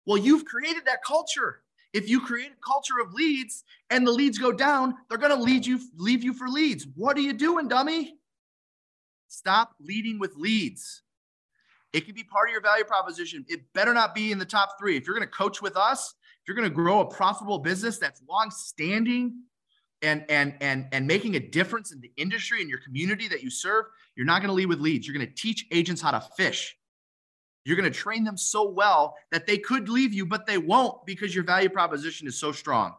Well, 0.07 0.19
you've 0.19 0.45
created 0.45 0.85
that 0.87 1.03
culture. 1.05 1.63
If 1.95 2.09
you 2.09 2.21
create 2.21 2.51
a 2.51 2.61
culture 2.67 3.01
of 3.01 3.15
leads 3.15 3.63
and 3.89 4.05
the 4.05 4.11
leads 4.11 4.37
go 4.37 4.51
down, 4.53 4.95
they're 5.09 5.17
going 5.17 5.35
to 5.35 5.43
lead 5.43 5.65
you 5.65 5.81
leave 5.97 6.25
you 6.25 6.35
for 6.35 6.49
leads. 6.49 6.87
What 6.97 7.17
are 7.17 7.21
you 7.21 7.33
doing, 7.33 7.69
dummy? 7.69 8.17
Stop 9.29 9.75
leading 9.81 10.19
with 10.19 10.35
leads. 10.37 11.03
It 11.93 12.05
can 12.05 12.15
be 12.17 12.25
part 12.25 12.49
of 12.49 12.53
your 12.53 12.61
value 12.61 12.85
proposition. 12.85 13.45
It 13.49 13.61
better 13.73 13.95
not 13.95 14.13
be 14.13 14.33
in 14.33 14.39
the 14.41 14.45
top 14.45 14.71
three. 14.79 14.97
If 14.97 15.07
you're 15.07 15.15
going 15.15 15.27
to 15.27 15.33
coach 15.33 15.63
with 15.63 15.77
us, 15.77 16.15
if 16.43 16.49
you're 16.49 16.57
going 16.57 16.69
to 16.69 16.75
grow 16.75 17.01
a 17.01 17.07
profitable 17.07 17.61
business 17.61 17.99
that's 17.99 18.21
long 18.29 18.51
standing 18.51 19.45
and 20.03 20.25
and 20.29 20.57
and 20.61 20.89
and 20.91 21.07
making 21.07 21.37
a 21.37 21.41
difference 21.41 21.93
in 21.93 22.01
the 22.01 22.11
industry 22.17 22.61
and 22.61 22.69
your 22.69 22.81
community 22.81 23.29
that 23.29 23.45
you 23.45 23.51
serve, 23.51 23.85
you're 24.17 24.27
not 24.27 24.41
going 24.41 24.49
to 24.49 24.55
lead 24.55 24.67
with 24.67 24.81
leads. 24.81 25.07
You're 25.07 25.17
going 25.17 25.29
to 25.29 25.35
teach 25.35 25.67
agents 25.71 26.03
how 26.03 26.11
to 26.11 26.21
fish. 26.37 26.77
You're 27.65 27.77
going 27.77 27.91
to 27.91 27.99
train 27.99 28.25
them 28.25 28.37
so 28.37 28.69
well 28.69 29.17
that 29.31 29.47
they 29.47 29.59
could 29.59 29.89
leave 29.89 30.13
you, 30.13 30.27
but 30.27 30.47
they 30.47 30.59
won't 30.59 31.05
because 31.07 31.35
your 31.35 31.45
value 31.45 31.71
proposition 31.71 32.29
is 32.29 32.39
so 32.39 32.53
strong. 32.53 32.95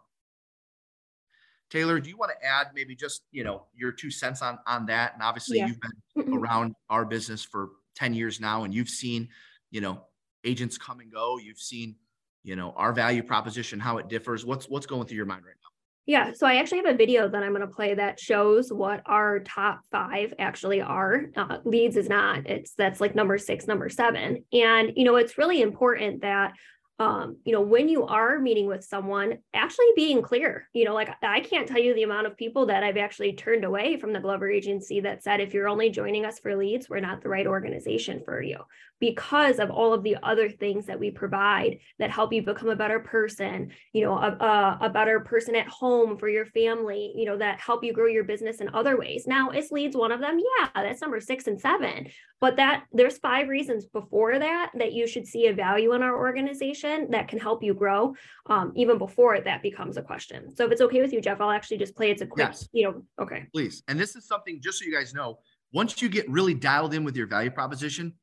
Taylor, 1.69 1.99
do 1.99 2.09
you 2.09 2.17
want 2.17 2.31
to 2.31 2.47
add 2.47 2.67
maybe 2.73 2.95
just, 2.95 3.23
you 3.31 3.43
know, 3.43 3.63
your 3.75 3.91
two 3.91 4.11
cents 4.11 4.41
on 4.41 4.59
on 4.67 4.85
that? 4.87 5.13
And 5.13 5.21
obviously 5.21 5.57
yeah. 5.57 5.67
you've 5.67 5.79
been 5.79 6.33
around 6.39 6.75
our 6.89 7.05
business 7.05 7.43
for 7.43 7.69
10 7.95 8.13
years 8.13 8.39
now 8.39 8.63
and 8.63 8.73
you've 8.73 8.89
seen, 8.89 9.29
you 9.71 9.81
know, 9.81 10.01
agents 10.43 10.77
come 10.77 10.99
and 10.99 11.11
go. 11.11 11.37
You've 11.37 11.59
seen, 11.59 11.95
you 12.43 12.55
know, 12.55 12.73
our 12.77 12.93
value 12.93 13.23
proposition, 13.23 13.79
how 13.79 13.97
it 13.97 14.07
differs. 14.07 14.45
What's 14.45 14.69
what's 14.69 14.85
going 14.85 15.07
through 15.07 15.17
your 15.17 15.25
mind 15.25 15.43
right 15.45 15.55
now? 15.61 15.64
Yeah, 16.07 16.33
so 16.33 16.45
I 16.45 16.57
actually 16.57 16.79
have 16.79 16.93
a 16.93 16.97
video 16.97 17.27
that 17.27 17.41
I'm 17.41 17.53
going 17.53 17.61
to 17.61 17.67
play 17.67 17.95
that 17.95 18.19
shows 18.19 18.71
what 18.71 19.01
our 19.07 19.39
top 19.39 19.81
five 19.91 20.33
actually 20.37 20.81
are. 20.81 21.25
Uh, 21.35 21.57
leads 21.63 21.97
is 21.97 22.07
not; 22.07 22.45
it's 22.45 22.73
that's 22.75 23.01
like 23.01 23.15
number 23.15 23.39
six, 23.39 23.65
number 23.65 23.89
seven, 23.89 24.45
and 24.53 24.91
you 24.95 25.03
know 25.03 25.15
it's 25.15 25.37
really 25.37 25.61
important 25.61 26.21
that 26.21 26.53
um, 26.97 27.37
you 27.43 27.51
know, 27.51 27.61
when 27.61 27.89
you 27.89 28.05
are 28.05 28.39
meeting 28.39 28.67
with 28.67 28.85
someone, 28.85 29.39
actually 29.53 29.87
being 29.97 30.21
clear, 30.21 30.69
you 30.71 30.85
know, 30.85 30.93
like 30.93 31.09
I 31.21 31.41
can't 31.41 31.67
tell 31.67 31.81
you 31.81 31.93
the 31.93 32.03
amount 32.03 32.27
of 32.27 32.37
people 32.37 32.67
that 32.67 32.83
I've 32.83 32.95
actually 32.95 33.33
turned 33.33 33.65
away 33.65 33.97
from 33.97 34.13
the 34.13 34.21
Glover 34.21 34.49
agency 34.49 35.01
that 35.01 35.21
said, 35.21 35.41
if 35.41 35.53
you're 35.53 35.67
only 35.67 35.89
joining 35.89 36.25
us 36.25 36.39
for 36.39 36.55
leads, 36.55 36.89
we're 36.89 37.01
not 37.01 37.21
the 37.21 37.27
right 37.27 37.47
organization 37.47 38.21
for 38.23 38.41
you 38.41 38.59
because 38.99 39.59
of 39.59 39.69
all 39.69 39.93
of 39.93 40.03
the 40.03 40.17
other 40.23 40.49
things 40.49 40.85
that 40.85 40.99
we 40.99 41.11
provide 41.11 41.79
that 41.99 42.11
help 42.11 42.31
you 42.31 42.41
become 42.41 42.69
a 42.69 42.75
better 42.75 42.99
person, 42.99 43.71
you 43.93 44.03
know, 44.03 44.17
a, 44.17 44.31
a, 44.31 44.77
a 44.81 44.89
better 44.89 45.19
person 45.19 45.55
at 45.55 45.67
home 45.67 46.17
for 46.17 46.29
your 46.29 46.45
family, 46.45 47.13
you 47.15 47.25
know, 47.25 47.37
that 47.37 47.59
help 47.59 47.83
you 47.83 47.93
grow 47.93 48.07
your 48.07 48.23
business 48.23 48.61
in 48.61 48.69
other 48.73 48.97
ways. 48.97 49.25
Now, 49.27 49.49
is 49.49 49.71
leads 49.71 49.95
one 49.95 50.11
of 50.11 50.21
them? 50.21 50.39
Yeah, 50.39 50.69
that's 50.75 51.01
number 51.01 51.19
six 51.19 51.47
and 51.47 51.59
seven. 51.59 52.07
But 52.41 52.57
that 52.57 52.85
there's 52.91 53.17
five 53.17 53.47
reasons 53.47 53.85
before 53.85 54.39
that 54.39 54.71
that 54.75 54.93
you 54.93 55.07
should 55.07 55.27
see 55.27 55.47
a 55.47 55.53
value 55.53 55.93
in 55.93 56.01
our 56.01 56.17
organization 56.17 57.09
that 57.11 57.27
can 57.27 57.39
help 57.39 57.63
you 57.63 57.73
grow, 57.73 58.15
um, 58.47 58.71
even 58.75 58.97
before 58.97 59.39
that 59.39 59.61
becomes 59.61 59.97
a 59.97 60.01
question. 60.01 60.55
So 60.55 60.65
if 60.65 60.71
it's 60.71 60.81
okay 60.81 61.01
with 61.01 61.13
you, 61.13 61.21
Jeff, 61.21 61.41
I'll 61.41 61.51
actually 61.51 61.77
just 61.77 61.95
play. 61.95 62.11
It's 62.11 62.21
a 62.21 62.27
quick, 62.27 62.47
yes. 62.47 62.67
you 62.71 62.85
know, 62.85 63.03
okay. 63.21 63.45
Please. 63.53 63.83
And 63.87 63.99
this 63.99 64.15
is 64.15 64.27
something 64.27 64.59
just 64.61 64.79
so 64.79 64.85
you 64.85 64.93
guys 64.93 65.13
know. 65.13 65.39
Once 65.73 66.01
you 66.01 66.07
get 66.07 66.29
really 66.29 66.53
dialed 66.53 66.93
in 66.93 67.03
with 67.03 67.17
your 67.17 67.27
value 67.27 67.51
proposition, 67.51 68.13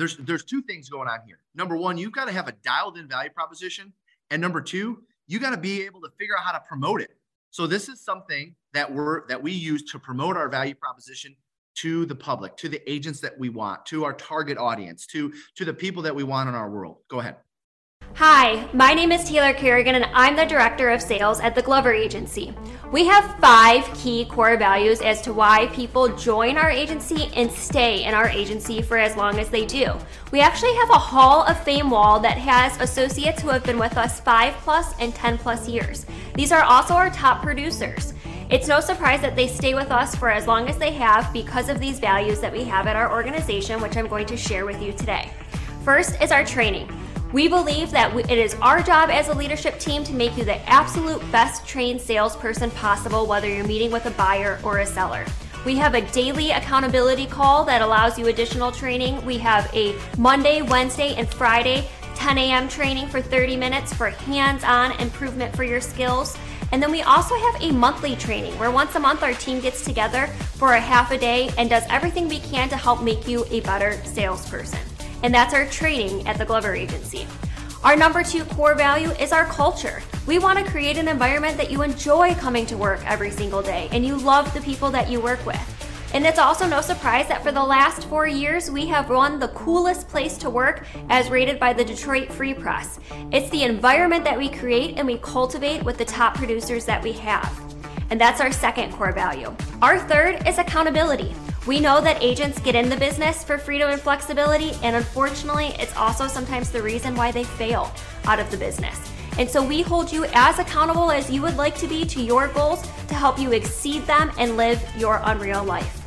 there's 0.00 0.16
there's 0.16 0.44
two 0.44 0.62
things 0.62 0.88
going 0.88 1.08
on 1.08 1.20
here. 1.26 1.38
Number 1.54 1.76
one, 1.76 1.98
you've 1.98 2.12
got 2.12 2.24
to 2.24 2.32
have 2.32 2.48
a 2.48 2.52
dialed 2.64 2.96
in 2.96 3.06
value 3.06 3.30
proposition, 3.30 3.92
and 4.30 4.40
number 4.40 4.62
two, 4.62 5.02
you 5.26 5.38
got 5.38 5.50
to 5.50 5.58
be 5.58 5.82
able 5.82 6.00
to 6.00 6.08
figure 6.18 6.36
out 6.38 6.44
how 6.44 6.52
to 6.52 6.60
promote 6.66 7.02
it. 7.02 7.10
So 7.50 7.66
this 7.66 7.88
is 7.88 8.00
something 8.00 8.54
that 8.72 8.90
we're 8.92 9.26
that 9.28 9.42
we 9.42 9.52
use 9.52 9.84
to 9.92 9.98
promote 9.98 10.36
our 10.36 10.48
value 10.48 10.74
proposition 10.74 11.36
to 11.76 12.06
the 12.06 12.14
public, 12.14 12.56
to 12.56 12.68
the 12.68 12.90
agents 12.90 13.20
that 13.20 13.38
we 13.38 13.50
want, 13.50 13.84
to 13.86 14.04
our 14.04 14.14
target 14.14 14.56
audience, 14.56 15.06
to 15.08 15.32
to 15.56 15.64
the 15.64 15.74
people 15.74 16.02
that 16.02 16.14
we 16.14 16.24
want 16.24 16.48
in 16.48 16.54
our 16.54 16.70
world. 16.70 16.98
Go 17.08 17.20
ahead. 17.20 17.36
Hi, 18.14 18.68
my 18.74 18.92
name 18.92 19.12
is 19.12 19.24
Taylor 19.24 19.54
Kerrigan 19.54 19.94
and 19.94 20.04
I'm 20.12 20.36
the 20.36 20.44
Director 20.44 20.90
of 20.90 21.00
Sales 21.00 21.40
at 21.40 21.54
the 21.54 21.62
Glover 21.62 21.92
Agency. 21.92 22.52
We 22.92 23.06
have 23.06 23.38
five 23.40 23.84
key 23.94 24.26
core 24.26 24.58
values 24.58 25.00
as 25.00 25.22
to 25.22 25.32
why 25.32 25.68
people 25.68 26.08
join 26.16 26.58
our 26.58 26.68
agency 26.68 27.30
and 27.34 27.50
stay 27.50 28.04
in 28.04 28.12
our 28.12 28.28
agency 28.28 28.82
for 28.82 28.98
as 28.98 29.16
long 29.16 29.38
as 29.38 29.48
they 29.48 29.64
do. 29.64 29.94
We 30.32 30.40
actually 30.40 30.74
have 30.74 30.90
a 30.90 30.98
Hall 30.98 31.44
of 31.44 31.62
Fame 31.64 31.88
wall 31.88 32.20
that 32.20 32.36
has 32.36 32.78
associates 32.80 33.40
who 33.40 33.48
have 33.48 33.64
been 33.64 33.78
with 33.78 33.96
us 33.96 34.20
five 34.20 34.54
plus 34.54 34.92
and 34.98 35.14
10 35.14 35.38
plus 35.38 35.66
years. 35.66 36.04
These 36.34 36.52
are 36.52 36.64
also 36.64 36.94
our 36.94 37.10
top 37.10 37.42
producers. 37.42 38.12
It's 38.50 38.68
no 38.68 38.80
surprise 38.80 39.22
that 39.22 39.36
they 39.36 39.46
stay 39.46 39.74
with 39.74 39.90
us 39.90 40.14
for 40.14 40.28
as 40.28 40.46
long 40.46 40.68
as 40.68 40.76
they 40.76 40.90
have 40.92 41.32
because 41.32 41.68
of 41.68 41.78
these 41.78 42.00
values 42.00 42.40
that 42.40 42.52
we 42.52 42.64
have 42.64 42.86
at 42.86 42.96
our 42.96 43.12
organization, 43.12 43.80
which 43.80 43.96
I'm 43.96 44.08
going 44.08 44.26
to 44.26 44.36
share 44.36 44.66
with 44.66 44.82
you 44.82 44.92
today. 44.92 45.30
First 45.84 46.20
is 46.20 46.32
our 46.32 46.44
training. 46.44 46.88
We 47.32 47.46
believe 47.46 47.92
that 47.92 48.12
it 48.16 48.38
is 48.38 48.54
our 48.54 48.82
job 48.82 49.08
as 49.08 49.28
a 49.28 49.34
leadership 49.34 49.78
team 49.78 50.02
to 50.02 50.12
make 50.12 50.36
you 50.36 50.44
the 50.44 50.58
absolute 50.68 51.20
best 51.30 51.64
trained 51.64 52.00
salesperson 52.00 52.72
possible, 52.72 53.24
whether 53.24 53.46
you're 53.48 53.64
meeting 53.64 53.92
with 53.92 54.06
a 54.06 54.10
buyer 54.10 54.58
or 54.64 54.78
a 54.78 54.86
seller. 54.86 55.24
We 55.64 55.76
have 55.76 55.94
a 55.94 56.00
daily 56.10 56.50
accountability 56.50 57.26
call 57.26 57.64
that 57.66 57.82
allows 57.82 58.18
you 58.18 58.26
additional 58.26 58.72
training. 58.72 59.24
We 59.24 59.38
have 59.38 59.72
a 59.72 59.96
Monday, 60.18 60.62
Wednesday, 60.62 61.14
and 61.14 61.28
Friday 61.32 61.88
10 62.16 62.36
a.m. 62.36 62.68
training 62.68 63.06
for 63.06 63.22
30 63.22 63.56
minutes 63.56 63.94
for 63.94 64.10
hands 64.10 64.64
on 64.64 64.92
improvement 65.00 65.54
for 65.54 65.62
your 65.62 65.80
skills. 65.80 66.36
And 66.72 66.82
then 66.82 66.90
we 66.90 67.02
also 67.02 67.36
have 67.36 67.62
a 67.62 67.70
monthly 67.70 68.16
training 68.16 68.58
where 68.58 68.72
once 68.72 68.94
a 68.96 69.00
month 69.00 69.22
our 69.22 69.34
team 69.34 69.60
gets 69.60 69.84
together 69.84 70.26
for 70.56 70.72
a 70.72 70.80
half 70.80 71.12
a 71.12 71.18
day 71.18 71.50
and 71.56 71.70
does 71.70 71.84
everything 71.88 72.28
we 72.28 72.40
can 72.40 72.68
to 72.70 72.76
help 72.76 73.02
make 73.02 73.28
you 73.28 73.44
a 73.50 73.60
better 73.60 74.02
salesperson 74.04 74.89
and 75.22 75.34
that's 75.34 75.54
our 75.54 75.66
training 75.66 76.26
at 76.26 76.38
the 76.38 76.44
Glover 76.44 76.74
Agency. 76.74 77.26
Our 77.82 77.96
number 77.96 78.22
two 78.22 78.44
core 78.44 78.74
value 78.74 79.10
is 79.12 79.32
our 79.32 79.46
culture. 79.46 80.02
We 80.26 80.38
want 80.38 80.58
to 80.58 80.70
create 80.70 80.98
an 80.98 81.08
environment 81.08 81.56
that 81.56 81.70
you 81.70 81.82
enjoy 81.82 82.34
coming 82.34 82.66
to 82.66 82.76
work 82.76 83.00
every 83.06 83.30
single 83.30 83.62
day 83.62 83.88
and 83.92 84.04
you 84.04 84.16
love 84.16 84.52
the 84.52 84.60
people 84.60 84.90
that 84.90 85.08
you 85.08 85.20
work 85.20 85.44
with. 85.46 85.80
And 86.12 86.26
it's 86.26 86.38
also 86.38 86.66
no 86.66 86.80
surprise 86.80 87.28
that 87.28 87.42
for 87.42 87.52
the 87.52 87.62
last 87.62 88.06
four 88.08 88.26
years, 88.26 88.70
we 88.70 88.86
have 88.86 89.08
won 89.08 89.38
the 89.38 89.48
coolest 89.48 90.08
place 90.08 90.36
to 90.38 90.50
work 90.50 90.84
as 91.08 91.30
rated 91.30 91.60
by 91.60 91.72
the 91.72 91.84
Detroit 91.84 92.32
Free 92.32 92.52
Press. 92.52 92.98
It's 93.30 93.48
the 93.50 93.62
environment 93.62 94.24
that 94.24 94.36
we 94.36 94.48
create 94.48 94.98
and 94.98 95.06
we 95.06 95.18
cultivate 95.18 95.84
with 95.84 95.98
the 95.98 96.04
top 96.04 96.34
producers 96.34 96.84
that 96.84 97.02
we 97.02 97.12
have. 97.12 97.69
And 98.10 98.20
that's 98.20 98.40
our 98.40 98.52
second 98.52 98.92
core 98.92 99.12
value. 99.12 99.54
Our 99.80 99.98
third 99.98 100.46
is 100.46 100.58
accountability. 100.58 101.34
We 101.66 101.78
know 101.78 102.00
that 102.00 102.22
agents 102.22 102.58
get 102.58 102.74
in 102.74 102.88
the 102.88 102.96
business 102.96 103.44
for 103.44 103.58
freedom 103.58 103.90
and 103.90 104.00
flexibility, 104.00 104.72
and 104.82 104.96
unfortunately, 104.96 105.74
it's 105.78 105.96
also 105.96 106.26
sometimes 106.26 106.70
the 106.70 106.82
reason 106.82 107.14
why 107.14 107.30
they 107.30 107.44
fail 107.44 107.92
out 108.24 108.40
of 108.40 108.50
the 108.50 108.56
business. 108.56 108.98
And 109.38 109.48
so 109.48 109.64
we 109.64 109.82
hold 109.82 110.10
you 110.10 110.24
as 110.32 110.58
accountable 110.58 111.10
as 111.10 111.30
you 111.30 111.42
would 111.42 111.56
like 111.56 111.76
to 111.76 111.86
be 111.86 112.04
to 112.06 112.20
your 112.20 112.48
goals 112.48 112.82
to 113.08 113.14
help 113.14 113.38
you 113.38 113.52
exceed 113.52 114.02
them 114.02 114.32
and 114.38 114.56
live 114.56 114.82
your 114.96 115.20
unreal 115.24 115.62
life. 115.62 115.99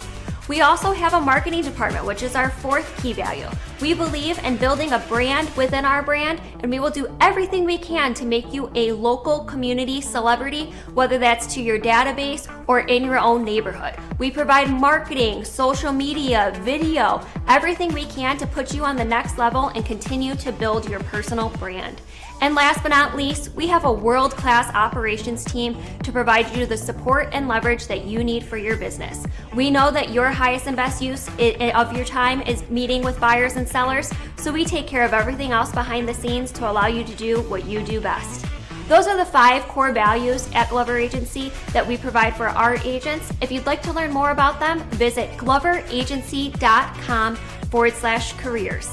We 0.50 0.60
also 0.60 0.92
have 0.92 1.14
a 1.14 1.22
marketing 1.22 1.62
department, 1.62 2.06
which 2.06 2.22
is 2.22 2.36
our 2.36 2.50
fourth 2.50 3.02
key 3.02 3.14
value. 3.14 3.48
We 3.80 3.94
believe 3.94 4.38
in 4.40 4.58
building 4.58 4.92
a 4.92 5.00
brand 5.00 5.50
within 5.56 5.86
our 5.86 6.04
brand, 6.04 6.42
and 6.60 6.70
we 6.70 6.82
will 6.82 6.90
do 6.90 7.08
everything 7.22 7.64
we 7.64 7.78
can 7.78 8.14
to 8.16 8.26
make 8.26 8.54
you 8.54 8.70
a 8.76 8.92
local 8.92 9.46
community 9.46 10.02
celebrity, 10.02 10.74
whether 10.94 11.18
that's 11.18 11.54
to 11.54 11.62
your 11.62 11.80
database 11.80 12.54
or 12.68 12.82
in 12.82 13.06
your 13.06 13.20
own 13.20 13.46
neighborhood. 13.46 13.96
We 14.20 14.32
provide 14.32 14.70
marketing, 14.70 15.46
social 15.46 15.94
media, 15.94 16.52
video, 16.62 17.26
everything 17.48 17.94
we 17.94 18.04
can 18.06 18.38
to 18.38 18.46
put 18.46 18.74
you 18.74 18.84
on 18.84 18.98
the 18.98 19.06
next 19.06 19.38
level 19.38 19.70
and 19.70 19.86
continue 19.86 20.36
to 20.36 20.52
build 20.52 20.90
your 20.90 21.00
personal 21.02 21.50
brand. 21.52 22.02
And 22.44 22.56
last 22.56 22.84
but 22.84 22.90
not 22.90 23.16
least, 23.16 23.56
we 23.56 23.68
have 23.68 23.86
a 23.86 23.92
world 23.92 24.36
class 24.36 24.70
operations 24.76 25.46
team 25.46 25.78
to 26.04 26.12
provide 26.12 26.54
you 26.54 26.66
the 26.66 26.76
support 26.76 27.30
and 27.32 27.48
leverage 27.48 27.88
that 27.88 28.04
you 28.04 28.22
need 28.22 28.44
for 28.44 28.58
your 28.58 28.76
business. 28.76 29.26
We 29.56 29.72
know 29.72 29.92
that 29.92 30.10
your 30.10 30.30
highest 30.30 30.68
and 30.68 30.76
best 30.76 31.02
use 31.02 31.30
of 31.30 31.96
your 31.96 32.04
time 32.04 32.42
is 32.42 32.70
meeting 32.70 33.02
with 33.02 33.18
buyers 33.18 33.56
and 33.56 33.66
sellers, 33.66 34.12
so 34.36 34.52
we 34.52 34.66
take 34.66 34.88
care 34.88 35.06
of 35.06 35.14
everything 35.14 35.54
else 35.54 35.72
behind 35.72 36.06
the 36.06 36.14
scenes 36.14 36.52
to 36.52 36.70
allow 36.70 36.88
you 36.88 37.06
to 37.06 37.16
do 37.16 37.40
what 37.44 37.64
you 37.64 37.82
do 37.82 38.02
best. 38.02 38.46
Those 38.90 39.08
are 39.08 39.16
the 39.16 39.24
five 39.24 39.64
core 39.70 39.94
values 39.94 40.50
at 40.54 40.70
Glover 40.70 40.98
Agency 40.98 41.50
that 41.72 41.88
we 41.88 41.96
provide 41.96 42.36
for 42.36 42.50
our 42.50 42.76
agents. 42.84 43.32
If 43.40 43.54
you'd 43.54 43.66
like 43.66 43.82
to 43.84 43.94
learn 43.94 44.12
more 44.12 44.32
about 44.32 44.60
them, 44.60 44.82
visit 44.90 45.30
gloveragency.com 45.38 47.36
forward 47.38 47.94
slash 47.94 48.34
careers. 48.34 48.90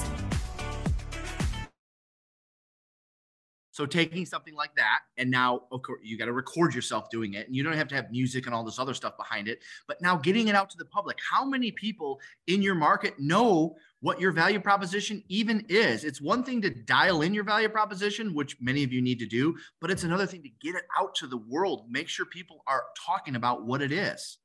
So 3.81 3.87
taking 3.87 4.27
something 4.27 4.55
like 4.55 4.75
that, 4.77 4.99
and 5.17 5.31
now 5.31 5.63
of 5.73 5.81
course 5.81 6.01
you 6.03 6.19
got 6.19 6.27
to 6.27 6.35
record 6.35 6.75
yourself 6.75 7.09
doing 7.09 7.33
it, 7.33 7.47
and 7.47 7.57
you 7.57 7.63
don't 7.63 7.79
have 7.79 7.89
to 7.89 7.95
have 7.95 8.11
music 8.11 8.45
and 8.45 8.55
all 8.55 8.63
this 8.63 8.79
other 8.79 8.93
stuff 8.93 9.17
behind 9.17 9.49
it. 9.49 9.61
But 9.89 10.03
now 10.03 10.19
getting 10.19 10.49
it 10.49 10.55
out 10.55 10.69
to 10.69 10.77
the 10.77 10.85
public, 10.85 11.17
how 11.31 11.47
many 11.47 11.73
people 11.73 12.21
in 12.47 12.61
your 12.61 12.75
market 12.75 13.19
know 13.19 13.77
what 14.01 14.21
your 14.21 14.33
value 14.33 14.61
proposition 14.61 15.25
even 15.29 15.65
is? 15.71 16.05
It's 16.05 16.21
one 16.21 16.45
thing 16.45 16.61
to 16.61 16.69
dial 16.69 17.23
in 17.23 17.33
your 17.33 17.43
value 17.43 17.71
proposition, 17.71 18.35
which 18.35 18.55
many 18.61 18.85
of 18.85 18.93
you 18.93 19.01
need 19.01 19.19
to 19.19 19.27
do, 19.27 19.57
but 19.81 19.91
it's 19.91 20.05
another 20.05 20.27
thing 20.27 20.43
to 20.43 20.51
get 20.61 20.75
it 20.75 20.85
out 21.01 21.15
to 21.15 21.27
the 21.27 21.39
world. 21.39 21.87
Make 21.89 22.11
sure 22.11 22.27
people 22.27 22.63
are 22.67 22.83
talking 23.07 23.35
about 23.35 23.65
what 23.65 23.81
it 23.81 23.93
is. 23.93 24.37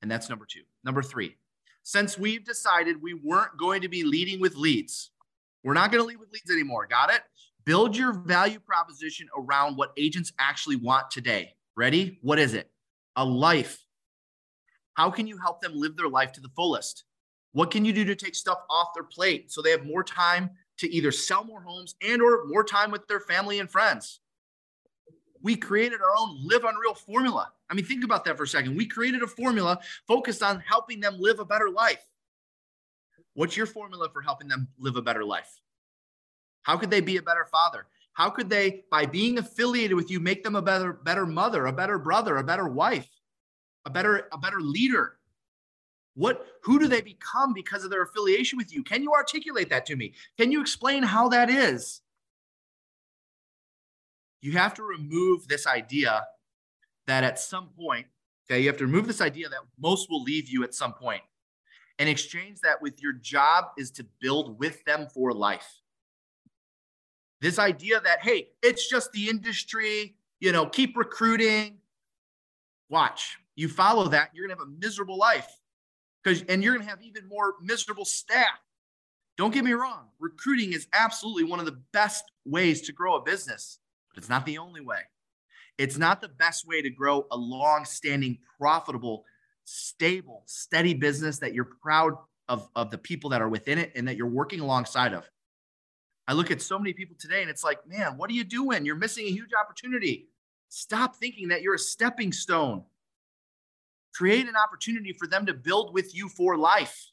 And 0.00 0.10
that's 0.10 0.30
number 0.30 0.46
two. 0.46 0.62
Number 0.82 1.02
three, 1.02 1.36
since 1.82 2.16
we've 2.16 2.46
decided 2.46 3.02
we 3.02 3.12
weren't 3.12 3.58
going 3.58 3.82
to 3.82 3.90
be 3.90 4.02
leading 4.02 4.40
with 4.40 4.56
leads, 4.56 5.10
we're 5.62 5.74
not 5.74 5.92
going 5.92 6.02
to 6.02 6.08
lead 6.08 6.20
with 6.20 6.32
leads 6.32 6.50
anymore. 6.50 6.86
Got 6.86 7.12
it? 7.12 7.20
Build 7.64 7.96
your 7.96 8.12
value 8.12 8.58
proposition 8.58 9.28
around 9.36 9.76
what 9.76 9.92
agents 9.96 10.32
actually 10.38 10.76
want 10.76 11.10
today. 11.10 11.54
Ready? 11.76 12.18
What 12.22 12.38
is 12.38 12.54
it? 12.54 12.70
A 13.16 13.24
life. 13.24 13.84
How 14.94 15.10
can 15.10 15.26
you 15.26 15.38
help 15.38 15.60
them 15.60 15.72
live 15.74 15.96
their 15.96 16.08
life 16.08 16.32
to 16.32 16.40
the 16.40 16.48
fullest? 16.50 17.04
What 17.52 17.70
can 17.70 17.84
you 17.84 17.92
do 17.92 18.04
to 18.04 18.14
take 18.14 18.34
stuff 18.34 18.58
off 18.70 18.88
their 18.94 19.04
plate 19.04 19.50
so 19.50 19.60
they 19.60 19.70
have 19.70 19.84
more 19.84 20.04
time 20.04 20.50
to 20.78 20.90
either 20.90 21.12
sell 21.12 21.44
more 21.44 21.62
homes 21.62 21.94
and 22.06 22.22
or 22.22 22.46
more 22.46 22.64
time 22.64 22.90
with 22.90 23.06
their 23.08 23.20
family 23.20 23.58
and 23.58 23.70
friends? 23.70 24.20
We 25.42 25.56
created 25.56 26.00
our 26.00 26.16
own 26.18 26.38
live 26.44 26.64
unreal 26.64 26.94
formula. 26.94 27.50
I 27.68 27.74
mean, 27.74 27.84
think 27.84 28.04
about 28.04 28.24
that 28.26 28.36
for 28.36 28.42
a 28.44 28.48
second. 28.48 28.76
We 28.76 28.86
created 28.86 29.22
a 29.22 29.26
formula 29.26 29.80
focused 30.06 30.42
on 30.42 30.60
helping 30.60 31.00
them 31.00 31.16
live 31.18 31.40
a 31.40 31.44
better 31.44 31.70
life. 31.70 32.04
What's 33.34 33.56
your 33.56 33.66
formula 33.66 34.08
for 34.12 34.22
helping 34.22 34.48
them 34.48 34.68
live 34.78 34.96
a 34.96 35.02
better 35.02 35.24
life? 35.24 35.60
How 36.62 36.76
could 36.76 36.90
they 36.90 37.00
be 37.00 37.16
a 37.16 37.22
better 37.22 37.46
father? 37.50 37.86
How 38.12 38.30
could 38.30 38.50
they, 38.50 38.84
by 38.90 39.06
being 39.06 39.38
affiliated 39.38 39.96
with 39.96 40.10
you, 40.10 40.20
make 40.20 40.44
them 40.44 40.56
a 40.56 40.62
better, 40.62 40.92
better 40.92 41.26
mother, 41.26 41.66
a 41.66 41.72
better 41.72 41.98
brother, 41.98 42.36
a 42.36 42.44
better 42.44 42.68
wife, 42.68 43.08
a 43.84 43.90
better, 43.90 44.28
a 44.32 44.38
better 44.38 44.60
leader? 44.60 45.16
What 46.14 46.46
who 46.62 46.78
do 46.78 46.88
they 46.88 47.00
become 47.00 47.54
because 47.54 47.84
of 47.84 47.90
their 47.90 48.02
affiliation 48.02 48.58
with 48.58 48.74
you? 48.74 48.82
Can 48.82 49.02
you 49.02 49.12
articulate 49.12 49.70
that 49.70 49.86
to 49.86 49.96
me? 49.96 50.12
Can 50.36 50.52
you 50.52 50.60
explain 50.60 51.02
how 51.02 51.28
that 51.28 51.48
is? 51.48 52.02
You 54.42 54.52
have 54.52 54.74
to 54.74 54.82
remove 54.82 55.48
this 55.48 55.66
idea 55.66 56.26
that 57.06 57.24
at 57.24 57.38
some 57.38 57.68
point, 57.68 58.06
okay, 58.44 58.60
you 58.60 58.66
have 58.66 58.76
to 58.78 58.86
remove 58.86 59.06
this 59.06 59.20
idea 59.20 59.48
that 59.48 59.60
most 59.78 60.10
will 60.10 60.22
leave 60.22 60.48
you 60.48 60.64
at 60.64 60.74
some 60.74 60.92
point 60.92 61.22
and 61.98 62.08
exchange 62.08 62.60
that 62.60 62.80
with 62.80 63.00
your 63.02 63.12
job 63.12 63.66
is 63.76 63.90
to 63.92 64.06
build 64.20 64.58
with 64.58 64.84
them 64.84 65.06
for 65.12 65.32
life. 65.32 65.80
This 67.40 67.58
idea 67.58 68.00
that, 68.00 68.20
hey, 68.20 68.48
it's 68.62 68.88
just 68.88 69.12
the 69.12 69.28
industry, 69.28 70.16
you 70.40 70.52
know, 70.52 70.66
keep 70.66 70.96
recruiting. 70.96 71.78
Watch, 72.88 73.38
you 73.54 73.68
follow 73.68 74.08
that, 74.08 74.30
you're 74.34 74.46
going 74.46 74.56
to 74.56 74.62
have 74.62 74.68
a 74.68 74.78
miserable 74.78 75.16
life 75.16 75.48
because, 76.22 76.42
and 76.48 76.62
you're 76.62 76.74
going 76.74 76.84
to 76.84 76.90
have 76.90 77.02
even 77.02 77.28
more 77.28 77.54
miserable 77.62 78.04
staff. 78.04 78.58
Don't 79.38 79.54
get 79.54 79.64
me 79.64 79.72
wrong, 79.72 80.08
recruiting 80.18 80.72
is 80.72 80.86
absolutely 80.92 81.44
one 81.44 81.60
of 81.60 81.66
the 81.66 81.80
best 81.92 82.24
ways 82.44 82.82
to 82.82 82.92
grow 82.92 83.14
a 83.14 83.22
business, 83.22 83.78
but 84.10 84.18
it's 84.18 84.28
not 84.28 84.44
the 84.44 84.58
only 84.58 84.80
way. 84.80 85.00
It's 85.78 85.96
not 85.96 86.20
the 86.20 86.28
best 86.28 86.66
way 86.66 86.82
to 86.82 86.90
grow 86.90 87.26
a 87.30 87.36
long 87.36 87.84
standing, 87.84 88.38
profitable, 88.58 89.24
stable, 89.64 90.42
steady 90.46 90.92
business 90.92 91.38
that 91.38 91.54
you're 91.54 91.70
proud 91.80 92.14
of, 92.48 92.68
of 92.74 92.90
the 92.90 92.98
people 92.98 93.30
that 93.30 93.40
are 93.40 93.48
within 93.48 93.78
it 93.78 93.92
and 93.94 94.06
that 94.08 94.16
you're 94.16 94.26
working 94.26 94.60
alongside 94.60 95.14
of. 95.14 95.30
I 96.30 96.32
look 96.32 96.52
at 96.52 96.62
so 96.62 96.78
many 96.78 96.92
people 96.92 97.16
today 97.18 97.40
and 97.40 97.50
it's 97.50 97.64
like, 97.64 97.84
man, 97.88 98.16
what 98.16 98.30
are 98.30 98.34
you 98.34 98.44
doing? 98.44 98.86
You're 98.86 98.94
missing 98.94 99.26
a 99.26 99.32
huge 99.32 99.50
opportunity. 99.52 100.28
Stop 100.68 101.16
thinking 101.16 101.48
that 101.48 101.60
you're 101.60 101.74
a 101.74 101.78
stepping 101.78 102.30
stone. 102.30 102.84
Create 104.14 104.48
an 104.48 104.54
opportunity 104.54 105.12
for 105.12 105.26
them 105.26 105.44
to 105.46 105.52
build 105.52 105.92
with 105.92 106.14
you 106.14 106.28
for 106.28 106.56
life. 106.56 107.10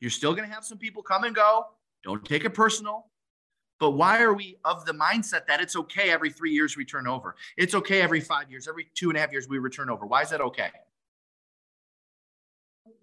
You're 0.00 0.10
still 0.10 0.34
going 0.34 0.46
to 0.46 0.54
have 0.54 0.66
some 0.66 0.76
people 0.76 1.02
come 1.02 1.24
and 1.24 1.34
go. 1.34 1.64
Don't 2.02 2.22
take 2.26 2.44
it 2.44 2.50
personal. 2.50 3.06
But 3.80 3.92
why 3.92 4.20
are 4.20 4.34
we 4.34 4.58
of 4.66 4.84
the 4.84 4.92
mindset 4.92 5.46
that 5.46 5.62
it's 5.62 5.74
okay 5.74 6.10
every 6.10 6.28
three 6.28 6.52
years 6.52 6.76
we 6.76 6.84
turn 6.84 7.06
over? 7.06 7.36
It's 7.56 7.74
okay 7.74 8.02
every 8.02 8.20
five 8.20 8.50
years, 8.50 8.68
every 8.68 8.88
two 8.94 9.08
and 9.08 9.16
a 9.16 9.20
half 9.22 9.32
years 9.32 9.48
we 9.48 9.56
return 9.56 9.88
over. 9.88 10.04
Why 10.04 10.20
is 10.20 10.28
that 10.28 10.42
okay? 10.42 10.68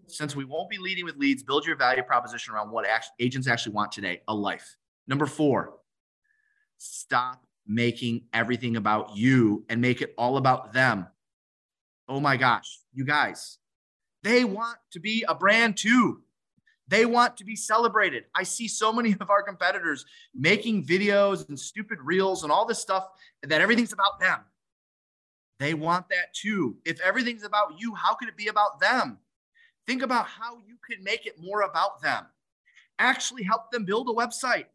Since 0.06 0.36
we 0.36 0.46
won't 0.46 0.70
be 0.70 0.78
leading 0.78 1.06
with 1.06 1.16
leads, 1.16 1.42
build 1.42 1.66
your 1.66 1.76
value 1.76 2.04
proposition 2.04 2.54
around 2.54 2.70
what 2.70 2.86
agents 3.18 3.48
actually 3.48 3.74
want 3.74 3.92
today 3.92 4.22
a 4.28 4.36
life. 4.36 4.78
Number 5.08 5.26
four, 5.26 5.74
stop 6.78 7.44
making 7.68 8.24
everything 8.34 8.76
about 8.76 9.16
you 9.16 9.66
and 9.70 9.82
make 9.82 10.02
it 10.02 10.14
all 10.18 10.38
about 10.38 10.74
them. 10.74 11.08
Oh 12.08 12.20
my 12.20 12.38
gosh, 12.38 12.80
you 12.94 13.06
guys, 13.06 13.58
they 14.24 14.44
want 14.44 14.78
to 14.92 15.00
be 15.00 15.24
a 15.28 15.36
brand 15.36 15.78
too. 15.78 16.22
They 16.88 17.06
want 17.06 17.38
to 17.38 17.46
be 17.46 17.56
celebrated. 17.56 18.26
I 18.36 18.44
see 18.44 18.68
so 18.68 18.92
many 18.92 19.16
of 19.22 19.30
our 19.30 19.44
competitors 19.44 20.06
making 20.36 20.86
videos 20.86 21.48
and 21.48 21.58
stupid 21.58 22.00
reels 22.04 22.44
and 22.44 22.52
all 22.52 22.66
this 22.66 22.80
stuff 22.80 23.08
that 23.44 23.62
everything's 23.62 23.94
about 23.94 24.20
them. 24.20 24.40
They 25.60 25.74
want 25.74 26.10
that 26.10 26.34
too. 26.34 26.78
If 26.86 27.00
everything's 27.02 27.44
about 27.44 27.80
you, 27.80 27.94
how 27.94 28.16
could 28.16 28.28
it 28.28 28.36
be 28.36 28.48
about 28.48 28.80
them? 28.80 29.20
Think 29.88 30.02
about 30.02 30.26
how 30.26 30.58
you 30.58 30.78
can 30.90 31.04
make 31.04 31.26
it 31.26 31.40
more 31.40 31.62
about 31.62 32.02
them. 32.02 32.26
Actually 33.00 33.44
help 33.44 33.72
them 33.72 33.86
build 33.86 34.10
a 34.10 34.14
website 34.14 34.66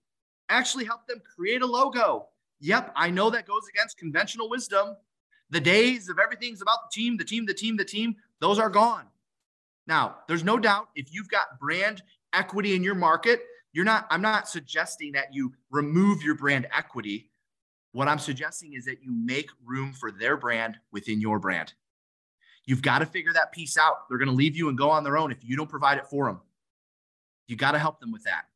actually 0.48 0.84
help 0.84 1.06
them 1.06 1.20
create 1.34 1.62
a 1.62 1.66
logo. 1.66 2.28
Yep, 2.60 2.92
I 2.96 3.10
know 3.10 3.30
that 3.30 3.46
goes 3.46 3.68
against 3.68 3.98
conventional 3.98 4.48
wisdom. 4.48 4.96
The 5.50 5.60
days 5.60 6.08
of 6.08 6.18
everything's 6.18 6.62
about 6.62 6.78
the 6.84 7.00
team, 7.00 7.16
the 7.16 7.24
team, 7.24 7.46
the 7.46 7.54
team, 7.54 7.76
the 7.76 7.84
team, 7.84 8.16
those 8.40 8.58
are 8.58 8.70
gone. 8.70 9.06
Now, 9.86 10.16
there's 10.26 10.44
no 10.44 10.58
doubt 10.58 10.88
if 10.96 11.12
you've 11.12 11.28
got 11.28 11.60
brand 11.60 12.02
equity 12.32 12.74
in 12.74 12.82
your 12.82 12.94
market, 12.94 13.40
you're 13.72 13.84
not, 13.84 14.06
I'm 14.10 14.22
not 14.22 14.48
suggesting 14.48 15.12
that 15.12 15.32
you 15.32 15.52
remove 15.70 16.22
your 16.22 16.34
brand 16.34 16.66
equity. 16.76 17.30
What 17.92 18.08
I'm 18.08 18.18
suggesting 18.18 18.72
is 18.74 18.84
that 18.86 19.02
you 19.02 19.12
make 19.12 19.50
room 19.64 19.92
for 19.92 20.10
their 20.10 20.36
brand 20.36 20.76
within 20.92 21.20
your 21.20 21.38
brand. 21.38 21.74
You've 22.64 22.82
got 22.82 22.98
to 22.98 23.06
figure 23.06 23.32
that 23.32 23.52
piece 23.52 23.78
out. 23.78 24.08
They're 24.08 24.18
going 24.18 24.28
to 24.28 24.34
leave 24.34 24.56
you 24.56 24.68
and 24.68 24.76
go 24.76 24.90
on 24.90 25.04
their 25.04 25.16
own 25.16 25.30
if 25.30 25.38
you 25.42 25.56
don't 25.56 25.70
provide 25.70 25.98
it 25.98 26.06
for 26.06 26.26
them. 26.26 26.40
You 27.46 27.54
got 27.54 27.72
to 27.72 27.78
help 27.78 28.00
them 28.00 28.10
with 28.10 28.24
that. 28.24 28.46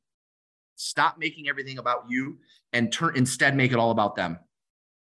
Stop 0.80 1.18
making 1.18 1.48
everything 1.48 1.76
about 1.76 2.06
you 2.08 2.38
and 2.72 2.90
turn 2.90 3.14
instead 3.14 3.54
make 3.54 3.70
it 3.70 3.78
all 3.78 3.90
about 3.90 4.16
them. 4.16 4.38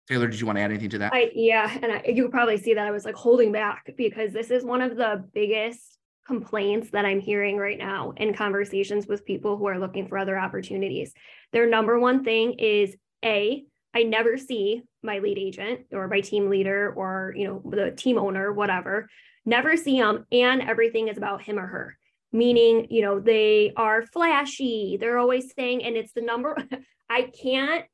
Taylor, 0.08 0.28
did 0.28 0.38
you 0.38 0.46
want 0.46 0.58
to 0.58 0.62
add 0.62 0.70
anything 0.70 0.90
to 0.90 0.98
that? 0.98 1.12
I, 1.12 1.32
yeah, 1.34 1.76
and 1.82 1.90
I, 1.90 2.04
you 2.06 2.28
probably 2.28 2.58
see 2.58 2.74
that 2.74 2.86
I 2.86 2.92
was 2.92 3.04
like 3.04 3.16
holding 3.16 3.50
back 3.50 3.92
because 3.96 4.32
this 4.32 4.52
is 4.52 4.64
one 4.64 4.80
of 4.80 4.96
the 4.96 5.28
biggest 5.34 5.98
complaints 6.24 6.90
that 6.90 7.04
I'm 7.04 7.18
hearing 7.18 7.56
right 7.56 7.78
now 7.78 8.12
in 8.16 8.32
conversations 8.32 9.08
with 9.08 9.26
people 9.26 9.56
who 9.56 9.66
are 9.66 9.78
looking 9.78 10.06
for 10.06 10.18
other 10.18 10.38
opportunities. 10.38 11.12
Their 11.52 11.68
number 11.68 11.98
one 11.98 12.22
thing 12.22 12.54
is 12.60 12.96
a 13.24 13.64
I 13.92 14.04
never 14.04 14.36
see 14.36 14.82
my 15.02 15.18
lead 15.18 15.38
agent 15.38 15.86
or 15.90 16.06
my 16.06 16.20
team 16.20 16.48
leader 16.48 16.92
or 16.96 17.34
you 17.36 17.48
know 17.48 17.62
the 17.70 17.90
team 17.90 18.18
owner 18.18 18.52
whatever 18.52 19.08
never 19.44 19.76
see 19.76 19.98
them 19.98 20.26
and 20.30 20.62
everything 20.62 21.08
is 21.08 21.16
about 21.16 21.42
him 21.42 21.58
or 21.58 21.66
her 21.66 21.96
meaning, 22.36 22.86
you 22.90 23.02
know, 23.02 23.18
they 23.18 23.72
are 23.76 24.02
flashy. 24.02 24.96
They're 25.00 25.18
always 25.18 25.52
saying, 25.56 25.82
and 25.84 25.96
it's 25.96 26.12
the 26.12 26.20
number, 26.20 26.56
I 27.10 27.22
can't 27.22 27.84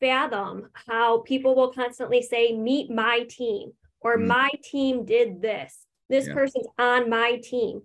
fathom 0.00 0.68
how 0.74 1.20
people 1.20 1.54
will 1.54 1.72
constantly 1.72 2.22
say, 2.22 2.52
meet 2.52 2.90
my 2.90 3.26
team 3.28 3.72
or 4.00 4.18
mm. 4.18 4.26
my 4.26 4.50
team 4.62 5.04
did 5.04 5.40
this. 5.40 5.86
This 6.08 6.28
yeah. 6.28 6.34
person's 6.34 6.66
on 6.78 7.10
my 7.10 7.40
team. 7.42 7.82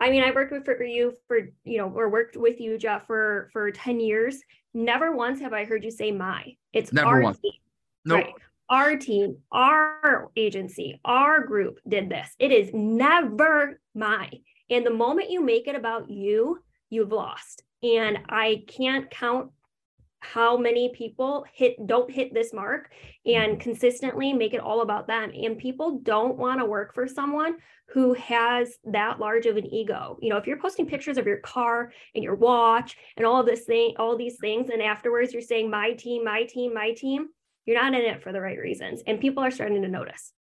I 0.00 0.10
mean, 0.10 0.22
I 0.22 0.30
worked 0.30 0.52
with 0.52 0.64
for 0.64 0.82
you 0.82 1.12
for, 1.28 1.40
you 1.64 1.78
know, 1.78 1.88
or 1.88 2.08
worked 2.08 2.36
with 2.36 2.60
you, 2.60 2.78
Jeff, 2.78 3.06
for 3.06 3.48
for 3.52 3.70
10 3.70 4.00
years. 4.00 4.40
Never 4.72 5.14
once 5.14 5.40
have 5.40 5.52
I 5.52 5.64
heard 5.64 5.84
you 5.84 5.90
say 5.90 6.10
my. 6.10 6.56
It's 6.72 6.92
Never 6.92 7.08
our 7.08 7.20
once. 7.20 7.38
team. 7.38 7.52
Nope. 8.04 8.24
Right. 8.24 8.34
Our 8.70 8.96
team, 8.96 9.36
our 9.52 10.30
agency, 10.36 11.00
our 11.04 11.46
group 11.46 11.78
did 11.86 12.08
this. 12.08 12.28
It 12.38 12.50
is 12.50 12.70
never 12.72 13.78
my. 13.94 14.30
And 14.70 14.84
the 14.84 14.90
moment 14.90 15.30
you 15.30 15.42
make 15.42 15.68
it 15.68 15.76
about 15.76 16.10
you, 16.10 16.58
you've 16.90 17.12
lost. 17.12 17.62
And 17.82 18.18
I 18.28 18.64
can't 18.66 19.10
count 19.10 19.50
how 20.24 20.56
many 20.56 20.90
people 20.94 21.44
hit 21.52 21.76
don't 21.86 22.10
hit 22.10 22.32
this 22.32 22.52
mark 22.54 22.90
and 23.26 23.52
mm-hmm. 23.52 23.60
consistently 23.60 24.32
make 24.32 24.54
it 24.54 24.60
all 24.60 24.80
about 24.80 25.06
them 25.06 25.30
and 25.34 25.58
people 25.58 26.00
don't 26.02 26.38
want 26.38 26.58
to 26.58 26.64
work 26.64 26.94
for 26.94 27.06
someone 27.06 27.56
who 27.92 28.14
has 28.14 28.78
that 28.84 29.20
large 29.20 29.44
of 29.44 29.58
an 29.58 29.66
ego 29.66 30.16
you 30.22 30.30
know 30.30 30.38
if 30.38 30.46
you're 30.46 30.58
posting 30.58 30.86
pictures 30.86 31.18
of 31.18 31.26
your 31.26 31.36
car 31.38 31.92
and 32.14 32.24
your 32.24 32.34
watch 32.34 32.96
and 33.18 33.26
all 33.26 33.44
this 33.44 33.64
thing 33.64 33.92
all 33.98 34.16
these 34.16 34.38
things 34.40 34.70
and 34.70 34.80
afterwards 34.80 35.34
you're 35.34 35.42
saying 35.42 35.70
my 35.70 35.92
team 35.92 36.24
my 36.24 36.44
team 36.44 36.72
my 36.72 36.92
team 36.92 37.26
you're 37.66 37.80
not 37.80 37.92
in 37.92 38.00
it 38.00 38.22
for 38.22 38.32
the 38.32 38.40
right 38.40 38.58
reasons 38.58 39.02
and 39.06 39.20
people 39.20 39.44
are 39.44 39.50
starting 39.50 39.82
to 39.82 39.88
notice 39.88 40.32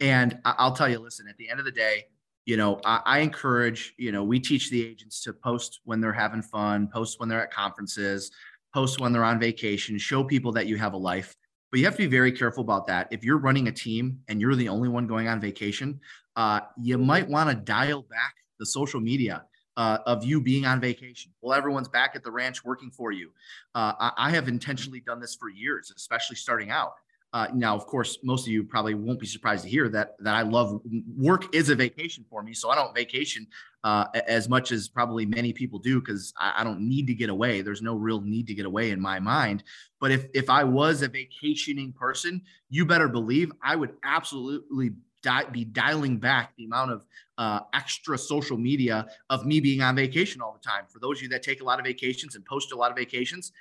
and 0.00 0.38
i'll 0.44 0.74
tell 0.74 0.88
you 0.88 0.98
listen 0.98 1.28
at 1.28 1.36
the 1.36 1.50
end 1.50 1.60
of 1.60 1.66
the 1.66 1.70
day 1.70 2.06
you 2.46 2.56
know, 2.56 2.80
I, 2.84 3.02
I, 3.04 3.18
encourage, 3.18 3.92
you 3.98 4.12
know, 4.12 4.22
we 4.22 4.38
teach 4.38 4.70
the 4.70 4.84
agents 4.86 5.20
to 5.24 5.32
post 5.32 5.80
when 5.84 6.00
they're 6.00 6.12
having 6.12 6.42
fun, 6.42 6.88
post 6.88 7.18
when 7.18 7.28
they're 7.28 7.42
at 7.42 7.52
conferences, 7.52 8.30
post 8.72 9.00
when 9.00 9.12
they're 9.12 9.24
on 9.24 9.40
vacation, 9.40 9.98
show 9.98 10.22
people 10.22 10.52
that 10.52 10.66
you 10.66 10.76
have 10.76 10.94
a 10.94 10.96
life. 10.96 11.34
But 11.70 11.80
you 11.80 11.86
have 11.86 11.96
to 11.96 12.02
be 12.02 12.06
very 12.06 12.30
careful 12.30 12.62
about 12.62 12.86
that. 12.86 13.08
If 13.10 13.24
you're 13.24 13.38
running 13.38 13.66
a 13.66 13.72
team 13.72 14.20
and 14.28 14.40
you're 14.40 14.54
the 14.54 14.68
only 14.68 14.88
one 14.88 15.08
going 15.08 15.26
on 15.26 15.40
vacation, 15.40 16.00
uh, 16.36 16.60
you 16.80 16.96
might 16.96 17.28
want 17.28 17.50
to 17.50 17.56
dial 17.56 18.02
back 18.02 18.36
the 18.60 18.66
social 18.66 19.00
media 19.00 19.44
uh, 19.76 19.98
of 20.06 20.24
you 20.24 20.40
being 20.40 20.66
on 20.66 20.80
vacation. 20.80 21.32
Well, 21.42 21.52
everyone's 21.52 21.88
back 21.88 22.12
at 22.14 22.22
the 22.22 22.30
ranch 22.30 22.64
working 22.64 22.92
for 22.92 23.10
you. 23.10 23.30
Uh, 23.74 23.92
I, 23.98 24.12
I 24.16 24.30
have 24.30 24.46
intentionally 24.46 25.00
done 25.00 25.20
this 25.20 25.34
for 25.34 25.48
years, 25.48 25.92
especially 25.94 26.36
starting 26.36 26.70
out. 26.70 26.92
Uh, 27.36 27.48
now, 27.52 27.76
of 27.76 27.84
course, 27.84 28.16
most 28.22 28.46
of 28.46 28.52
you 28.52 28.64
probably 28.64 28.94
won't 28.94 29.20
be 29.20 29.26
surprised 29.26 29.62
to 29.62 29.68
hear 29.68 29.90
that 29.90 30.16
that 30.20 30.34
I 30.34 30.40
love 30.40 30.80
work 31.18 31.54
is 31.54 31.68
a 31.68 31.74
vacation 31.74 32.24
for 32.30 32.42
me. 32.42 32.54
So 32.54 32.70
I 32.70 32.74
don't 32.74 32.94
vacation 32.94 33.46
uh, 33.84 34.06
as 34.26 34.48
much 34.48 34.72
as 34.72 34.88
probably 34.88 35.26
many 35.26 35.52
people 35.52 35.78
do 35.78 36.00
because 36.00 36.32
I, 36.38 36.54
I, 36.56 36.64
don't 36.64 36.80
need 36.80 37.06
to 37.08 37.14
get 37.14 37.28
away. 37.28 37.60
There's 37.60 37.82
no 37.82 37.94
real 37.94 38.22
need 38.22 38.46
to 38.46 38.54
get 38.54 38.64
away 38.64 38.90
in 38.90 38.98
my 38.98 39.20
mind. 39.20 39.64
But 40.00 40.12
if 40.12 40.24
if 40.32 40.48
I 40.48 40.64
was 40.64 41.02
a 41.02 41.08
vacationing 41.08 41.92
person, 41.92 42.40
you 42.70 42.86
better 42.86 43.06
believe 43.06 43.52
I 43.62 43.76
would 43.76 43.92
absolutely 44.02 44.92
di- 45.20 45.50
be 45.52 45.66
dialing 45.66 46.16
back 46.16 46.54
the 46.56 46.64
amount 46.64 46.92
of 46.92 47.04
uh, 47.36 47.60
extra 47.74 48.16
social 48.16 48.56
media 48.56 49.08
of 49.28 49.44
me 49.44 49.60
being 49.60 49.82
on 49.82 49.94
vacation 49.94 50.40
all 50.40 50.58
the 50.58 50.66
time. 50.66 50.84
For 50.88 51.00
those 51.00 51.18
of 51.18 51.24
you 51.24 51.28
that 51.30 51.42
take 51.42 51.60
a 51.60 51.64
lot 51.64 51.78
of 51.78 51.84
vacations 51.84 52.34
and 52.34 52.46
post 52.46 52.72
a 52.72 52.76
lot 52.76 52.90
of 52.90 52.96
vacations, 52.96 53.52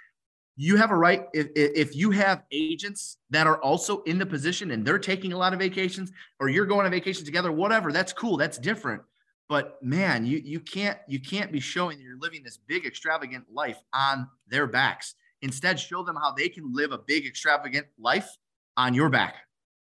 you 0.58 0.78
have 0.78 0.92
a 0.92 0.96
right 0.96 1.28
if, 1.34 1.48
if 1.56 1.96
you 1.96 2.12
have 2.12 2.44
agents 2.52 3.18
that 3.30 3.46
are 3.48 3.62
also 3.62 4.02
in 4.04 4.18
the 4.18 4.26
position 4.26 4.72
and 4.72 4.86
they're 4.86 5.00
taking 5.00 5.34
a 5.34 5.38
lot 5.38 5.54
of 5.54 5.60
vacations 5.60 6.12
or 6.40 6.50
you're 6.50 6.66
going 6.66 6.86
on 6.86 6.92
vacation 6.92 7.26
together 7.26 7.52
whatever 7.52 7.92
that's 7.92 8.14
cool 8.14 8.38
that's 8.38 8.58
different. 8.58 9.02
But 9.50 9.78
man 9.84 10.26
you 10.26 10.42
you 10.44 10.60
can't 10.60 10.98
you 11.08 11.20
can't 11.20 11.52
be 11.52 11.60
showing 11.60 11.98
that 11.98 12.04
you're 12.04 12.20
living 12.20 12.44
this 12.44 12.58
big 12.58 12.86
extravagant 12.86 13.46
life 13.52 13.78
on 13.94 14.28
their 14.48 14.68
backs. 14.68 15.16
Instead 15.42 15.80
show 15.80 16.04
them 16.04 16.16
how 16.16 16.32
they 16.32 16.50
can 16.50 16.74
live 16.74 16.92
a 16.92 16.98
big 16.98 17.26
extravagant 17.26 17.88
life 18.00 18.30
on 18.78 18.94
your 18.94 19.10
back 19.10 19.45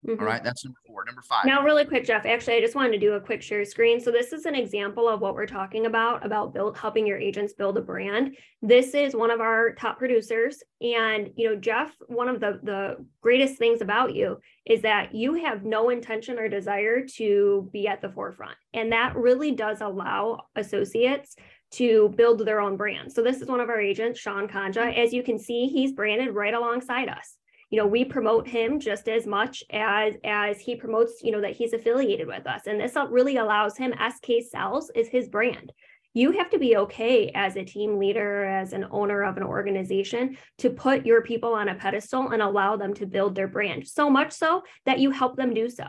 Mm-hmm. 0.07 0.21
All 0.21 0.27
right, 0.27 0.45
that's 0.45 0.65
number 0.65 0.79
four. 0.87 1.05
Number 1.05 1.23
five. 1.23 1.45
Now, 1.45 1.65
really 1.65 1.85
quick, 1.85 2.05
Jeff. 2.05 2.25
Actually, 2.25 2.55
I 2.57 2.61
just 2.61 2.77
wanted 2.77 2.93
to 2.93 2.99
do 2.99 3.15
a 3.15 3.21
quick 3.21 3.43
share 3.43 3.65
screen. 3.65 4.01
So 4.01 4.13
this 4.13 4.33
is 4.33 4.47
an 4.47 4.55
example 4.55 5.09
of 5.09 5.21
what 5.21 5.35
we're 5.35 5.47
talking 5.47 5.87
about 5.87 6.25
about 6.25 6.55
build 6.55 6.79
helping 6.79 7.05
your 7.05 7.19
agents 7.19 7.53
build 7.53 7.77
a 7.79 7.81
brand. 7.81 8.37
This 8.63 8.95
is 8.95 9.17
one 9.17 9.33
of 9.33 9.41
our 9.41 9.75
top 9.75 9.99
producers, 9.99 10.63
and 10.81 11.31
you 11.35 11.51
know, 11.51 11.57
Jeff. 11.57 11.93
One 12.07 12.29
of 12.29 12.39
the 12.39 12.61
the 12.63 13.05
greatest 13.23 13.59
things 13.59 13.81
about 13.81 14.15
you 14.15 14.39
is 14.65 14.83
that 14.83 15.17
you 15.17 15.35
have 15.35 15.65
no 15.65 15.91
intention 15.91 16.39
or 16.39 16.49
desire 16.49 17.05
to 17.17 17.69
be 17.73 17.89
at 17.89 18.01
the 18.01 18.11
forefront, 18.11 18.57
and 18.73 18.93
that 18.93 19.17
really 19.17 19.51
does 19.51 19.81
allow 19.81 20.43
associates 20.55 21.35
to 21.71 22.15
build 22.17 22.47
their 22.47 22.61
own 22.61 22.77
brand. 22.77 23.13
So 23.13 23.23
this 23.23 23.41
is 23.41 23.49
one 23.49 23.61
of 23.61 23.69
our 23.69 23.81
agents, 23.81 24.21
Sean 24.21 24.47
Kanja. 24.47 24.97
As 24.97 25.13
you 25.13 25.25
can 25.25 25.41
see, 25.41 25.67
he's 25.67 25.93
branded 25.93 26.35
right 26.35 26.55
alongside 26.55 27.09
us 27.09 27.37
you 27.71 27.79
know 27.79 27.87
we 27.87 28.05
promote 28.05 28.49
him 28.49 28.81
just 28.81 29.09
as 29.09 29.27
much 29.27 29.63
as 29.71 30.15
as 30.25 30.59
he 30.59 30.77
promotes 30.77 31.21
you 31.23 31.33
know 31.33 31.41
that 31.41 31.57
he's 31.57 31.73
affiliated 31.73 32.27
with 32.27 32.47
us. 32.47 32.63
And 32.67 32.81
this 32.81 32.97
uh, 32.97 33.07
really 33.09 33.37
allows 33.37 33.77
him 33.77 33.95
sk 34.11 34.27
sells 34.51 34.91
is 34.95 35.09
his 35.09 35.29
brand. 35.29 35.73
You 36.15 36.33
have 36.33 36.51
to 36.51 36.59
be 36.59 36.77
okay 36.77 37.31
as 37.35 37.57
a 37.57 37.65
team 37.65 37.99
leader 37.99 38.45
as 38.45 38.73
an 38.73 38.87
owner 38.91 39.23
of 39.23 39.37
an 39.37 39.43
organization 39.43 40.37
to 40.59 40.71
put 40.71 41.07
your 41.07 41.23
people 41.23 41.53
on 41.53 41.69
a 41.69 41.75
pedestal 41.75 42.31
and 42.31 42.43
allow 42.43 42.77
them 42.77 42.95
to 42.95 43.07
build 43.07 43.35
their 43.35 43.47
brand 43.47 43.87
so 43.87 44.09
much 44.11 44.33
so 44.33 44.63
that 44.87 44.99
you 44.99 45.11
help 45.11 45.37
them 45.37 45.55
do 45.55 45.69
so. 45.69 45.85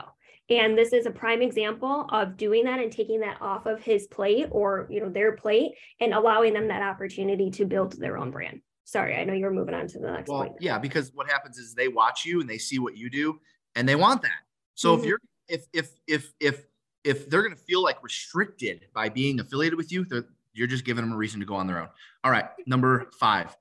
And 0.49 0.77
this 0.77 0.93
is 0.93 1.05
a 1.05 1.11
prime 1.11 1.41
example 1.41 2.07
of 2.11 2.35
doing 2.35 2.65
that 2.65 2.79
and 2.79 2.91
taking 2.91 3.21
that 3.21 3.37
off 3.41 3.65
of 3.65 3.81
his 3.81 4.07
plate 4.07 4.47
or 4.51 4.87
you 4.89 4.99
know 4.99 5.09
their 5.09 5.35
plate 5.35 5.71
and 5.99 6.13
allowing 6.13 6.53
them 6.53 6.67
that 6.67 6.81
opportunity 6.81 7.51
to 7.51 7.65
build 7.65 7.93
their 7.93 8.17
own 8.17 8.31
brand 8.31 8.61
sorry, 8.89 9.15
I 9.15 9.23
know 9.23 9.33
you're 9.33 9.51
moving 9.51 9.75
on 9.75 9.87
to 9.87 9.99
the 9.99 10.11
next 10.11 10.29
well, 10.29 10.41
point. 10.41 10.55
Yeah, 10.59 10.79
because 10.79 11.11
what 11.13 11.29
happens 11.29 11.57
is 11.57 11.73
they 11.73 11.87
watch 11.87 12.25
you 12.25 12.41
and 12.41 12.49
they 12.49 12.57
see 12.57 12.79
what 12.79 12.97
you 12.97 13.09
do 13.09 13.39
and 13.75 13.87
they 13.87 13.95
want 13.95 14.21
that. 14.23 14.31
So 14.73 14.93
mm-hmm. 14.93 15.01
if 15.01 15.07
you're 15.07 15.19
if 15.47 15.65
if 15.73 15.91
if 16.07 16.33
if 16.39 16.65
if 17.03 17.29
they're 17.29 17.41
going 17.41 17.55
to 17.55 17.61
feel 17.61 17.83
like 17.83 18.01
restricted 18.03 18.87
by 18.93 19.09
being 19.09 19.39
affiliated 19.39 19.77
with 19.77 19.91
you, 19.91 20.05
you're 20.53 20.67
just 20.67 20.85
giving 20.85 21.03
them 21.03 21.13
a 21.13 21.17
reason 21.17 21.39
to 21.39 21.45
go 21.45 21.55
on 21.55 21.67
their 21.67 21.79
own. 21.79 21.89
All 22.23 22.31
right, 22.31 22.45
number 22.65 23.09
5. 23.19 23.55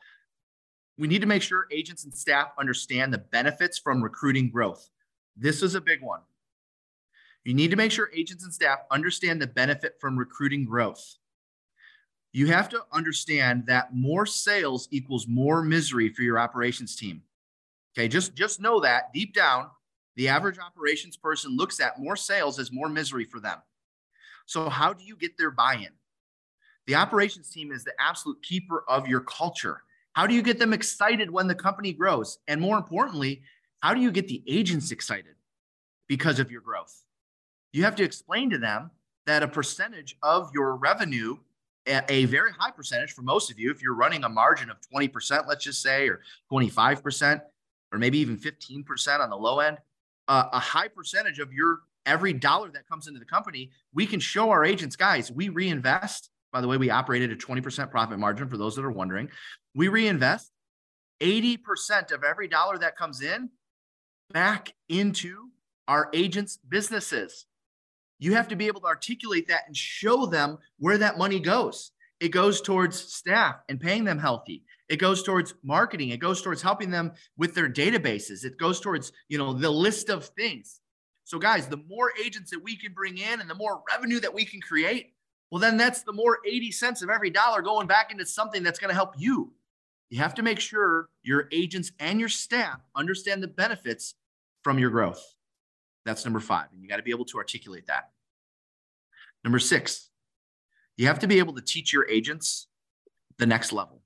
We 0.97 1.07
need 1.07 1.21
to 1.21 1.29
make 1.29 1.43
sure 1.43 1.69
agents 1.71 2.05
and 2.05 2.13
staff 2.13 2.49
understand 2.59 3.15
the 3.15 3.19
benefits 3.19 3.79
from 3.79 4.03
recruiting 4.03 4.51
growth. 4.51 4.91
This 5.37 5.63
is 5.63 5.77
a 5.77 5.81
big 5.81 6.03
one. 6.03 6.21
You 7.45 7.55
need 7.55 7.71
to 7.71 7.77
make 7.77 7.93
sure 7.93 8.11
agents 8.13 8.43
and 8.43 8.53
staff 8.53 8.81
understand 8.91 9.41
the 9.41 9.47
benefit 9.47 9.95
from 10.01 10.19
recruiting 10.19 10.65
growth 10.65 11.19
you 12.39 12.47
have 12.47 12.69
to 12.69 12.85
understand 12.93 13.67
that 13.67 13.93
more 13.93 14.25
sales 14.25 14.87
equals 14.93 15.27
more 15.27 15.61
misery 15.61 16.09
for 16.09 16.23
your 16.23 16.39
operations 16.39 16.95
team. 16.95 17.21
Okay, 17.93 18.07
just 18.07 18.37
just 18.37 18.61
know 18.61 18.79
that 18.79 19.13
deep 19.13 19.35
down, 19.35 19.69
the 20.15 20.29
average 20.29 20.57
operations 20.61 21.17
person 21.17 21.57
looks 21.57 21.81
at 21.81 21.99
more 21.99 22.15
sales 22.15 22.61
as 22.61 22.71
more 22.71 22.89
misery 22.89 23.25
for 23.25 23.41
them. 23.41 23.59
So 24.47 24.69
how 24.69 24.93
do 24.93 25.03
you 25.03 25.17
get 25.17 25.37
their 25.37 25.51
buy-in? 25.51 25.91
The 26.87 26.95
operations 26.95 27.51
team 27.51 27.73
is 27.73 27.83
the 27.83 27.93
absolute 27.99 28.41
keeper 28.45 28.85
of 28.87 29.09
your 29.09 29.21
culture. 29.21 29.83
How 30.13 30.29
do 30.29 30.35
you 30.35 30.43
get 30.43 30.61
them 30.61 30.73
excited 30.73 31.29
when 31.33 31.49
the 31.49 31.57
company 31.57 31.93
grows? 31.93 32.39
And 32.47 32.61
more 32.61 32.79
importantly, 32.79 33.43
how 33.81 33.95
do 33.95 34.01
you 34.01 34.13
get 34.13 34.29
the 34.29 34.45
agents 34.47 34.93
excited 34.93 35.35
because 36.07 36.39
of 36.39 36.53
your 36.53 36.61
growth? 36.61 37.03
You 37.73 37.83
have 37.83 37.97
to 37.97 38.05
explain 38.05 38.49
to 38.51 38.59
them 38.59 38.93
that 39.27 39.43
a 39.43 39.49
percentage 39.49 40.17
of 40.23 40.53
your 40.55 40.77
revenue 40.77 41.37
a 41.89 42.25
very 42.27 42.53
high 42.53 42.71
percentage 42.71 43.13
for 43.13 43.23
most 43.23 43.51
of 43.51 43.59
you, 43.59 43.71
if 43.71 43.83
you're 43.83 43.95
running 43.95 44.25
a 44.25 44.29
margin 44.29 44.71
of 44.71 44.79
20%, 44.93 45.47
let's 45.47 45.65
just 45.65 45.83
say, 45.83 46.09
or 46.09 46.21
25%, 46.53 47.41
or 47.93 47.99
maybe 47.99 48.19
even 48.19 48.37
15% 48.37 49.21
on 49.21 49.31
the 49.31 49.37
low 49.37 49.61
end, 49.61 49.79
uh, 50.29 50.49
a 50.53 50.59
high 50.59 50.89
percentage 50.89 51.39
of 51.39 51.53
your 51.53 51.81
every 52.07 52.33
dollar 52.33 52.71
that 52.71 52.89
comes 52.89 53.07
into 53.07 53.19
the 53.19 53.27
company, 53.27 53.71
we 53.93 54.07
can 54.07 54.21
show 54.21 54.51
our 54.51 54.65
agents, 54.65 54.97
guys, 54.97 55.31
we 55.31 55.49
reinvest. 55.49 56.31
By 56.53 56.63
the 56.63 56.69
way, 56.69 56.79
we 56.79 56.91
operated 56.91 57.31
a 57.31 57.37
20% 57.37 57.91
profit 57.91 58.19
margin 58.19 58.49
for 58.49 58.57
those 58.57 58.75
that 58.77 58.85
are 58.85 58.91
wondering. 58.91 59.29
We 59.75 59.89
reinvest 59.89 60.51
80% 61.21 62.13
of 62.13 62.25
every 62.25 62.49
dollar 62.49 62.79
that 62.79 62.97
comes 62.97 63.21
in 63.21 63.51
back 64.33 64.73
into 64.89 65.51
our 65.87 66.09
agents' 66.13 66.59
businesses. 66.69 67.47
You 68.19 68.35
have 68.35 68.49
to 68.49 68.57
be 68.57 68.67
able 68.67 68.81
to 68.81 68.87
articulate 68.87 69.49
that 69.49 69.63
and 69.67 69.77
show 69.77 70.27
them 70.27 70.59
where 70.79 70.99
that 70.99 71.19
money 71.19 71.41
goes. 71.41 71.93
It 72.21 72.31
goes 72.31 72.61
towards 72.61 72.99
staff 72.99 73.57
and 73.69 73.81
paying 73.81 74.05
them 74.05 74.19
healthy. 74.19 74.65
It 74.89 74.97
goes 74.97 75.23
towards 75.23 75.55
marketing. 75.63 76.11
It 76.11 76.19
goes 76.19 76.43
towards 76.43 76.63
helping 76.63 76.91
them 76.91 77.13
with 77.37 77.55
their 77.55 77.69
databases. 77.69 78.45
It 78.45 78.59
goes 78.59 78.81
towards, 78.81 79.13
you 79.29 79.39
know, 79.39 79.53
the 79.53 79.71
list 79.71 80.09
of 80.09 80.27
things. 80.27 80.81
So 81.25 81.39
guys, 81.39 81.69
the 81.69 81.83
more 81.89 82.13
agents 82.23 82.51
that 82.51 82.63
we 82.63 82.75
can 82.75 82.93
bring 82.93 83.19
in 83.19 83.41
and 83.41 83.49
the 83.49 83.55
more 83.55 83.83
revenue 83.93 84.19
that 84.21 84.33
we 84.33 84.45
can 84.45 84.61
create, 84.61 85.13
well 85.51 85.61
then 85.61 85.77
that's 85.77 86.03
the 86.03 86.13
more 86.13 86.39
80 86.47 86.73
cents 86.73 87.03
of 87.03 87.11
every 87.11 87.31
dollar 87.31 87.63
going 87.63 87.87
back 87.87 88.11
into 88.11 88.27
something 88.27 88.63
that's 88.63 88.79
going 88.79 88.89
to 88.89 88.95
help 88.95 89.15
you. 89.19 89.53
You 90.11 90.19
have 90.21 90.35
to 90.37 90.43
make 90.43 90.59
sure 90.59 91.11
your 91.23 91.49
agents 91.53 91.93
and 92.01 92.19
your 92.19 92.31
staff 92.31 92.81
understand 92.97 93.43
the 93.43 93.49
benefits 93.49 94.15
from 94.65 94.79
your 94.79 94.91
growth. 94.91 95.23
That's 96.09 96.25
number 96.25 96.41
five. 96.41 96.69
And 96.73 96.83
you 96.83 96.89
got 96.89 96.97
to 96.97 97.03
be 97.03 97.11
able 97.11 97.27
to 97.27 97.37
articulate 97.37 97.87
that. 97.89 98.13
Number 99.45 99.59
six, 99.59 100.09
you 100.97 101.07
have 101.07 101.19
to 101.19 101.27
be 101.27 101.39
able 101.39 101.55
to 101.55 101.61
teach 101.61 101.93
your 101.93 102.09
agents 102.09 102.67
the 103.37 103.45
next 103.45 103.75
level. 103.75 104.01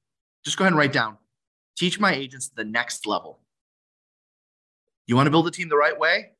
Just 0.44 0.58
go 0.58 0.64
ahead 0.64 0.72
and 0.72 0.78
write 0.78 0.92
down 0.92 1.16
teach 1.76 2.00
my 2.00 2.12
agents 2.12 2.48
the 2.48 2.64
next 2.64 3.06
level. 3.06 3.40
You 5.06 5.14
want 5.14 5.26
to 5.26 5.30
build 5.30 5.46
a 5.46 5.50
team 5.52 5.68
the 5.68 5.76
right 5.76 5.98
way? 5.98 6.32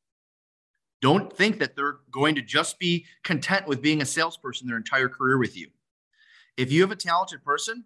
Don't 1.01 1.33
think 1.33 1.61
that 1.61 1.77
they're 1.77 1.98
going 2.11 2.35
to 2.35 2.42
just 2.42 2.79
be 2.81 3.07
content 3.22 3.66
with 3.68 3.81
being 3.81 4.03
a 4.03 4.05
salesperson 4.05 4.66
their 4.66 4.77
entire 4.77 5.09
career 5.09 5.38
with 5.38 5.57
you. 5.57 5.68
If 6.57 6.72
you 6.72 6.81
have 6.83 6.90
a 6.90 6.96
talented 6.96 7.44
person 7.44 7.85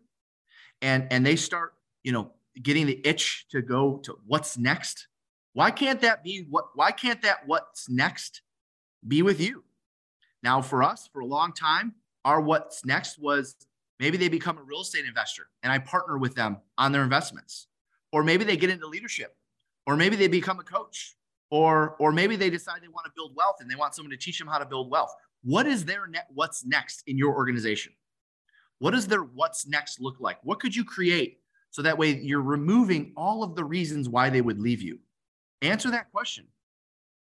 and 0.80 1.06
and 1.10 1.26
they 1.26 1.36
start, 1.36 1.74
you 2.02 2.12
know, 2.12 2.32
getting 2.62 2.86
the 2.86 3.06
itch 3.06 3.46
to 3.50 3.60
go 3.60 3.98
to 3.98 4.18
what's 4.26 4.56
next, 4.56 5.08
why 5.56 5.70
can't 5.70 6.02
that 6.02 6.22
be 6.22 6.44
what 6.50 6.66
why 6.74 6.92
can't 6.92 7.22
that 7.22 7.38
what's 7.46 7.88
next 7.88 8.42
be 9.08 9.22
with 9.22 9.40
you? 9.40 9.64
Now, 10.42 10.60
for 10.60 10.82
us, 10.82 11.08
for 11.10 11.20
a 11.20 11.26
long 11.26 11.54
time, 11.54 11.94
our 12.26 12.42
what's 12.42 12.84
next 12.84 13.18
was 13.18 13.56
maybe 13.98 14.18
they 14.18 14.28
become 14.28 14.58
a 14.58 14.62
real 14.62 14.82
estate 14.82 15.06
investor 15.06 15.44
and 15.62 15.72
I 15.72 15.78
partner 15.78 16.18
with 16.18 16.34
them 16.34 16.58
on 16.76 16.92
their 16.92 17.02
investments. 17.02 17.68
Or 18.12 18.22
maybe 18.22 18.44
they 18.44 18.58
get 18.58 18.68
into 18.68 18.86
leadership, 18.86 19.34
or 19.86 19.96
maybe 19.96 20.14
they 20.14 20.28
become 20.28 20.60
a 20.60 20.62
coach, 20.62 21.16
or, 21.50 21.96
or 22.00 22.12
maybe 22.12 22.36
they 22.36 22.50
decide 22.50 22.82
they 22.82 22.88
want 22.88 23.06
to 23.06 23.12
build 23.16 23.34
wealth 23.34 23.56
and 23.60 23.70
they 23.70 23.76
want 23.76 23.94
someone 23.94 24.10
to 24.10 24.18
teach 24.18 24.38
them 24.38 24.48
how 24.48 24.58
to 24.58 24.66
build 24.66 24.90
wealth. 24.90 25.14
What 25.42 25.66
is 25.66 25.86
their 25.86 26.06
net 26.06 26.26
what's 26.34 26.66
next 26.66 27.02
in 27.06 27.16
your 27.16 27.34
organization? 27.34 27.94
What 28.78 28.90
does 28.90 29.06
their 29.06 29.22
what's 29.22 29.66
next 29.66 30.02
look 30.02 30.20
like? 30.20 30.36
What 30.42 30.60
could 30.60 30.76
you 30.76 30.84
create 30.84 31.40
so 31.70 31.80
that 31.80 31.96
way 31.96 32.10
you're 32.10 32.42
removing 32.42 33.14
all 33.16 33.42
of 33.42 33.54
the 33.54 33.64
reasons 33.64 34.06
why 34.06 34.28
they 34.28 34.42
would 34.42 34.60
leave 34.60 34.82
you? 34.82 34.98
Answer 35.62 35.90
that 35.90 36.10
question. 36.12 36.46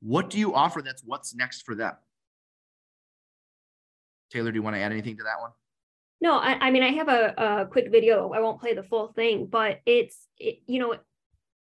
What 0.00 0.30
do 0.30 0.38
you 0.38 0.54
offer 0.54 0.82
that's 0.82 1.02
what's 1.04 1.34
next 1.34 1.62
for 1.62 1.74
them? 1.74 1.94
Taylor, 4.30 4.50
do 4.50 4.56
you 4.56 4.62
want 4.62 4.76
to 4.76 4.80
add 4.80 4.92
anything 4.92 5.16
to 5.16 5.22
that 5.24 5.40
one? 5.40 5.50
No, 6.20 6.38
I, 6.38 6.58
I 6.60 6.70
mean, 6.70 6.82
I 6.82 6.90
have 6.92 7.08
a, 7.08 7.34
a 7.36 7.66
quick 7.66 7.90
video. 7.90 8.32
I 8.32 8.40
won't 8.40 8.60
play 8.60 8.74
the 8.74 8.82
full 8.82 9.08
thing, 9.08 9.46
but 9.46 9.80
it's, 9.86 10.26
it, 10.38 10.58
you 10.66 10.80
know, 10.80 10.96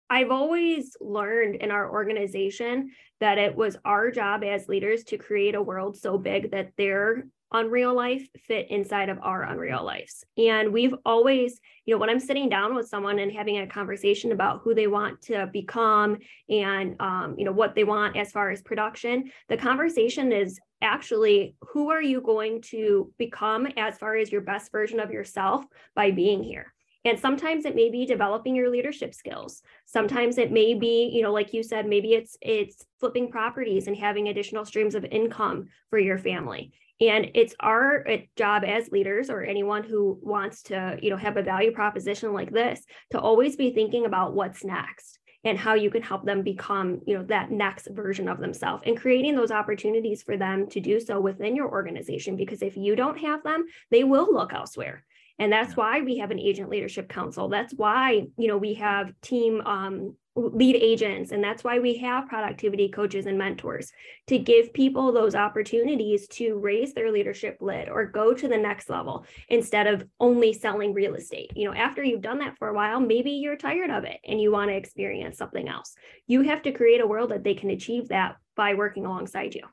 I've 0.09 0.31
always 0.31 0.95
learned 1.01 1.55
in 1.55 1.69
our 1.69 1.91
organization 1.91 2.91
that 3.19 3.37
it 3.37 3.55
was 3.55 3.77
our 3.83 4.09
job 4.09 4.43
as 4.43 4.67
leaders 4.67 5.03
to 5.05 5.17
create 5.17 5.55
a 5.55 5.61
world 5.61 5.97
so 5.97 6.17
big 6.17 6.51
that 6.51 6.71
their 6.77 7.27
unreal 7.51 7.93
life 7.93 8.27
fit 8.45 8.69
inside 8.69 9.09
of 9.09 9.19
our 9.21 9.43
unreal 9.43 9.83
lives. 9.83 10.25
And 10.37 10.73
we've 10.73 10.93
always, 11.05 11.59
you 11.85 11.93
know, 11.93 11.99
when 11.99 12.09
I'm 12.09 12.19
sitting 12.19 12.49
down 12.49 12.75
with 12.75 12.87
someone 12.87 13.19
and 13.19 13.31
having 13.31 13.59
a 13.59 13.67
conversation 13.67 14.31
about 14.31 14.61
who 14.63 14.73
they 14.73 14.87
want 14.87 15.21
to 15.23 15.49
become 15.51 16.17
and, 16.49 16.95
um, 16.99 17.35
you 17.37 17.45
know, 17.45 17.51
what 17.51 17.75
they 17.75 17.83
want 17.83 18.17
as 18.17 18.31
far 18.31 18.49
as 18.49 18.61
production, 18.61 19.31
the 19.49 19.57
conversation 19.57 20.31
is 20.31 20.59
actually 20.81 21.55
who 21.61 21.89
are 21.89 22.01
you 22.01 22.21
going 22.21 22.61
to 22.61 23.11
become 23.17 23.65
as 23.77 23.97
far 23.97 24.15
as 24.15 24.31
your 24.31 24.41
best 24.41 24.71
version 24.71 24.99
of 24.99 25.11
yourself 25.11 25.63
by 25.95 26.11
being 26.11 26.43
here? 26.43 26.73
And 27.05 27.17
sometimes 27.17 27.63
it 27.63 27.75
may 27.75 27.89
be 27.89 28.05
developing 28.05 28.53
your 28.53 28.69
leadership 28.69 29.13
skills. 29.13 29.61
Sometimes 29.85 30.37
it 30.37 30.51
may 30.51 30.73
be 30.73 31.09
you 31.13 31.21
know 31.21 31.31
like 31.31 31.53
you 31.53 31.63
said 31.63 31.87
maybe 31.87 32.13
it's 32.13 32.37
it's 32.41 32.85
flipping 32.99 33.31
properties 33.31 33.87
and 33.87 33.95
having 33.95 34.27
additional 34.27 34.65
streams 34.65 34.93
of 34.93 35.05
income 35.05 35.69
for 35.89 35.99
your 35.99 36.17
family 36.17 36.73
and 36.99 37.31
it's 37.35 37.55
our 37.59 38.07
uh, 38.07 38.17
job 38.35 38.63
as 38.65 38.91
leaders 38.91 39.29
or 39.29 39.43
anyone 39.43 39.83
who 39.83 40.19
wants 40.21 40.63
to 40.63 40.97
you 41.01 41.09
know 41.09 41.17
have 41.17 41.37
a 41.37 41.43
value 41.43 41.71
proposition 41.71 42.33
like 42.33 42.51
this 42.51 42.83
to 43.11 43.19
always 43.19 43.55
be 43.55 43.71
thinking 43.71 44.05
about 44.05 44.33
what's 44.33 44.63
next 44.63 45.19
and 45.43 45.57
how 45.57 45.75
you 45.75 45.89
can 45.89 46.01
help 46.01 46.25
them 46.25 46.41
become 46.41 47.01
you 47.05 47.17
know 47.17 47.23
that 47.23 47.51
next 47.51 47.87
version 47.91 48.27
of 48.27 48.39
themselves 48.39 48.83
and 48.85 48.99
creating 48.99 49.35
those 49.35 49.51
opportunities 49.51 50.23
for 50.23 50.37
them 50.37 50.67
to 50.67 50.79
do 50.79 50.99
so 50.99 51.19
within 51.19 51.55
your 51.55 51.69
organization 51.69 52.35
because 52.35 52.61
if 52.61 52.75
you 52.75 52.95
don't 52.95 53.19
have 53.19 53.43
them 53.43 53.65
they 53.91 54.03
will 54.03 54.31
look 54.31 54.53
elsewhere 54.53 55.03
And 55.39 55.51
that's 55.51 55.75
why 55.75 56.01
we 56.01 56.17
have 56.17 56.31
an 56.31 56.39
agent 56.39 56.69
leadership 56.69 57.09
council. 57.09 57.47
That's 57.47 57.73
why, 57.73 58.27
you 58.37 58.47
know, 58.47 58.57
we 58.57 58.73
have 58.75 59.13
team 59.21 59.61
um, 59.61 60.15
lead 60.37 60.75
agents. 60.75 61.31
And 61.31 61.43
that's 61.43 61.63
why 61.63 61.79
we 61.79 61.97
have 61.97 62.27
productivity 62.27 62.89
coaches 62.89 63.25
and 63.25 63.37
mentors 63.37 63.91
to 64.27 64.37
give 64.37 64.73
people 64.73 65.11
those 65.11 65.35
opportunities 65.35 66.27
to 66.29 66.59
raise 66.59 66.93
their 66.93 67.11
leadership 67.11 67.57
lid 67.59 67.89
or 67.89 68.05
go 68.05 68.33
to 68.33 68.47
the 68.47 68.57
next 68.57 68.89
level 68.89 69.25
instead 69.49 69.87
of 69.87 70.05
only 70.19 70.53
selling 70.53 70.93
real 70.93 71.15
estate. 71.15 71.51
You 71.55 71.67
know, 71.67 71.75
after 71.75 72.03
you've 72.03 72.21
done 72.21 72.39
that 72.39 72.57
for 72.57 72.69
a 72.69 72.73
while, 72.73 72.99
maybe 72.99 73.31
you're 73.31 73.57
tired 73.57 73.89
of 73.89 74.03
it 74.03 74.19
and 74.25 74.39
you 74.39 74.51
want 74.51 74.69
to 74.69 74.75
experience 74.75 75.37
something 75.37 75.67
else. 75.67 75.95
You 76.27 76.41
have 76.41 76.61
to 76.63 76.71
create 76.71 77.01
a 77.01 77.07
world 77.07 77.31
that 77.31 77.43
they 77.43 77.55
can 77.55 77.71
achieve 77.71 78.09
that 78.09 78.37
by 78.55 78.75
working 78.75 79.05
alongside 79.05 79.55
you. 79.55 79.63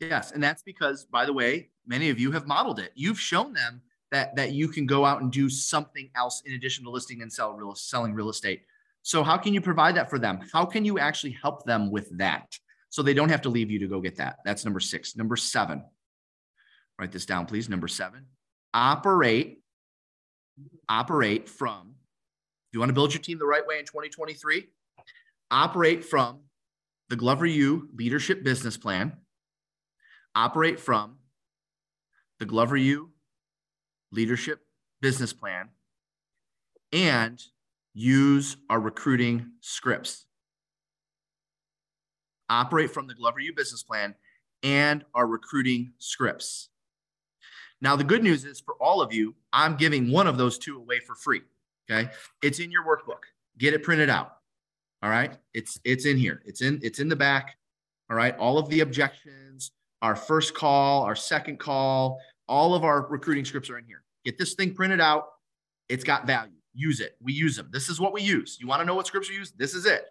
Yes. 0.00 0.32
And 0.32 0.42
that's 0.42 0.62
because, 0.62 1.04
by 1.04 1.24
the 1.24 1.32
way, 1.32 1.70
many 1.86 2.10
of 2.10 2.18
you 2.18 2.32
have 2.32 2.46
modeled 2.46 2.78
it. 2.78 2.92
You've 2.94 3.20
shown 3.20 3.52
them 3.52 3.82
that, 4.14 4.34
that 4.36 4.52
you 4.52 4.68
can 4.68 4.86
go 4.86 5.04
out 5.04 5.20
and 5.20 5.30
do 5.30 5.50
something 5.50 6.08
else 6.16 6.42
in 6.46 6.54
addition 6.54 6.84
to 6.84 6.90
listing 6.90 7.20
and 7.20 7.32
sell 7.32 7.52
real, 7.52 7.74
selling 7.74 8.14
real 8.14 8.30
estate 8.30 8.62
so 9.04 9.22
how 9.22 9.36
can 9.36 9.52
you 9.52 9.60
provide 9.60 9.96
that 9.96 10.08
for 10.08 10.18
them? 10.18 10.40
How 10.50 10.64
can 10.64 10.82
you 10.86 10.98
actually 10.98 11.32
help 11.32 11.64
them 11.64 11.90
with 11.90 12.16
that? 12.16 12.58
So 12.88 13.02
they 13.02 13.12
don't 13.12 13.28
have 13.28 13.42
to 13.42 13.50
leave 13.50 13.70
you 13.70 13.78
to 13.80 13.86
go 13.86 14.00
get 14.00 14.16
that. 14.16 14.38
That's 14.46 14.64
number 14.64 14.80
six. 14.80 15.14
Number 15.14 15.36
seven, 15.36 15.84
write 16.98 17.12
this 17.12 17.26
down, 17.26 17.44
please. 17.44 17.68
Number 17.68 17.86
seven, 17.86 18.24
operate, 18.72 19.60
operate 20.88 21.50
from, 21.50 21.96
if 21.96 22.72
you 22.72 22.80
want 22.80 22.88
to 22.88 22.94
build 22.94 23.12
your 23.12 23.20
team 23.20 23.38
the 23.38 23.44
right 23.44 23.66
way 23.66 23.78
in 23.78 23.84
2023, 23.84 24.68
operate 25.50 26.02
from 26.02 26.40
the 27.10 27.16
Glover 27.16 27.44
U 27.44 27.90
leadership 27.94 28.42
business 28.42 28.78
plan, 28.78 29.18
operate 30.34 30.80
from 30.80 31.16
the 32.38 32.46
Glover 32.46 32.78
U 32.78 33.10
leadership 34.14 34.60
business 35.00 35.32
plan, 35.32 35.68
and 36.92 37.42
use 37.92 38.56
our 38.70 38.80
recruiting 38.80 39.50
scripts. 39.60 40.26
Operate 42.48 42.90
from 42.90 43.06
the 43.06 43.14
Glover 43.14 43.40
U 43.40 43.52
business 43.54 43.82
plan 43.82 44.14
and 44.62 45.04
our 45.14 45.26
recruiting 45.26 45.92
scripts. 45.98 46.68
Now, 47.80 47.96
the 47.96 48.04
good 48.04 48.22
news 48.22 48.44
is 48.44 48.60
for 48.60 48.74
all 48.80 49.02
of 49.02 49.12
you, 49.12 49.34
I'm 49.52 49.76
giving 49.76 50.10
one 50.10 50.26
of 50.26 50.38
those 50.38 50.58
two 50.58 50.78
away 50.78 51.00
for 51.00 51.14
free. 51.14 51.42
Okay. 51.90 52.10
It's 52.42 52.58
in 52.58 52.70
your 52.70 52.84
workbook. 52.84 53.20
Get 53.58 53.74
it 53.74 53.82
printed 53.82 54.08
out. 54.08 54.38
All 55.02 55.10
right. 55.10 55.36
It's 55.52 55.78
it's 55.84 56.06
in 56.06 56.16
here. 56.16 56.42
It's 56.46 56.62
in 56.62 56.80
it's 56.82 56.98
in 56.98 57.08
the 57.08 57.16
back. 57.16 57.56
All 58.10 58.16
right. 58.16 58.36
All 58.38 58.58
of 58.58 58.70
the 58.70 58.80
objections, 58.80 59.72
our 60.00 60.16
first 60.16 60.54
call, 60.54 61.02
our 61.02 61.14
second 61.14 61.58
call, 61.58 62.20
all 62.48 62.74
of 62.74 62.84
our 62.84 63.06
recruiting 63.06 63.44
scripts 63.44 63.70
are 63.70 63.78
in 63.78 63.84
here. 63.84 64.02
Get 64.24 64.38
this 64.38 64.54
thing 64.54 64.74
printed 64.74 65.00
out. 65.00 65.26
It's 65.88 66.04
got 66.04 66.26
value 66.26 66.52
use 66.74 67.00
it. 67.00 67.16
We 67.22 67.32
use 67.32 67.56
them. 67.56 67.68
This 67.72 67.88
is 67.88 68.00
what 68.00 68.12
we 68.12 68.22
use. 68.22 68.58
You 68.60 68.66
want 68.66 68.80
to 68.80 68.84
know 68.84 68.94
what 68.94 69.06
scripts 69.06 69.30
we 69.30 69.36
use? 69.36 69.52
This 69.52 69.74
is 69.74 69.86
it. 69.86 70.06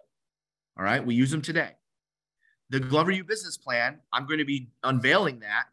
All 0.78 0.84
right. 0.84 1.04
We 1.04 1.14
use 1.14 1.30
them 1.30 1.42
today. 1.42 1.72
The 2.70 2.80
Glover 2.80 3.12
U 3.12 3.22
business 3.22 3.56
plan, 3.56 3.98
I'm 4.12 4.26
going 4.26 4.38
to 4.38 4.44
be 4.44 4.70
unveiling 4.82 5.40
that 5.40 5.66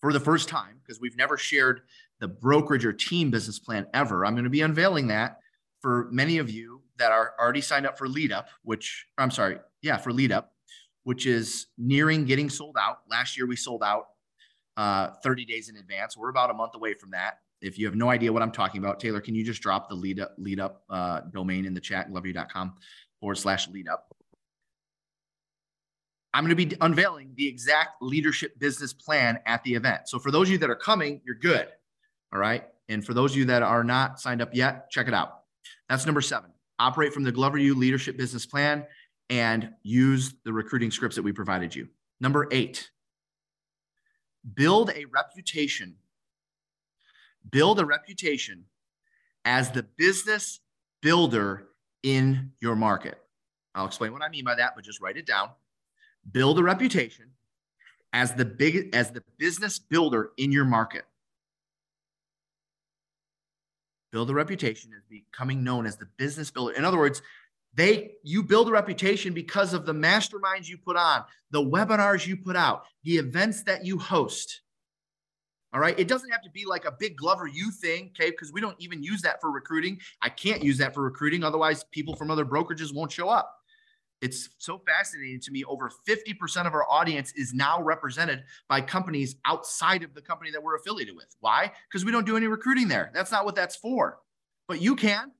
for 0.00 0.12
the 0.12 0.20
first 0.20 0.48
time 0.48 0.80
because 0.82 1.00
we've 1.00 1.16
never 1.16 1.36
shared 1.36 1.82
the 2.20 2.28
brokerage 2.28 2.84
or 2.84 2.92
team 2.92 3.30
business 3.30 3.58
plan 3.58 3.86
ever. 3.94 4.24
I'm 4.24 4.34
going 4.34 4.44
to 4.44 4.50
be 4.50 4.60
unveiling 4.60 5.08
that 5.08 5.40
for 5.80 6.08
many 6.12 6.38
of 6.38 6.50
you 6.50 6.82
that 6.98 7.10
are 7.10 7.32
already 7.40 7.62
signed 7.62 7.86
up 7.86 7.98
for 7.98 8.06
Lead 8.06 8.30
Up, 8.30 8.48
which 8.62 9.06
I'm 9.18 9.30
sorry, 9.30 9.58
yeah, 9.80 9.96
for 9.96 10.12
Lead 10.12 10.30
Up, 10.30 10.52
which 11.02 11.26
is 11.26 11.66
nearing 11.78 12.26
getting 12.26 12.50
sold 12.50 12.76
out. 12.78 12.98
Last 13.10 13.36
year 13.36 13.46
we 13.46 13.56
sold 13.56 13.82
out 13.82 14.08
uh, 14.76 15.10
30 15.22 15.44
days 15.44 15.68
in 15.68 15.76
advance. 15.76 16.16
We're 16.16 16.30
about 16.30 16.50
a 16.50 16.54
month 16.54 16.74
away 16.74 16.94
from 16.94 17.10
that 17.10 17.38
if 17.62 17.78
you 17.78 17.86
have 17.86 17.94
no 17.94 18.10
idea 18.10 18.32
what 18.32 18.42
I'm 18.42 18.52
talking 18.52 18.80
about, 18.80 19.00
Taylor, 19.00 19.20
can 19.20 19.34
you 19.34 19.44
just 19.44 19.62
drop 19.62 19.88
the 19.88 19.94
lead 19.94 20.20
up 20.20 20.34
lead 20.36 20.60
up 20.60 20.82
uh, 20.90 21.20
domain 21.32 21.64
in 21.64 21.72
the 21.72 21.80
chat, 21.80 22.10
gloveru.com 22.10 22.74
forward 23.20 23.36
slash 23.36 23.68
lead 23.68 23.88
up. 23.88 24.08
I'm 26.34 26.44
going 26.44 26.56
to 26.56 26.66
be 26.66 26.76
unveiling 26.80 27.32
the 27.36 27.46
exact 27.46 28.02
leadership 28.02 28.58
business 28.58 28.92
plan 28.92 29.38
at 29.46 29.62
the 29.64 29.74
event. 29.74 30.08
So 30.08 30.18
for 30.18 30.30
those 30.30 30.48
of 30.48 30.52
you 30.52 30.58
that 30.58 30.70
are 30.70 30.76
coming, 30.76 31.20
you're 31.24 31.36
good. 31.36 31.68
All 32.32 32.40
right. 32.40 32.64
And 32.88 33.04
for 33.04 33.14
those 33.14 33.32
of 33.32 33.38
you 33.38 33.44
that 33.46 33.62
are 33.62 33.84
not 33.84 34.18
signed 34.18 34.42
up 34.42 34.54
yet, 34.54 34.90
check 34.90 35.08
it 35.08 35.14
out. 35.14 35.42
That's 35.88 36.06
number 36.06 36.22
seven. 36.22 36.50
Operate 36.78 37.12
from 37.12 37.22
the 37.22 37.32
Glover 37.32 37.58
U 37.58 37.74
leadership 37.74 38.16
business 38.16 38.46
plan 38.46 38.86
and 39.28 39.70
use 39.82 40.34
the 40.44 40.52
recruiting 40.52 40.90
scripts 40.90 41.16
that 41.16 41.22
we 41.22 41.32
provided 41.32 41.74
you. 41.74 41.86
Number 42.20 42.48
eight, 42.50 42.90
build 44.54 44.90
a 44.94 45.04
reputation 45.06 45.96
build 47.50 47.80
a 47.80 47.84
reputation 47.84 48.64
as 49.44 49.70
the 49.70 49.82
business 49.82 50.60
builder 51.00 51.68
in 52.02 52.52
your 52.60 52.76
market. 52.76 53.18
I'll 53.74 53.86
explain 53.86 54.12
what 54.12 54.22
I 54.22 54.28
mean 54.28 54.44
by 54.44 54.54
that, 54.56 54.74
but 54.74 54.84
just 54.84 55.00
write 55.00 55.16
it 55.16 55.26
down. 55.26 55.50
Build 56.30 56.58
a 56.58 56.62
reputation 56.62 57.30
as 58.12 58.34
the 58.34 58.44
big 58.44 58.94
as 58.94 59.10
the 59.10 59.22
business 59.38 59.78
builder 59.78 60.30
in 60.36 60.52
your 60.52 60.64
market. 60.64 61.04
Build 64.12 64.30
a 64.30 64.34
reputation 64.34 64.92
as 64.94 65.02
becoming 65.08 65.64
known 65.64 65.86
as 65.86 65.96
the 65.96 66.06
business 66.18 66.50
builder. 66.50 66.74
In 66.74 66.84
other 66.84 66.98
words, 66.98 67.22
they 67.74 68.12
you 68.22 68.42
build 68.42 68.68
a 68.68 68.72
reputation 68.72 69.32
because 69.32 69.72
of 69.72 69.86
the 69.86 69.94
masterminds 69.94 70.68
you 70.68 70.78
put 70.78 70.96
on, 70.96 71.24
the 71.50 71.62
webinars 71.62 72.26
you 72.26 72.36
put 72.36 72.56
out, 72.56 72.84
the 73.04 73.16
events 73.16 73.62
that 73.64 73.84
you 73.84 73.98
host. 73.98 74.60
All 75.74 75.80
right. 75.80 75.98
It 75.98 76.06
doesn't 76.06 76.30
have 76.30 76.42
to 76.42 76.50
be 76.50 76.66
like 76.66 76.84
a 76.84 76.92
big 76.92 77.16
Glover 77.16 77.46
U 77.46 77.70
thing, 77.70 78.10
okay? 78.10 78.30
Because 78.30 78.52
we 78.52 78.60
don't 78.60 78.76
even 78.78 79.02
use 79.02 79.22
that 79.22 79.40
for 79.40 79.50
recruiting. 79.50 79.98
I 80.20 80.28
can't 80.28 80.62
use 80.62 80.76
that 80.78 80.92
for 80.92 81.02
recruiting. 81.02 81.42
Otherwise, 81.42 81.84
people 81.92 82.14
from 82.14 82.30
other 82.30 82.44
brokerages 82.44 82.94
won't 82.94 83.10
show 83.10 83.30
up. 83.30 83.56
It's 84.20 84.50
so 84.58 84.82
fascinating 84.86 85.40
to 85.40 85.50
me. 85.50 85.64
Over 85.64 85.90
50% 86.06 86.66
of 86.66 86.74
our 86.74 86.88
audience 86.90 87.32
is 87.32 87.54
now 87.54 87.82
represented 87.82 88.44
by 88.68 88.82
companies 88.82 89.36
outside 89.46 90.02
of 90.02 90.14
the 90.14 90.20
company 90.20 90.50
that 90.50 90.62
we're 90.62 90.76
affiliated 90.76 91.16
with. 91.16 91.34
Why? 91.40 91.72
Because 91.88 92.04
we 92.04 92.12
don't 92.12 92.26
do 92.26 92.36
any 92.36 92.46
recruiting 92.46 92.86
there. 92.86 93.10
That's 93.14 93.32
not 93.32 93.44
what 93.44 93.56
that's 93.56 93.74
for. 93.74 94.18
But 94.68 94.80
you 94.80 94.94
can. 94.94 95.32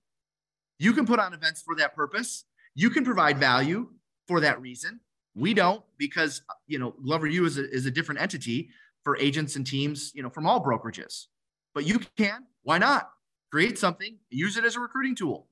You 0.78 0.92
can 0.92 1.06
put 1.06 1.18
on 1.18 1.32
events 1.34 1.62
for 1.62 1.74
that 1.76 1.94
purpose. 1.94 2.44
You 2.74 2.90
can 2.90 3.04
provide 3.04 3.38
value 3.38 3.88
for 4.26 4.40
that 4.40 4.60
reason. 4.60 5.00
We 5.34 5.54
don't 5.54 5.82
because 5.98 6.42
you 6.66 6.78
know 6.78 6.90
Glover 7.02 7.26
U 7.26 7.44
is 7.46 7.58
a, 7.58 7.70
is 7.70 7.86
a 7.86 7.90
different 7.90 8.20
entity 8.20 8.70
for 9.04 9.16
agents 9.16 9.56
and 9.56 9.66
teams, 9.66 10.12
you 10.14 10.22
know, 10.22 10.30
from 10.30 10.46
all 10.46 10.62
brokerages. 10.62 11.26
But 11.74 11.86
you 11.86 12.00
can, 12.16 12.44
why 12.62 12.78
not? 12.78 13.10
Create 13.50 13.78
something, 13.78 14.18
use 14.30 14.56
it 14.56 14.64
as 14.64 14.76
a 14.76 14.80
recruiting 14.80 15.14
tool. 15.14 15.48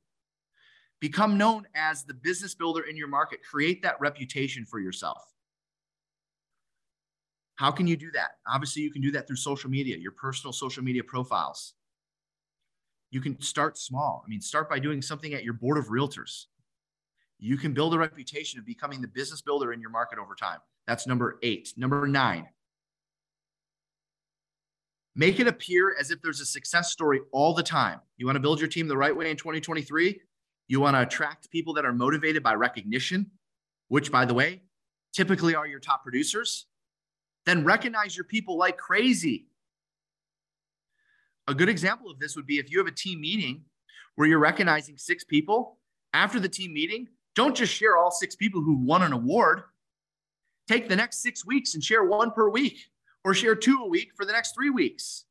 Become 1.01 1.39
known 1.39 1.67
as 1.75 2.05
the 2.05 2.15
business 2.15 2.55
builder 2.55 2.83
in 2.83 2.97
your 2.97 3.09
market. 3.09 3.41
Create 3.43 3.83
that 3.83 4.01
reputation 4.01 4.67
for 4.67 4.79
yourself. 4.79 5.23
How 7.57 7.71
can 7.71 7.87
you 7.87 7.97
do 7.97 8.11
that? 8.13 8.33
Obviously, 8.47 8.83
you 8.83 8.91
can 8.91 9.03
do 9.03 9.11
that 9.13 9.27
through 9.27 9.37
social 9.37 9.71
media, 9.71 9.97
your 9.97 10.13
personal 10.13 10.53
social 10.53 10.83
media 10.83 11.05
profiles. 11.05 11.75
You 13.11 13.21
can 13.21 13.41
start 13.41 13.77
small. 13.77 14.23
I 14.25 14.29
mean, 14.29 14.41
start 14.41 14.69
by 14.69 14.79
doing 14.79 15.03
something 15.03 15.35
at 15.35 15.45
your 15.45 15.55
board 15.55 15.79
of 15.79 15.89
realtors. 15.89 16.47
You 17.39 17.57
can 17.57 17.73
build 17.73 17.95
a 17.95 17.99
reputation 17.99 18.59
of 18.59 18.67
becoming 18.67 19.01
the 19.01 19.09
business 19.09 19.41
builder 19.41 19.73
in 19.73 19.81
your 19.81 19.91
market 19.91 20.19
over 20.19 20.35
time. 20.35 20.59
That's 20.87 21.07
number 21.07 21.39
eight. 21.43 21.73
Number 21.77 22.07
nine, 22.07 22.49
Make 25.17 25.41
it 25.41 25.49
appear 25.49 25.97
as 25.99 26.11
if 26.11 26.23
there's 26.23 26.41
a 26.41 26.47
success 26.47 26.93
story 26.93 27.21
all 27.33 27.53
the 27.53 27.63
time. 27.63 28.01
You 28.17 28.27
want 28.27 28.37
to 28.37 28.41
build 28.41 28.61
your 28.61 28.69
team 28.69 28.87
the 28.87 28.97
right 28.97 29.15
way 29.15 29.31
in 29.31 29.37
2023? 29.37 30.21
You 30.69 30.81
want 30.81 30.95
to 30.95 31.03
attract 31.03 31.51
people 31.51 31.75
that 31.75 31.85
are 31.85 31.93
motivated 31.93 32.43
by 32.43 32.55
recognition, 32.55 33.31
which, 33.89 34.13
by 34.13 34.25
the 34.25 34.35
way, 34.35 34.63
typically 35.13 35.55
are 35.55 35.67
your 35.67 35.81
top 35.81 36.05
producers. 36.05 36.67
Then 37.45 37.65
recognize 37.65 38.17
your 38.17 38.25
people 38.25 38.57
like 38.57 38.79
crazy. 38.79 39.47
A 41.51 41.55
good 41.55 41.69
example 41.69 42.09
of 42.09 42.21
this 42.21 42.37
would 42.37 42.47
be 42.47 42.61
if 42.61 42.71
you 42.71 42.79
have 42.79 42.87
a 42.87 42.93
team 42.93 43.21
meeting 43.21 43.65
where 44.15 44.29
you're 44.29 44.39
recognizing 44.39 44.97
six 44.97 45.25
people. 45.25 45.79
After 46.13 46.39
the 46.39 46.49
team 46.49 46.73
meeting, 46.73 47.09
don't 47.35 47.57
just 47.57 47.75
share 47.75 47.97
all 47.97 48.13
six 48.13 48.37
people 48.37 48.63
who 48.63 48.77
won 48.77 49.03
an 49.03 49.13
award. 49.13 49.63
Take 50.69 50.89
the 50.89 50.95
next 50.95 51.23
six 51.23 51.45
weeks 51.45 51.75
and 51.75 51.83
share 51.83 52.05
one 52.05 52.31
per 52.31 52.49
week 52.49 52.79
or 53.25 53.35
share 53.35 53.57
two 53.57 53.83
a 53.83 53.89
week 53.89 54.13
for 54.17 54.25
the 54.25 54.31
next 54.31 54.55
three 54.55 54.71
weeks. 54.71 55.25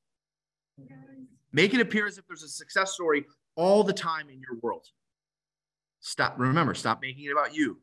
Make 1.53 1.74
it 1.74 1.80
appear 1.80 2.05
as 2.05 2.17
if 2.17 2.28
there's 2.28 2.43
a 2.43 2.49
success 2.49 2.91
story 2.91 3.26
all 3.55 3.86
the 3.86 3.93
time 3.93 4.30
in 4.30 4.41
your 4.41 4.59
world. 4.61 4.88
Stop. 6.01 6.36
Remember, 6.38 6.74
stop 6.74 7.01
making 7.01 7.24
it 7.24 7.32
about 7.32 7.55
you. 7.55 7.78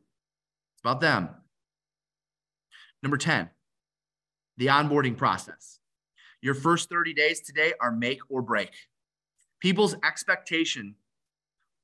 It's 0.75 0.81
about 0.83 1.01
them. 1.01 1.29
Number 3.01 3.17
10, 3.17 3.49
the 4.57 4.67
onboarding 4.67 5.17
process. 5.17 5.79
Your 6.41 6.53
first 6.53 6.89
30 6.89 7.13
days 7.13 7.41
today 7.41 7.73
are 7.81 7.91
make 7.91 8.19
or 8.29 8.41
break. 8.41 8.71
People's 9.59 9.95
expectation, 10.05 10.95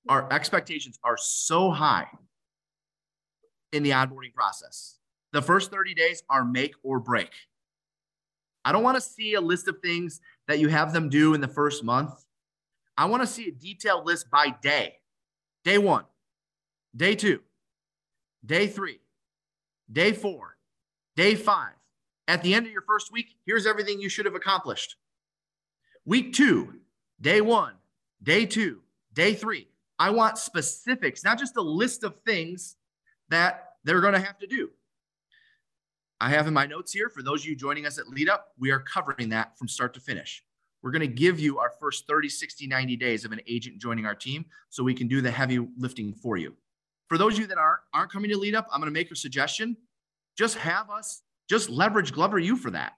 our 0.07 0.31
expectations 0.31 0.99
are 1.03 1.17
so 1.17 1.71
high 1.71 2.07
in 3.71 3.83
the 3.83 3.89
onboarding 3.91 4.33
process. 4.33 4.99
The 5.31 5.41
first 5.41 5.71
30 5.71 5.95
days 5.95 6.23
are 6.29 6.45
make 6.45 6.75
or 6.83 6.99
break. 6.99 7.31
I 8.63 8.71
don't 8.71 8.83
want 8.83 8.95
to 8.95 9.01
see 9.01 9.33
a 9.33 9.41
list 9.41 9.67
of 9.67 9.79
things 9.81 10.21
that 10.47 10.59
you 10.59 10.69
have 10.69 10.93
them 10.93 11.09
do 11.09 11.33
in 11.33 11.41
the 11.41 11.47
first 11.47 11.83
month. 11.83 12.13
I 12.95 13.05
want 13.05 13.23
to 13.23 13.27
see 13.27 13.47
a 13.47 13.51
detailed 13.51 14.05
list 14.05 14.29
by 14.29 14.53
day. 14.61 14.95
Day 15.65 15.77
one, 15.77 16.03
day 16.95 17.15
two, 17.15 17.39
day 18.45 18.67
three, 18.67 18.99
day 19.91 20.11
four, 20.11 20.57
day 21.15 21.35
five. 21.35 21.73
At 22.27 22.41
the 22.41 22.53
end 22.53 22.65
of 22.65 22.71
your 22.71 22.83
first 22.83 23.11
week, 23.11 23.35
here's 23.45 23.65
everything 23.65 23.99
you 23.99 24.09
should 24.09 24.25
have 24.25 24.35
accomplished. 24.35 24.95
Week 26.05 26.33
two, 26.33 26.75
day 27.19 27.41
one, 27.41 27.73
day 28.21 28.45
two, 28.45 28.79
day 29.13 29.33
three. 29.33 29.67
I 29.99 30.09
want 30.09 30.37
specifics, 30.37 31.23
not 31.23 31.37
just 31.37 31.55
a 31.57 31.61
list 31.61 32.03
of 32.03 32.15
things 32.25 32.75
that 33.29 33.73
they're 33.83 34.01
going 34.01 34.13
to 34.13 34.19
have 34.19 34.37
to 34.39 34.47
do. 34.47 34.69
I 36.19 36.29
have 36.29 36.47
in 36.47 36.53
my 36.53 36.65
notes 36.65 36.93
here 36.93 37.09
for 37.09 37.21
those 37.21 37.41
of 37.41 37.47
you 37.47 37.55
joining 37.55 37.85
us 37.85 37.97
at 37.97 38.07
Lead 38.07 38.29
Up, 38.29 38.53
we 38.57 38.71
are 38.71 38.79
covering 38.79 39.29
that 39.29 39.57
from 39.57 39.67
start 39.67 39.93
to 39.95 39.99
finish. 39.99 40.43
We're 40.81 40.91
going 40.91 41.01
to 41.01 41.07
give 41.07 41.39
you 41.39 41.59
our 41.59 41.71
first 41.79 42.07
30, 42.07 42.29
60, 42.29 42.67
90 42.67 42.95
days 42.97 43.25
of 43.25 43.31
an 43.31 43.41
agent 43.47 43.79
joining 43.79 44.05
our 44.05 44.15
team 44.15 44.45
so 44.69 44.83
we 44.83 44.93
can 44.93 45.07
do 45.07 45.21
the 45.21 45.31
heavy 45.31 45.59
lifting 45.77 46.13
for 46.13 46.37
you. 46.37 46.55
For 47.07 47.17
those 47.17 47.33
of 47.33 47.39
you 47.39 47.47
that 47.47 47.57
aren't, 47.57 47.81
aren't 47.93 48.11
coming 48.11 48.29
to 48.31 48.37
Lead 48.37 48.55
Up, 48.55 48.67
I'm 48.71 48.79
going 48.79 48.91
to 48.91 48.93
make 48.93 49.11
a 49.11 49.15
suggestion. 49.15 49.77
Just 50.37 50.57
have 50.57 50.89
us, 50.89 51.21
just 51.49 51.69
leverage 51.69 52.13
Glover 52.13 52.39
U 52.39 52.55
for 52.55 52.71
that. 52.71 52.93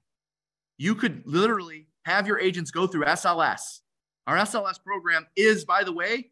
You 0.78 0.96
could 0.96 1.24
literally 1.26 1.88
have 2.06 2.28
your 2.28 2.40
agents 2.40 2.72
go 2.72 2.88
through 2.88 3.06
SLS. 3.06 3.80
Our 4.28 4.38
SLS 4.38 4.84
program 4.84 5.28
is, 5.36 5.66
by 5.66 5.84
the 5.84 5.94
way, 5.94 6.32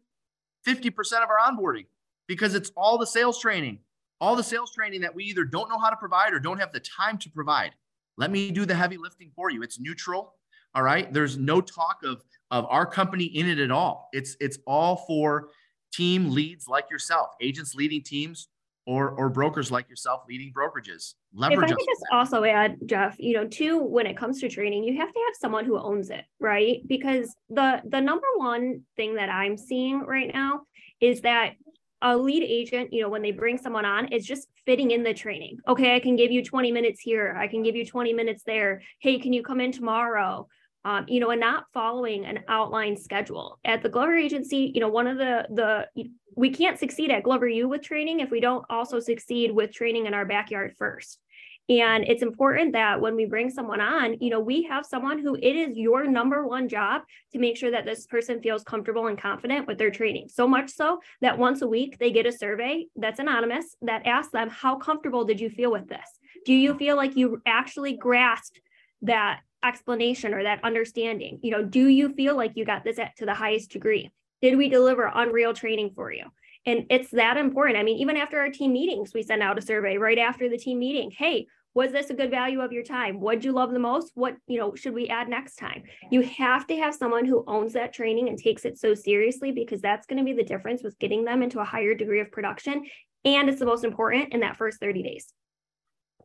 50% 0.66 0.90
of 1.22 1.28
our 1.30 1.38
onboarding 1.38 1.86
because 2.26 2.54
it's 2.54 2.70
all 2.76 2.98
the 2.98 3.06
sales 3.06 3.40
training 3.40 3.78
all 4.20 4.36
the 4.36 4.42
sales 4.42 4.72
training 4.72 5.02
that 5.02 5.14
we 5.14 5.24
either 5.24 5.44
don't 5.44 5.68
know 5.68 5.78
how 5.78 5.90
to 5.90 5.96
provide 5.96 6.32
or 6.32 6.40
don't 6.40 6.58
have 6.58 6.72
the 6.72 6.80
time 6.80 7.18
to 7.18 7.30
provide. 7.30 7.72
Let 8.16 8.30
me 8.30 8.50
do 8.50 8.64
the 8.64 8.74
heavy 8.74 8.96
lifting 8.96 9.30
for 9.34 9.50
you. 9.50 9.62
It's 9.62 9.78
neutral. 9.78 10.34
All 10.74 10.82
right. 10.82 11.12
There's 11.12 11.36
no 11.36 11.60
talk 11.60 11.98
of, 12.04 12.22
of 12.50 12.66
our 12.70 12.86
company 12.86 13.24
in 13.24 13.48
it 13.48 13.58
at 13.58 13.70
all. 13.70 14.08
It's 14.12 14.36
it's 14.40 14.58
all 14.66 14.96
for 15.06 15.50
team 15.92 16.30
leads 16.30 16.66
like 16.68 16.90
yourself, 16.90 17.30
agents 17.40 17.74
leading 17.74 18.02
teams 18.02 18.48
or 18.86 19.10
or 19.10 19.30
brokers 19.30 19.70
like 19.70 19.88
yourself 19.88 20.22
leading 20.28 20.52
brokerages. 20.52 21.14
Leverage 21.32 21.58
if 21.58 21.64
I 21.64 21.68
could 21.68 21.86
just 21.86 22.04
also 22.12 22.44
add, 22.44 22.76
Jeff, 22.86 23.16
you 23.18 23.34
know, 23.34 23.46
too, 23.46 23.78
when 23.78 24.06
it 24.06 24.16
comes 24.16 24.40
to 24.40 24.48
training, 24.48 24.84
you 24.84 24.96
have 24.98 25.12
to 25.12 25.20
have 25.26 25.34
someone 25.40 25.64
who 25.64 25.78
owns 25.78 26.10
it, 26.10 26.24
right? 26.40 26.80
Because 26.86 27.34
the 27.48 27.82
the 27.88 28.00
number 28.00 28.26
one 28.36 28.82
thing 28.96 29.16
that 29.16 29.28
I'm 29.30 29.56
seeing 29.56 30.00
right 30.00 30.30
now 30.32 30.62
is 31.00 31.22
that 31.22 31.54
a 32.02 32.16
lead 32.16 32.42
agent, 32.42 32.92
you 32.92 33.02
know, 33.02 33.08
when 33.08 33.22
they 33.22 33.32
bring 33.32 33.56
someone 33.56 33.86
on, 33.86 34.08
is 34.08 34.26
just 34.26 34.48
fitting 34.66 34.90
in 34.90 35.02
the 35.02 35.14
training. 35.14 35.56
Okay, 35.66 35.96
I 35.96 36.00
can 36.00 36.16
give 36.16 36.30
you 36.30 36.44
20 36.44 36.70
minutes 36.70 37.00
here. 37.00 37.34
I 37.38 37.48
can 37.48 37.62
give 37.62 37.74
you 37.74 37.86
20 37.86 38.12
minutes 38.12 38.42
there. 38.44 38.82
Hey, 39.00 39.18
can 39.18 39.32
you 39.32 39.42
come 39.42 39.60
in 39.60 39.72
tomorrow? 39.72 40.46
Um, 40.84 41.06
you 41.08 41.18
know, 41.18 41.30
and 41.30 41.40
not 41.40 41.64
following 41.72 42.26
an 42.26 42.40
outline 42.46 42.98
schedule. 42.98 43.58
At 43.64 43.82
the 43.82 43.88
Glover 43.88 44.14
agency, 44.14 44.70
you 44.74 44.82
know, 44.82 44.88
one 44.88 45.06
of 45.06 45.16
the 45.16 45.46
the 45.50 46.10
we 46.36 46.50
can't 46.50 46.78
succeed 46.78 47.10
at 47.10 47.22
Glover 47.22 47.48
U 47.48 47.68
with 47.68 47.82
training 47.82 48.20
if 48.20 48.30
we 48.30 48.40
don't 48.40 48.64
also 48.70 49.00
succeed 49.00 49.50
with 49.50 49.72
training 49.72 50.06
in 50.06 50.14
our 50.14 50.24
backyard 50.24 50.74
first. 50.78 51.20
And 51.68 52.04
it's 52.04 52.22
important 52.22 52.72
that 52.72 53.00
when 53.00 53.16
we 53.16 53.24
bring 53.24 53.48
someone 53.48 53.80
on, 53.80 54.18
you 54.20 54.28
know, 54.28 54.40
we 54.40 54.64
have 54.64 54.84
someone 54.84 55.18
who 55.18 55.34
it 55.34 55.56
is 55.56 55.78
your 55.78 56.06
number 56.06 56.46
one 56.46 56.68
job 56.68 57.02
to 57.32 57.38
make 57.38 57.56
sure 57.56 57.70
that 57.70 57.86
this 57.86 58.06
person 58.06 58.42
feels 58.42 58.62
comfortable 58.64 59.06
and 59.06 59.18
confident 59.18 59.66
with 59.66 59.78
their 59.78 59.90
training. 59.90 60.28
So 60.28 60.46
much 60.46 60.70
so 60.70 61.00
that 61.22 61.38
once 61.38 61.62
a 61.62 61.66
week 61.66 61.98
they 61.98 62.12
get 62.12 62.26
a 62.26 62.32
survey 62.32 62.84
that's 62.96 63.18
anonymous 63.18 63.76
that 63.80 64.06
asks 64.06 64.32
them, 64.32 64.50
How 64.50 64.76
comfortable 64.76 65.24
did 65.24 65.40
you 65.40 65.48
feel 65.48 65.72
with 65.72 65.88
this? 65.88 66.06
Do 66.44 66.52
you 66.52 66.74
feel 66.74 66.96
like 66.96 67.16
you 67.16 67.40
actually 67.46 67.96
grasped 67.96 68.60
that 69.02 69.40
explanation 69.64 70.34
or 70.34 70.42
that 70.42 70.62
understanding? 70.62 71.38
You 71.42 71.52
know, 71.52 71.64
do 71.64 71.88
you 71.88 72.12
feel 72.12 72.36
like 72.36 72.52
you 72.56 72.66
got 72.66 72.84
this 72.84 72.98
to 73.16 73.24
the 73.24 73.34
highest 73.34 73.70
degree? 73.70 74.10
Did 74.44 74.58
we 74.58 74.68
deliver 74.68 75.10
unreal 75.14 75.54
training 75.54 75.92
for 75.94 76.12
you? 76.12 76.24
And 76.66 76.84
it's 76.90 77.10
that 77.12 77.38
important. 77.38 77.78
I 77.78 77.82
mean, 77.82 77.96
even 77.96 78.18
after 78.18 78.38
our 78.38 78.50
team 78.50 78.74
meetings, 78.74 79.12
we 79.14 79.22
send 79.22 79.42
out 79.42 79.56
a 79.56 79.62
survey 79.62 79.96
right 79.96 80.18
after 80.18 80.50
the 80.50 80.58
team 80.58 80.80
meeting. 80.80 81.10
Hey, 81.10 81.46
was 81.72 81.92
this 81.92 82.10
a 82.10 82.14
good 82.14 82.30
value 82.30 82.60
of 82.60 82.70
your 82.70 82.82
time? 82.82 83.20
What'd 83.20 83.42
you 83.42 83.52
love 83.52 83.70
the 83.70 83.78
most? 83.78 84.12
What, 84.16 84.36
you 84.46 84.58
know, 84.58 84.74
should 84.74 84.92
we 84.92 85.08
add 85.08 85.30
next 85.30 85.56
time? 85.56 85.84
You 86.10 86.20
have 86.20 86.66
to 86.66 86.76
have 86.76 86.94
someone 86.94 87.24
who 87.24 87.42
owns 87.46 87.72
that 87.72 87.94
training 87.94 88.28
and 88.28 88.36
takes 88.36 88.66
it 88.66 88.76
so 88.76 88.92
seriously 88.92 89.50
because 89.50 89.80
that's 89.80 90.06
going 90.06 90.18
to 90.18 90.24
be 90.24 90.34
the 90.34 90.44
difference 90.46 90.82
with 90.82 90.98
getting 90.98 91.24
them 91.24 91.42
into 91.42 91.60
a 91.60 91.64
higher 91.64 91.94
degree 91.94 92.20
of 92.20 92.30
production. 92.30 92.84
And 93.24 93.48
it's 93.48 93.60
the 93.60 93.64
most 93.64 93.82
important 93.82 94.34
in 94.34 94.40
that 94.40 94.58
first 94.58 94.78
30 94.78 95.04
days. 95.04 95.32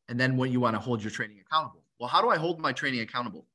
And 0.10 0.20
then 0.20 0.36
what 0.36 0.50
you 0.50 0.60
want 0.60 0.76
to 0.76 0.82
hold 0.82 1.02
your 1.02 1.12
training 1.12 1.40
accountable. 1.40 1.86
Well, 2.02 2.10
how 2.10 2.22
do 2.22 2.28
I 2.28 2.36
hold 2.38 2.60
my 2.60 2.74
training 2.74 3.00
accountable? 3.00 3.46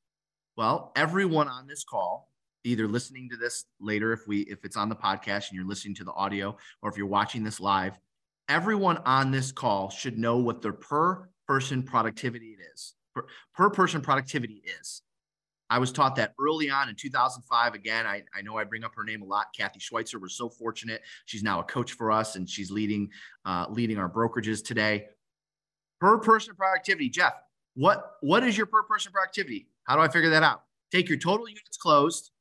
Well, 0.57 0.91
everyone 0.95 1.49
on 1.49 1.67
this 1.67 1.83
call 1.83 2.31
either 2.65 2.87
listening 2.87 3.29
to 3.29 3.37
this 3.37 3.65
later 3.79 4.11
if 4.11 4.27
we 4.27 4.41
if 4.41 4.65
it's 4.65 4.77
on 4.77 4.89
the 4.89 4.95
podcast 4.95 5.49
and 5.49 5.53
you're 5.53 5.67
listening 5.67 5.95
to 5.95 6.03
the 6.03 6.13
audio 6.13 6.55
or 6.81 6.89
if 6.89 6.97
you're 6.97 7.07
watching 7.07 7.43
this 7.43 7.59
live 7.59 7.97
everyone 8.49 8.97
on 9.05 9.31
this 9.31 9.51
call 9.51 9.89
should 9.89 10.17
know 10.17 10.37
what 10.37 10.61
their 10.61 10.73
per 10.73 11.29
person 11.47 11.83
productivity 11.83 12.55
it 12.59 12.63
is 12.73 12.95
per, 13.15 13.25
per 13.53 13.69
person 13.69 14.01
productivity 14.01 14.61
is. 14.81 15.01
I 15.67 15.79
was 15.79 15.91
taught 15.91 16.15
that 16.17 16.35
early 16.39 16.69
on 16.69 16.89
in 16.89 16.95
2005 16.95 17.73
again 17.73 18.05
I, 18.05 18.23
I 18.35 18.41
know 18.41 18.57
i 18.57 18.63
bring 18.63 18.83
up 18.83 18.93
her 18.95 19.03
name 19.03 19.23
a 19.23 19.25
lot 19.25 19.47
kathy 19.57 19.79
schweitzer. 19.79 20.19
We're 20.19 20.27
so 20.27 20.47
fortunate. 20.47 21.01
She's 21.25 21.41
now 21.41 21.59
a 21.59 21.63
coach 21.63 21.93
for 21.93 22.11
us 22.11 22.35
and 22.35 22.47
she's 22.47 22.69
leading 22.69 23.09
uh, 23.45 23.65
leading 23.69 23.97
our 23.97 24.09
brokerages 24.09 24.63
today. 24.63 25.07
Per 25.99 26.19
person 26.19 26.53
productivity 26.55 27.09
jeff 27.09 27.33
what 27.73 28.17
what 28.21 28.43
is 28.43 28.55
your 28.55 28.67
per 28.67 28.83
person 28.83 29.11
productivity? 29.11 29.67
How 29.85 29.95
do 29.95 30.01
i 30.01 30.07
figure 30.07 30.29
that 30.29 30.43
out? 30.43 30.63
Take 30.91 31.09
your 31.09 31.17
total 31.17 31.49
units 31.49 31.77
closed 31.77 32.31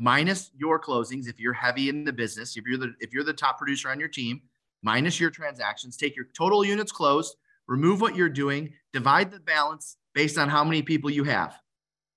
minus 0.00 0.50
your 0.56 0.80
closings 0.80 1.28
if 1.28 1.38
you're 1.38 1.52
heavy 1.52 1.90
in 1.90 2.04
the 2.04 2.12
business, 2.12 2.56
if 2.56 2.64
you're 2.66 2.78
the 2.78 2.94
if 2.98 3.12
you're 3.12 3.22
the 3.22 3.32
top 3.32 3.58
producer 3.58 3.90
on 3.90 4.00
your 4.00 4.08
team, 4.08 4.40
minus 4.82 5.20
your 5.20 5.30
transactions, 5.30 5.96
take 5.96 6.16
your 6.16 6.26
total 6.36 6.64
units 6.64 6.90
closed, 6.90 7.36
remove 7.68 8.00
what 8.00 8.16
you're 8.16 8.30
doing, 8.30 8.72
divide 8.92 9.30
the 9.30 9.38
balance 9.38 9.98
based 10.14 10.38
on 10.38 10.48
how 10.48 10.64
many 10.64 10.82
people 10.82 11.10
you 11.10 11.22
have. 11.24 11.54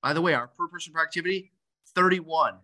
By 0.02 0.14
the 0.14 0.22
way, 0.22 0.34
our 0.34 0.48
per 0.48 0.68
person 0.68 0.94
productivity 0.94 1.52
31 1.94 2.56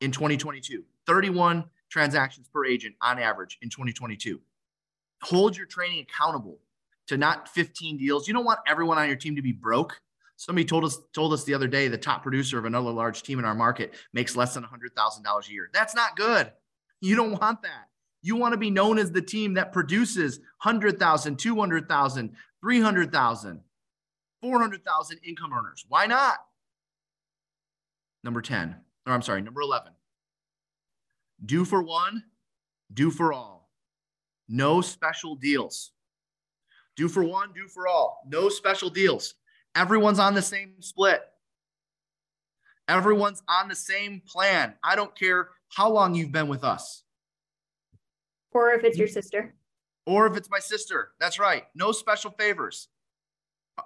in 0.00 0.12
2022. 0.12 0.84
31 1.06 1.64
transactions 1.90 2.48
per 2.48 2.64
agent 2.64 2.94
on 3.02 3.18
average 3.18 3.58
in 3.60 3.68
2022. 3.68 4.40
Hold 5.22 5.56
your 5.56 5.66
training 5.66 6.00
accountable 6.00 6.58
to 7.08 7.16
not 7.16 7.48
15 7.48 7.98
deals. 7.98 8.28
You 8.28 8.34
don't 8.34 8.44
want 8.44 8.60
everyone 8.66 8.98
on 8.98 9.08
your 9.08 9.16
team 9.16 9.34
to 9.36 9.42
be 9.42 9.52
broke. 9.52 10.00
Somebody 10.42 10.64
told 10.64 10.84
us 10.84 10.98
told 11.12 11.32
us 11.32 11.44
the 11.44 11.54
other 11.54 11.68
day 11.68 11.86
the 11.86 11.96
top 11.96 12.24
producer 12.24 12.58
of 12.58 12.64
another 12.64 12.90
large 12.90 13.22
team 13.22 13.38
in 13.38 13.44
our 13.44 13.54
market 13.54 13.94
makes 14.12 14.34
less 14.34 14.54
than 14.54 14.64
$100,000 14.64 15.48
a 15.48 15.52
year. 15.52 15.70
That's 15.72 15.94
not 15.94 16.16
good. 16.16 16.50
You 17.00 17.14
don't 17.14 17.40
want 17.40 17.62
that. 17.62 17.90
You 18.22 18.34
want 18.34 18.50
to 18.52 18.58
be 18.58 18.68
known 18.68 18.98
as 18.98 19.12
the 19.12 19.22
team 19.22 19.54
that 19.54 19.70
produces 19.72 20.40
100,000, 20.64 21.38
200,000, 21.38 22.36
300,000, 22.60 23.60
400,000 24.40 25.18
income 25.24 25.52
earners. 25.52 25.84
Why 25.88 26.06
not? 26.06 26.38
Number 28.24 28.42
10, 28.42 28.74
or 29.06 29.12
I'm 29.12 29.22
sorry, 29.22 29.42
number 29.42 29.60
11. 29.60 29.92
Do 31.46 31.64
for 31.64 31.84
one, 31.84 32.24
do 32.92 33.12
for 33.12 33.32
all. 33.32 33.70
No 34.48 34.80
special 34.80 35.36
deals. 35.36 35.92
Do 36.96 37.08
for 37.08 37.22
one, 37.22 37.52
do 37.54 37.68
for 37.68 37.86
all. 37.86 38.24
No 38.26 38.48
special 38.48 38.90
deals. 38.90 39.34
Everyone's 39.74 40.18
on 40.18 40.34
the 40.34 40.42
same 40.42 40.74
split. 40.80 41.22
Everyone's 42.88 43.42
on 43.48 43.68
the 43.68 43.74
same 43.74 44.20
plan. 44.26 44.74
I 44.82 44.96
don't 44.96 45.16
care 45.18 45.50
how 45.70 45.90
long 45.90 46.14
you've 46.14 46.32
been 46.32 46.48
with 46.48 46.64
us. 46.64 47.04
Or 48.52 48.72
if 48.72 48.84
it's 48.84 48.98
your 48.98 49.08
sister. 49.08 49.54
Or 50.04 50.26
if 50.26 50.36
it's 50.36 50.50
my 50.50 50.58
sister. 50.58 51.12
That's 51.18 51.38
right. 51.38 51.64
No 51.74 51.92
special 51.92 52.32
favors. 52.32 52.88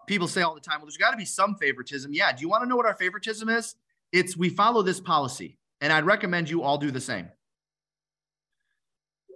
People 0.09 0.27
say 0.27 0.43
all 0.43 0.55
the 0.55 0.61
time, 0.61 0.79
well, 0.79 0.87
there's 0.87 0.97
got 0.97 1.13
to 1.13 1.17
be 1.17 1.25
some 1.25 1.55
favoritism. 1.55 2.13
Yeah. 2.13 2.33
Do 2.33 2.41
you 2.41 2.49
want 2.49 2.65
to 2.65 2.69
know 2.69 2.77
what 2.77 2.87
our 2.87 2.97
favoritism 2.97 3.49
is? 3.49 3.77
It's 4.13 4.37
we 4.37 4.49
follow 4.49 4.83
this 4.83 5.01
policy. 5.01 5.59
And 5.81 5.93
I'd 5.93 6.07
recommend 6.07 6.51
you 6.51 6.63
all 6.63 6.79
do 6.79 6.91
the 6.91 7.01
same 7.01 7.29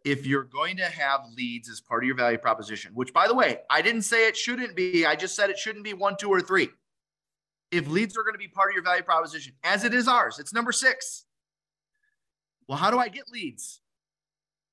if 0.05 0.27
you're 0.27 0.45
going 0.45 0.77
to 0.79 0.85
have 0.85 1.21
leads 1.37 1.69
as 1.69 1.81
part 1.81 2.03
of 2.03 2.07
your 2.07 2.17
value 2.17 2.39
proposition, 2.39 2.93
which 2.95 3.13
by 3.13 3.27
the 3.27 3.35
way, 3.35 3.59
I 3.69 3.83
didn't 3.83 4.03
say 4.03 4.27
it 4.27 4.37
shouldn't 4.37 4.77
be, 4.77 5.07
I 5.07 5.15
just 5.15 5.37
said 5.37 5.51
it 5.51 5.59
shouldn't 5.59 5.85
be 5.85 5.95
one, 5.95 6.17
two, 6.17 6.29
or 6.29 6.41
three. 6.41 6.69
If 7.71 7.89
leads 7.89 8.17
are 8.17 8.23
going 8.23 8.35
to 8.35 8.39
be 8.39 8.49
part 8.49 8.71
of 8.71 8.75
your 8.75 8.83
value 8.83 9.03
proposition, 9.03 9.53
as 9.63 9.85
it 9.85 9.95
is 9.95 10.09
ours, 10.09 10.39
it's 10.39 10.53
number 10.53 10.73
six. 10.73 11.25
Well, 12.67 12.79
how 12.79 12.91
do 12.91 12.99
I 12.99 13.09
get 13.09 13.29
leads? 13.29 13.81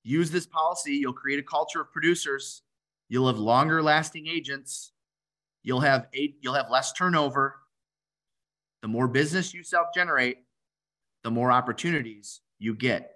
Use 0.03 0.31
this 0.31 0.47
policy. 0.47 0.95
You'll 0.95 1.13
create 1.13 1.39
a 1.39 1.43
culture 1.43 1.81
of 1.81 1.91
producers. 1.91 2.61
You'll 3.09 3.27
have 3.27 3.37
longer 3.37 3.83
lasting 3.83 4.27
agents. 4.27 4.91
You'll 5.63 5.81
have 5.81 6.07
eight, 6.13 6.37
you'll 6.41 6.53
have 6.53 6.69
less 6.69 6.93
turnover. 6.93 7.55
The 8.81 8.87
more 8.87 9.07
business 9.07 9.53
you 9.53 9.63
self 9.63 9.87
generate, 9.93 10.37
the 11.23 11.31
more 11.31 11.51
opportunities 11.51 12.41
you 12.57 12.73
get. 12.73 13.15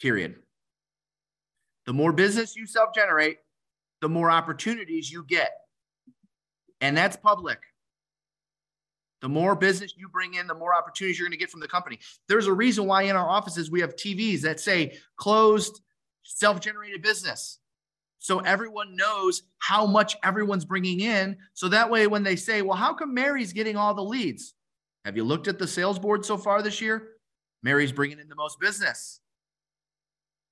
Period. 0.00 0.36
The 1.86 1.92
more 1.92 2.12
business 2.12 2.56
you 2.56 2.66
self 2.66 2.94
generate, 2.94 3.38
the 4.00 4.08
more 4.08 4.30
opportunities 4.30 5.10
you 5.10 5.24
get. 5.24 5.52
And 6.80 6.96
that's 6.96 7.16
public. 7.16 7.58
The 9.20 9.28
more 9.28 9.54
business 9.54 9.94
you 9.96 10.08
bring 10.08 10.34
in, 10.34 10.48
the 10.48 10.54
more 10.54 10.74
opportunities 10.74 11.18
you're 11.18 11.28
going 11.28 11.38
to 11.38 11.38
get 11.38 11.50
from 11.50 11.60
the 11.60 11.68
company. 11.68 12.00
There's 12.28 12.48
a 12.48 12.52
reason 12.52 12.86
why 12.86 13.02
in 13.02 13.14
our 13.14 13.28
offices 13.28 13.70
we 13.70 13.80
have 13.80 13.94
TVs 13.94 14.40
that 14.40 14.58
say 14.58 14.98
closed, 15.16 15.80
self 16.24 16.60
generated 16.60 17.02
business. 17.02 17.60
So 18.18 18.40
everyone 18.40 18.96
knows 18.96 19.42
how 19.58 19.86
much 19.86 20.16
everyone's 20.22 20.64
bringing 20.64 21.00
in. 21.00 21.36
So 21.54 21.68
that 21.68 21.90
way, 21.90 22.06
when 22.06 22.22
they 22.22 22.36
say, 22.36 22.62
well, 22.62 22.76
how 22.76 22.94
come 22.94 23.14
Mary's 23.14 23.52
getting 23.52 23.76
all 23.76 23.94
the 23.94 24.04
leads? 24.04 24.54
Have 25.04 25.16
you 25.16 25.24
looked 25.24 25.48
at 25.48 25.58
the 25.58 25.66
sales 25.66 25.98
board 25.98 26.24
so 26.24 26.36
far 26.36 26.62
this 26.62 26.80
year? 26.80 27.08
Mary's 27.62 27.92
bringing 27.92 28.20
in 28.20 28.28
the 28.28 28.36
most 28.36 28.60
business. 28.60 29.20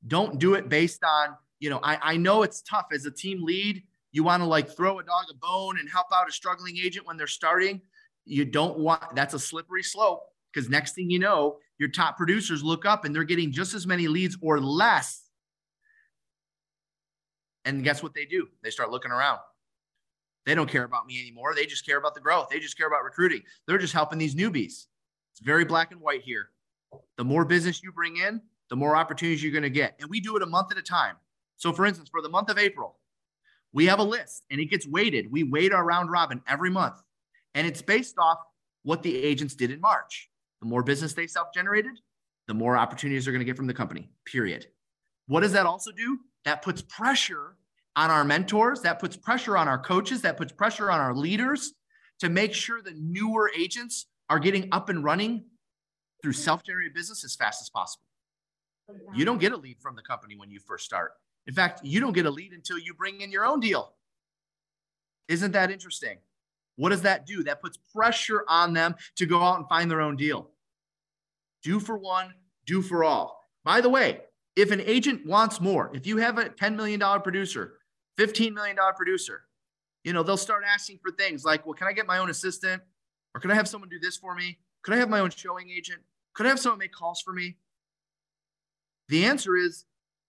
Don't 0.06 0.38
do 0.38 0.54
it 0.54 0.60
mm-hmm. 0.60 0.68
based 0.68 1.04
on, 1.04 1.36
you 1.58 1.70
know, 1.70 1.80
I, 1.82 1.98
I 2.00 2.16
know 2.16 2.42
it's 2.42 2.62
tough 2.62 2.86
as 2.92 3.06
a 3.06 3.10
team 3.10 3.44
lead. 3.44 3.82
You 4.12 4.24
want 4.24 4.42
to 4.42 4.46
like 4.46 4.70
throw 4.70 4.98
a 4.98 5.04
dog 5.04 5.26
a 5.30 5.34
bone 5.34 5.78
and 5.78 5.88
help 5.88 6.06
out 6.12 6.28
a 6.28 6.32
struggling 6.32 6.76
agent 6.76 7.06
when 7.06 7.16
they're 7.16 7.26
starting. 7.26 7.80
You 8.24 8.44
don't 8.44 8.78
want 8.78 9.14
that's 9.14 9.34
a 9.34 9.38
slippery 9.38 9.82
slope 9.82 10.22
because 10.52 10.68
next 10.68 10.94
thing 10.94 11.10
you 11.10 11.18
know, 11.18 11.58
your 11.78 11.88
top 11.88 12.16
producers 12.16 12.62
look 12.62 12.84
up 12.84 13.04
and 13.04 13.14
they're 13.14 13.24
getting 13.24 13.52
just 13.52 13.74
as 13.74 13.86
many 13.86 14.08
leads 14.08 14.36
or 14.42 14.60
less. 14.60 15.22
And 17.64 17.84
guess 17.84 18.02
what 18.02 18.14
they 18.14 18.24
do? 18.24 18.48
They 18.62 18.70
start 18.70 18.90
looking 18.90 19.10
around. 19.10 19.38
They 20.46 20.54
don't 20.54 20.68
care 20.68 20.84
about 20.84 21.06
me 21.06 21.20
anymore. 21.20 21.54
They 21.54 21.66
just 21.66 21.86
care 21.86 21.98
about 21.98 22.14
the 22.14 22.20
growth. 22.20 22.48
They 22.50 22.58
just 22.58 22.76
care 22.76 22.86
about 22.86 23.04
recruiting. 23.04 23.42
They're 23.66 23.78
just 23.78 23.92
helping 23.92 24.18
these 24.18 24.34
newbies. 24.34 24.86
It's 25.32 25.40
very 25.42 25.64
black 25.64 25.92
and 25.92 26.00
white 26.00 26.22
here. 26.22 26.50
The 27.16 27.24
more 27.24 27.44
business 27.44 27.82
you 27.82 27.92
bring 27.92 28.16
in, 28.16 28.40
the 28.70 28.76
more 28.76 28.96
opportunities 28.96 29.42
you're 29.42 29.52
going 29.52 29.62
to 29.62 29.70
get. 29.70 29.96
And 30.00 30.08
we 30.08 30.20
do 30.20 30.36
it 30.36 30.42
a 30.42 30.46
month 30.46 30.72
at 30.72 30.78
a 30.78 30.82
time. 30.82 31.16
So, 31.56 31.72
for 31.72 31.84
instance, 31.84 32.08
for 32.08 32.22
the 32.22 32.28
month 32.28 32.48
of 32.48 32.58
April, 32.58 32.96
we 33.72 33.86
have 33.86 33.98
a 33.98 34.04
list 34.04 34.44
and 34.50 34.60
it 34.60 34.66
gets 34.66 34.86
weighted. 34.86 35.30
We 35.30 35.42
weight 35.42 35.72
our 35.72 35.84
round 35.84 36.10
robin 36.10 36.40
every 36.48 36.70
month, 36.70 36.96
and 37.54 37.66
it's 37.66 37.82
based 37.82 38.16
off 38.18 38.38
what 38.82 39.02
the 39.02 39.22
agents 39.22 39.54
did 39.54 39.70
in 39.70 39.80
March. 39.80 40.30
The 40.62 40.68
more 40.68 40.82
business 40.82 41.12
they 41.12 41.26
self 41.26 41.48
generated, 41.52 41.92
the 42.48 42.54
more 42.54 42.76
opportunities 42.76 43.24
they're 43.24 43.32
going 43.32 43.40
to 43.40 43.44
get 43.44 43.56
from 43.56 43.66
the 43.66 43.74
company, 43.74 44.10
period. 44.24 44.66
What 45.26 45.40
does 45.40 45.52
that 45.52 45.66
also 45.66 45.92
do? 45.92 46.18
That 46.44 46.62
puts 46.62 46.82
pressure 46.82 47.56
on 47.96 48.10
our 48.10 48.24
mentors, 48.24 48.80
that 48.82 48.98
puts 48.98 49.16
pressure 49.16 49.56
on 49.56 49.68
our 49.68 49.78
coaches, 49.78 50.22
that 50.22 50.36
puts 50.36 50.52
pressure 50.52 50.90
on 50.90 51.00
our 51.00 51.14
leaders 51.14 51.74
to 52.20 52.28
make 52.28 52.54
sure 52.54 52.80
the 52.80 52.94
newer 52.96 53.50
agents 53.58 54.06
are 54.28 54.38
getting 54.38 54.68
up 54.72 54.88
and 54.88 55.04
running 55.04 55.44
through 56.22 56.32
self 56.32 56.64
generated 56.64 56.94
business 56.94 57.24
as 57.24 57.34
fast 57.34 57.62
as 57.62 57.68
possible. 57.68 58.04
You 59.14 59.24
don't 59.24 59.38
get 59.38 59.52
a 59.52 59.56
lead 59.56 59.78
from 59.80 59.96
the 59.96 60.02
company 60.02 60.36
when 60.36 60.50
you 60.50 60.60
first 60.60 60.84
start. 60.84 61.12
In 61.46 61.54
fact, 61.54 61.80
you 61.82 62.00
don't 62.00 62.12
get 62.12 62.26
a 62.26 62.30
lead 62.30 62.52
until 62.52 62.78
you 62.78 62.94
bring 62.94 63.20
in 63.20 63.32
your 63.32 63.44
own 63.44 63.60
deal. 63.60 63.94
Isn't 65.28 65.52
that 65.52 65.70
interesting? 65.70 66.18
What 66.76 66.90
does 66.90 67.02
that 67.02 67.26
do? 67.26 67.42
That 67.44 67.60
puts 67.60 67.78
pressure 67.94 68.44
on 68.48 68.72
them 68.72 68.94
to 69.16 69.26
go 69.26 69.42
out 69.42 69.58
and 69.58 69.68
find 69.68 69.90
their 69.90 70.00
own 70.00 70.16
deal. 70.16 70.50
Do 71.62 71.78
for 71.80 71.98
one, 71.98 72.32
do 72.66 72.82
for 72.82 73.04
all. 73.04 73.44
By 73.64 73.80
the 73.80 73.88
way, 73.88 74.20
if 74.56 74.70
an 74.70 74.80
agent 74.80 75.26
wants 75.26 75.60
more, 75.60 75.90
if 75.94 76.06
you 76.06 76.16
have 76.18 76.38
a 76.38 76.46
$10 76.46 76.76
million 76.76 77.00
producer, 77.22 77.74
$15 78.18 78.52
million 78.52 78.76
producer, 78.96 79.42
you 80.04 80.12
know, 80.12 80.22
they'll 80.22 80.36
start 80.36 80.64
asking 80.66 80.98
for 81.02 81.10
things 81.12 81.44
like, 81.44 81.66
well, 81.66 81.74
can 81.74 81.86
I 81.86 81.92
get 81.92 82.06
my 82.06 82.18
own 82.18 82.30
assistant? 82.30 82.82
Or 83.34 83.40
can 83.40 83.50
I 83.50 83.54
have 83.54 83.68
someone 83.68 83.88
do 83.90 83.98
this 83.98 84.16
for 84.16 84.34
me? 84.34 84.58
Could 84.82 84.94
I 84.94 84.96
have 84.96 85.10
my 85.10 85.20
own 85.20 85.30
showing 85.30 85.70
agent? 85.70 86.00
Could 86.34 86.46
I 86.46 86.48
have 86.48 86.58
someone 86.58 86.78
make 86.78 86.92
calls 86.92 87.20
for 87.20 87.32
me? 87.32 87.56
The 89.10 89.24
answer 89.24 89.56
is 89.56 89.84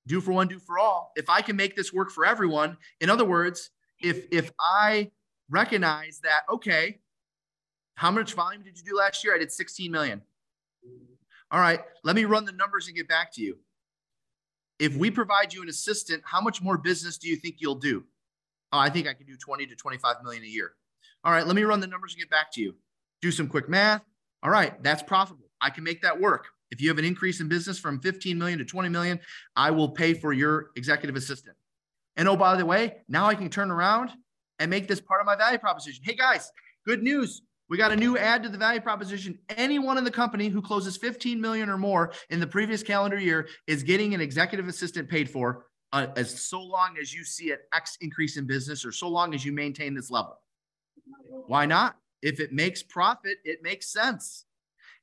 do 0.07 0.19
for 0.19 0.31
one, 0.33 0.47
do 0.47 0.59
for 0.59 0.79
all. 0.79 1.13
If 1.15 1.29
I 1.29 1.41
can 1.41 1.55
make 1.55 1.75
this 1.75 1.93
work 1.93 2.11
for 2.11 2.25
everyone, 2.25 2.77
in 2.99 3.09
other 3.09 3.23
words, 3.23 3.69
if 4.01 4.25
if 4.31 4.51
I 4.59 5.11
recognize 5.49 6.19
that, 6.23 6.41
okay, 6.51 6.99
how 7.95 8.09
much 8.09 8.33
volume 8.33 8.63
did 8.63 8.77
you 8.77 8.83
do 8.83 8.97
last 8.97 9.23
year? 9.23 9.35
I 9.35 9.37
did 9.37 9.51
16 9.51 9.91
million. 9.91 10.21
All 11.51 11.59
right, 11.59 11.81
let 12.03 12.15
me 12.15 12.25
run 12.25 12.45
the 12.45 12.53
numbers 12.53 12.87
and 12.87 12.95
get 12.95 13.07
back 13.07 13.31
to 13.33 13.41
you. 13.41 13.59
If 14.79 14.95
we 14.95 15.11
provide 15.11 15.53
you 15.53 15.61
an 15.61 15.69
assistant, 15.69 16.23
how 16.25 16.41
much 16.41 16.61
more 16.61 16.77
business 16.77 17.17
do 17.19 17.27
you 17.27 17.35
think 17.35 17.57
you'll 17.59 17.75
do? 17.75 18.03
Oh, 18.71 18.79
I 18.79 18.89
think 18.89 19.07
I 19.07 19.13
can 19.13 19.27
do 19.27 19.35
20 19.35 19.67
to 19.67 19.75
25 19.75 20.23
million 20.23 20.43
a 20.43 20.47
year. 20.47 20.71
All 21.23 21.31
right, 21.31 21.45
let 21.45 21.55
me 21.55 21.63
run 21.63 21.81
the 21.81 21.87
numbers 21.87 22.13
and 22.13 22.19
get 22.21 22.31
back 22.31 22.51
to 22.53 22.61
you. 22.61 22.73
Do 23.21 23.31
some 23.31 23.47
quick 23.47 23.69
math. 23.69 24.01
All 24.41 24.49
right, 24.49 24.81
that's 24.81 25.03
profitable. 25.03 25.51
I 25.59 25.69
can 25.69 25.83
make 25.83 26.01
that 26.01 26.19
work. 26.19 26.47
If 26.71 26.81
you 26.81 26.89
have 26.89 26.97
an 26.97 27.05
increase 27.05 27.41
in 27.41 27.47
business 27.47 27.77
from 27.77 27.99
15 27.99 28.37
million 28.37 28.59
to 28.59 28.65
20 28.65 28.89
million, 28.89 29.19
I 29.55 29.71
will 29.71 29.89
pay 29.89 30.13
for 30.13 30.33
your 30.33 30.71
executive 30.75 31.15
assistant. 31.15 31.55
And 32.15 32.27
oh, 32.27 32.35
by 32.35 32.55
the 32.55 32.65
way, 32.65 32.97
now 33.07 33.27
I 33.27 33.35
can 33.35 33.49
turn 33.49 33.71
around 33.71 34.11
and 34.59 34.69
make 34.69 34.87
this 34.87 35.01
part 35.01 35.21
of 35.21 35.25
my 35.25 35.35
value 35.35 35.59
proposition. 35.59 36.03
Hey 36.05 36.15
guys, 36.15 36.51
good 36.85 37.03
news. 37.03 37.41
We 37.69 37.77
got 37.77 37.91
a 37.91 37.95
new 37.95 38.17
add 38.17 38.43
to 38.43 38.49
the 38.49 38.57
value 38.57 38.81
proposition. 38.81 39.39
Anyone 39.49 39.97
in 39.97 40.03
the 40.03 40.11
company 40.11 40.49
who 40.49 40.61
closes 40.61 40.97
15 40.97 41.39
million 41.39 41.69
or 41.69 41.77
more 41.77 42.11
in 42.29 42.39
the 42.39 42.47
previous 42.47 42.83
calendar 42.83 43.17
year 43.17 43.47
is 43.65 43.81
getting 43.81 44.13
an 44.13 44.19
executive 44.19 44.67
assistant 44.67 45.09
paid 45.09 45.29
for 45.29 45.67
uh, 45.93 46.07
as 46.15 46.41
so 46.41 46.61
long 46.61 46.95
as 47.01 47.13
you 47.13 47.23
see 47.23 47.51
an 47.51 47.59
X 47.73 47.97
increase 48.01 48.37
in 48.37 48.45
business 48.45 48.85
or 48.85 48.91
so 48.91 49.07
long 49.07 49.33
as 49.33 49.45
you 49.45 49.51
maintain 49.51 49.93
this 49.93 50.11
level. 50.11 50.37
Why 51.47 51.65
not? 51.65 51.95
If 52.21 52.39
it 52.39 52.51
makes 52.51 52.83
profit, 52.83 53.37
it 53.43 53.63
makes 53.63 53.91
sense. 53.91 54.45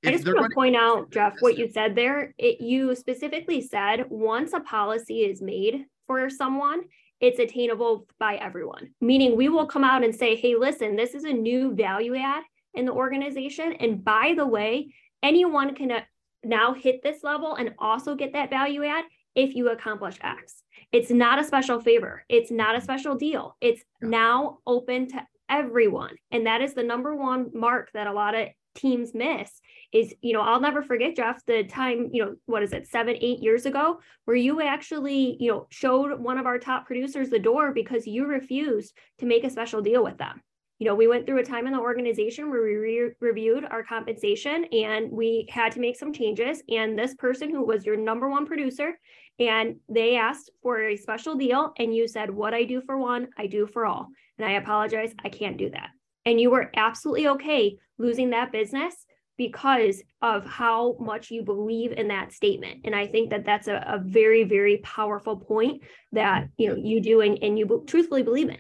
I 0.05 0.13
just 0.13 0.27
want 0.27 0.49
to 0.49 0.55
point 0.55 0.77
out, 0.77 1.11
Jeff, 1.11 1.35
what 1.41 1.59
you 1.59 1.69
said 1.69 1.95
there. 1.95 2.35
It, 2.39 2.61
you 2.61 2.95
specifically 2.95 3.61
said 3.61 4.05
once 4.09 4.53
a 4.53 4.61
policy 4.61 5.21
is 5.21 5.43
made 5.43 5.87
for 6.07 6.31
someone, 6.31 6.83
it's 7.21 7.41
attainable 7.41 8.07
by 8.21 8.37
everyone. 8.37 8.91
Meaning, 9.01 9.37
we 9.37 9.49
will 9.49 9.67
come 9.67 9.83
out 9.83 10.05
and 10.05 10.15
say, 10.15 10.37
hey, 10.37 10.55
listen, 10.55 10.95
this 10.95 11.15
is 11.15 11.25
a 11.25 11.33
new 11.33 11.75
value 11.75 12.17
add 12.17 12.45
in 12.75 12.85
the 12.87 12.93
organization. 12.93 13.73
And 13.81 14.05
by 14.05 14.35
the 14.37 14.47
way, 14.47 14.95
anyone 15.23 15.75
can 15.75 15.91
uh, 15.91 16.01
now 16.45 16.75
hit 16.75 17.03
this 17.03 17.25
level 17.25 17.57
and 17.57 17.75
also 17.79 18.15
get 18.15 18.33
that 18.35 18.51
value 18.51 18.85
add 18.85 19.05
if 19.35 19.57
you 19.57 19.71
accomplish 19.71 20.17
X. 20.23 20.63
It's 20.93 21.11
not 21.11 21.41
a 21.41 21.45
special 21.45 21.81
favor, 21.81 22.25
it's 22.29 22.53
not 22.53 22.77
a 22.77 22.81
special 22.81 23.17
deal. 23.17 23.57
It's 23.61 23.83
now 24.01 24.59
open 24.65 25.09
to 25.09 25.27
everyone. 25.51 26.15
And 26.31 26.47
that 26.47 26.61
is 26.63 26.75
the 26.75 26.83
number 26.83 27.17
one 27.17 27.51
mark 27.53 27.91
that 27.95 28.07
a 28.07 28.13
lot 28.13 28.35
of 28.35 28.49
teams 28.79 29.15
miss 29.15 29.61
is 29.93 30.15
you 30.21 30.33
know 30.33 30.41
i'll 30.41 30.61
never 30.61 30.83
forget 30.83 31.17
jeff 31.17 31.45
the 31.47 31.65
time 31.65 32.09
you 32.13 32.25
know 32.25 32.35
what 32.47 32.63
is 32.63 32.73
it 32.73 32.87
seven 32.87 33.17
eight 33.21 33.41
years 33.41 33.67
ago 33.67 33.99
where 34.25 34.37
you 34.37 34.61
actually 34.63 35.37
you 35.41 35.51
know 35.51 35.67
showed 35.71 36.21
one 36.21 36.39
of 36.39 36.47
our 36.47 36.59
top 36.59 36.87
producers 36.87 37.31
the 37.31 37.39
door 37.39 37.73
because 37.73 38.07
you 38.07 38.27
refused 38.27 38.97
to 39.19 39.27
make 39.27 39.45
a 39.45 39.51
special 39.51 39.83
deal 39.83 40.03
with 40.05 40.19
them. 40.19 40.43
You 40.79 40.87
know 40.87 40.95
we 40.95 41.09
went 41.09 41.27
through 41.27 41.39
a 41.39 41.45
time 41.45 41.67
in 41.67 41.73
the 41.73 41.81
organization 41.81 42.51
where 42.51 42.63
we 42.63 42.77
re- 42.77 43.13
reviewed 43.21 43.65
our 43.65 43.83
compensation 43.83 44.65
and 44.67 45.11
we 45.11 45.49
had 45.51 45.73
to 45.73 45.81
make 45.81 45.99
some 45.99 46.13
changes. 46.13 46.63
And 46.69 46.97
this 46.97 47.15
person 47.15 47.51
who 47.51 47.65
was 47.65 47.85
your 47.85 47.97
number 47.97 48.29
one 48.29 48.47
producer 48.47 48.99
and 49.41 49.77
they 49.89 50.17
asked 50.17 50.51
for 50.63 50.83
a 50.83 50.97
special 50.97 51.35
deal 51.35 51.73
and 51.79 51.95
you 51.95 52.07
said 52.07 52.31
what 52.31 52.55
i 52.55 52.65
do 52.65 52.81
for 52.81 52.99
one 52.99 53.29
i 53.37 53.47
do 53.47 53.67
for 53.67 53.87
all. 53.87 54.09
And 54.39 54.47
i 54.47 54.53
apologize 54.53 55.15
i 55.25 55.29
can't 55.29 55.57
do 55.57 55.71
that 55.71 55.91
and 56.25 56.41
you 56.41 56.51
were 56.51 56.71
absolutely 56.77 57.29
okay 57.29 57.77
losing 57.99 58.31
that 58.31 58.53
business 58.53 58.95
because 59.37 60.03
of 60.21 60.45
how 60.45 60.97
much 60.99 61.31
you 61.31 61.43
believe 61.43 61.93
in 61.93 62.09
that 62.09 62.33
statement. 62.33 62.81
And 62.85 62.95
i 62.95 63.07
think 63.07 63.31
that 63.31 63.45
that's 63.45 63.69
a, 63.69 63.85
a 63.87 63.99
very 63.99 64.45
very 64.45 64.79
powerful 64.79 65.37
point 65.37 65.83
that 66.13 66.49
you 66.57 66.69
know 66.69 66.77
you 66.77 67.01
do 67.01 67.21
and, 67.21 67.39
and 67.43 67.59
you 67.59 67.85
truthfully 67.87 68.23
believe 68.23 68.49
in 68.49 68.59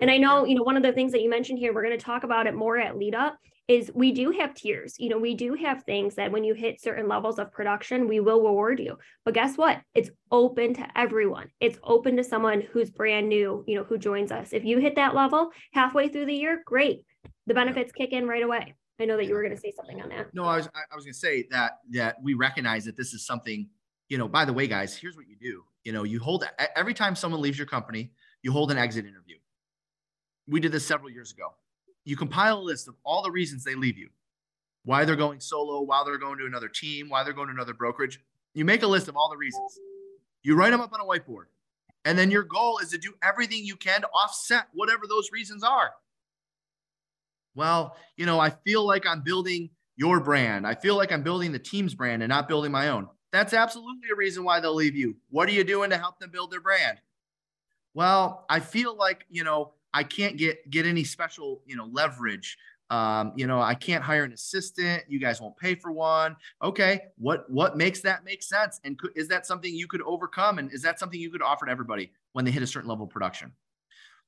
and 0.00 0.10
i 0.10 0.16
know 0.16 0.44
you 0.44 0.54
know 0.54 0.62
one 0.62 0.76
of 0.76 0.82
the 0.82 0.92
things 0.92 1.12
that 1.12 1.22
you 1.22 1.30
mentioned 1.30 1.58
here 1.58 1.72
we're 1.72 1.84
going 1.84 1.96
to 1.96 2.04
talk 2.04 2.24
about 2.24 2.46
it 2.46 2.54
more 2.54 2.78
at 2.78 2.96
lead 2.96 3.14
up 3.14 3.36
is 3.68 3.90
we 3.94 4.12
do 4.12 4.30
have 4.30 4.54
tiers 4.54 4.94
you 4.98 5.08
know 5.08 5.18
we 5.18 5.34
do 5.34 5.54
have 5.54 5.82
things 5.84 6.14
that 6.14 6.30
when 6.30 6.44
you 6.44 6.54
hit 6.54 6.80
certain 6.80 7.08
levels 7.08 7.38
of 7.38 7.50
production 7.52 8.08
we 8.08 8.20
will 8.20 8.42
reward 8.42 8.78
you 8.78 8.96
but 9.24 9.34
guess 9.34 9.56
what 9.56 9.80
it's 9.94 10.10
open 10.30 10.74
to 10.74 10.86
everyone 10.96 11.48
it's 11.60 11.78
open 11.82 12.16
to 12.16 12.24
someone 12.24 12.62
who's 12.72 12.90
brand 12.90 13.28
new 13.28 13.64
you 13.66 13.76
know 13.76 13.84
who 13.84 13.98
joins 13.98 14.30
us 14.30 14.52
if 14.52 14.64
you 14.64 14.78
hit 14.78 14.96
that 14.96 15.14
level 15.14 15.50
halfway 15.72 16.08
through 16.08 16.26
the 16.26 16.34
year 16.34 16.62
great 16.64 17.04
the 17.46 17.54
benefits 17.54 17.92
kick 17.92 18.12
in 18.12 18.26
right 18.26 18.42
away 18.42 18.74
I 18.98 19.04
know 19.04 19.16
that 19.16 19.26
you 19.26 19.34
were 19.34 19.42
going 19.42 19.54
to 19.54 19.60
say 19.60 19.72
something 19.76 20.00
on 20.00 20.08
that. 20.08 20.32
No, 20.32 20.44
I 20.44 20.56
was 20.56 20.68
I 20.74 20.94
was 20.94 21.04
going 21.04 21.12
to 21.12 21.18
say 21.18 21.46
that 21.50 21.72
that 21.90 22.16
we 22.22 22.34
recognize 22.34 22.84
that 22.86 22.96
this 22.96 23.12
is 23.12 23.26
something. 23.26 23.68
You 24.08 24.18
know, 24.18 24.28
by 24.28 24.44
the 24.44 24.52
way, 24.52 24.66
guys, 24.68 24.96
here's 24.96 25.16
what 25.16 25.26
you 25.28 25.36
do. 25.40 25.64
You 25.84 25.92
know, 25.92 26.04
you 26.04 26.20
hold 26.20 26.48
every 26.76 26.94
time 26.94 27.14
someone 27.14 27.40
leaves 27.40 27.58
your 27.58 27.66
company, 27.66 28.12
you 28.42 28.52
hold 28.52 28.70
an 28.70 28.78
exit 28.78 29.04
interview. 29.04 29.36
We 30.48 30.60
did 30.60 30.72
this 30.72 30.86
several 30.86 31.10
years 31.10 31.32
ago. 31.32 31.54
You 32.04 32.16
compile 32.16 32.58
a 32.58 32.60
list 32.60 32.88
of 32.88 32.94
all 33.04 33.22
the 33.22 33.30
reasons 33.30 33.64
they 33.64 33.74
leave 33.74 33.98
you, 33.98 34.10
why 34.84 35.04
they're 35.04 35.16
going 35.16 35.40
solo, 35.40 35.80
why 35.80 36.02
they're 36.04 36.18
going 36.18 36.38
to 36.38 36.46
another 36.46 36.68
team, 36.68 37.08
why 37.08 37.24
they're 37.24 37.32
going 37.32 37.48
to 37.48 37.54
another 37.54 37.74
brokerage. 37.74 38.20
You 38.54 38.64
make 38.64 38.82
a 38.82 38.86
list 38.86 39.08
of 39.08 39.16
all 39.16 39.28
the 39.28 39.36
reasons. 39.36 39.78
You 40.42 40.54
write 40.54 40.70
them 40.70 40.80
up 40.80 40.92
on 40.92 41.00
a 41.00 41.04
whiteboard. 41.04 41.46
And 42.04 42.16
then 42.16 42.30
your 42.30 42.44
goal 42.44 42.78
is 42.78 42.90
to 42.90 42.98
do 42.98 43.14
everything 43.22 43.64
you 43.64 43.74
can 43.74 44.02
to 44.02 44.08
offset 44.08 44.68
whatever 44.72 45.08
those 45.08 45.32
reasons 45.32 45.64
are. 45.64 45.90
Well, 47.56 47.96
you 48.16 48.26
know, 48.26 48.38
I 48.38 48.50
feel 48.50 48.86
like 48.86 49.04
I'm 49.06 49.22
building 49.22 49.70
your 49.96 50.20
brand. 50.20 50.66
I 50.66 50.74
feel 50.74 50.94
like 50.94 51.10
I'm 51.10 51.24
building 51.24 51.50
the 51.50 51.58
team's 51.58 51.94
brand 51.94 52.22
and 52.22 52.30
not 52.30 52.46
building 52.46 52.70
my 52.70 52.90
own. 52.90 53.08
That's 53.32 53.52
absolutely 53.52 54.08
a 54.12 54.16
reason 54.16 54.44
why 54.44 54.60
they'll 54.60 54.74
leave 54.74 54.94
you. 54.94 55.16
What 55.30 55.48
are 55.48 55.52
you 55.52 55.64
doing 55.64 55.90
to 55.90 55.98
help 55.98 56.20
them 56.20 56.30
build 56.30 56.52
their 56.52 56.60
brand? 56.60 56.98
Well, 57.92 58.44
I 58.48 58.60
feel 58.60 58.96
like, 58.96 59.26
you 59.28 59.42
know, 59.42 59.72
I 59.96 60.04
can't 60.04 60.36
get 60.36 60.68
get 60.70 60.84
any 60.86 61.04
special, 61.04 61.62
you 61.66 61.76
know, 61.76 61.88
leverage 61.90 62.58
Um, 62.90 63.32
you 63.34 63.46
know, 63.48 63.60
I 63.60 63.74
can't 63.74 64.04
hire 64.04 64.24
an 64.24 64.32
assistant. 64.32 65.04
You 65.08 65.18
guys 65.18 65.40
won't 65.40 65.56
pay 65.56 65.74
for 65.74 65.90
one. 65.90 66.36
Okay, 66.60 67.00
what 67.16 67.50
what 67.50 67.76
makes 67.76 68.00
that 68.02 68.24
make 68.24 68.42
sense? 68.42 68.78
And 68.84 69.00
is 69.16 69.26
that 69.28 69.46
something 69.46 69.74
you 69.74 69.88
could 69.88 70.02
overcome? 70.02 70.58
And 70.60 70.70
is 70.72 70.82
that 70.82 71.00
something 71.00 71.18
you 71.18 71.30
could 71.30 71.42
offer 71.42 71.66
to 71.66 71.72
everybody 71.72 72.12
when 72.34 72.44
they 72.44 72.52
hit 72.52 72.62
a 72.62 72.66
certain 72.66 72.88
level 72.88 73.06
of 73.06 73.10
production? 73.10 73.52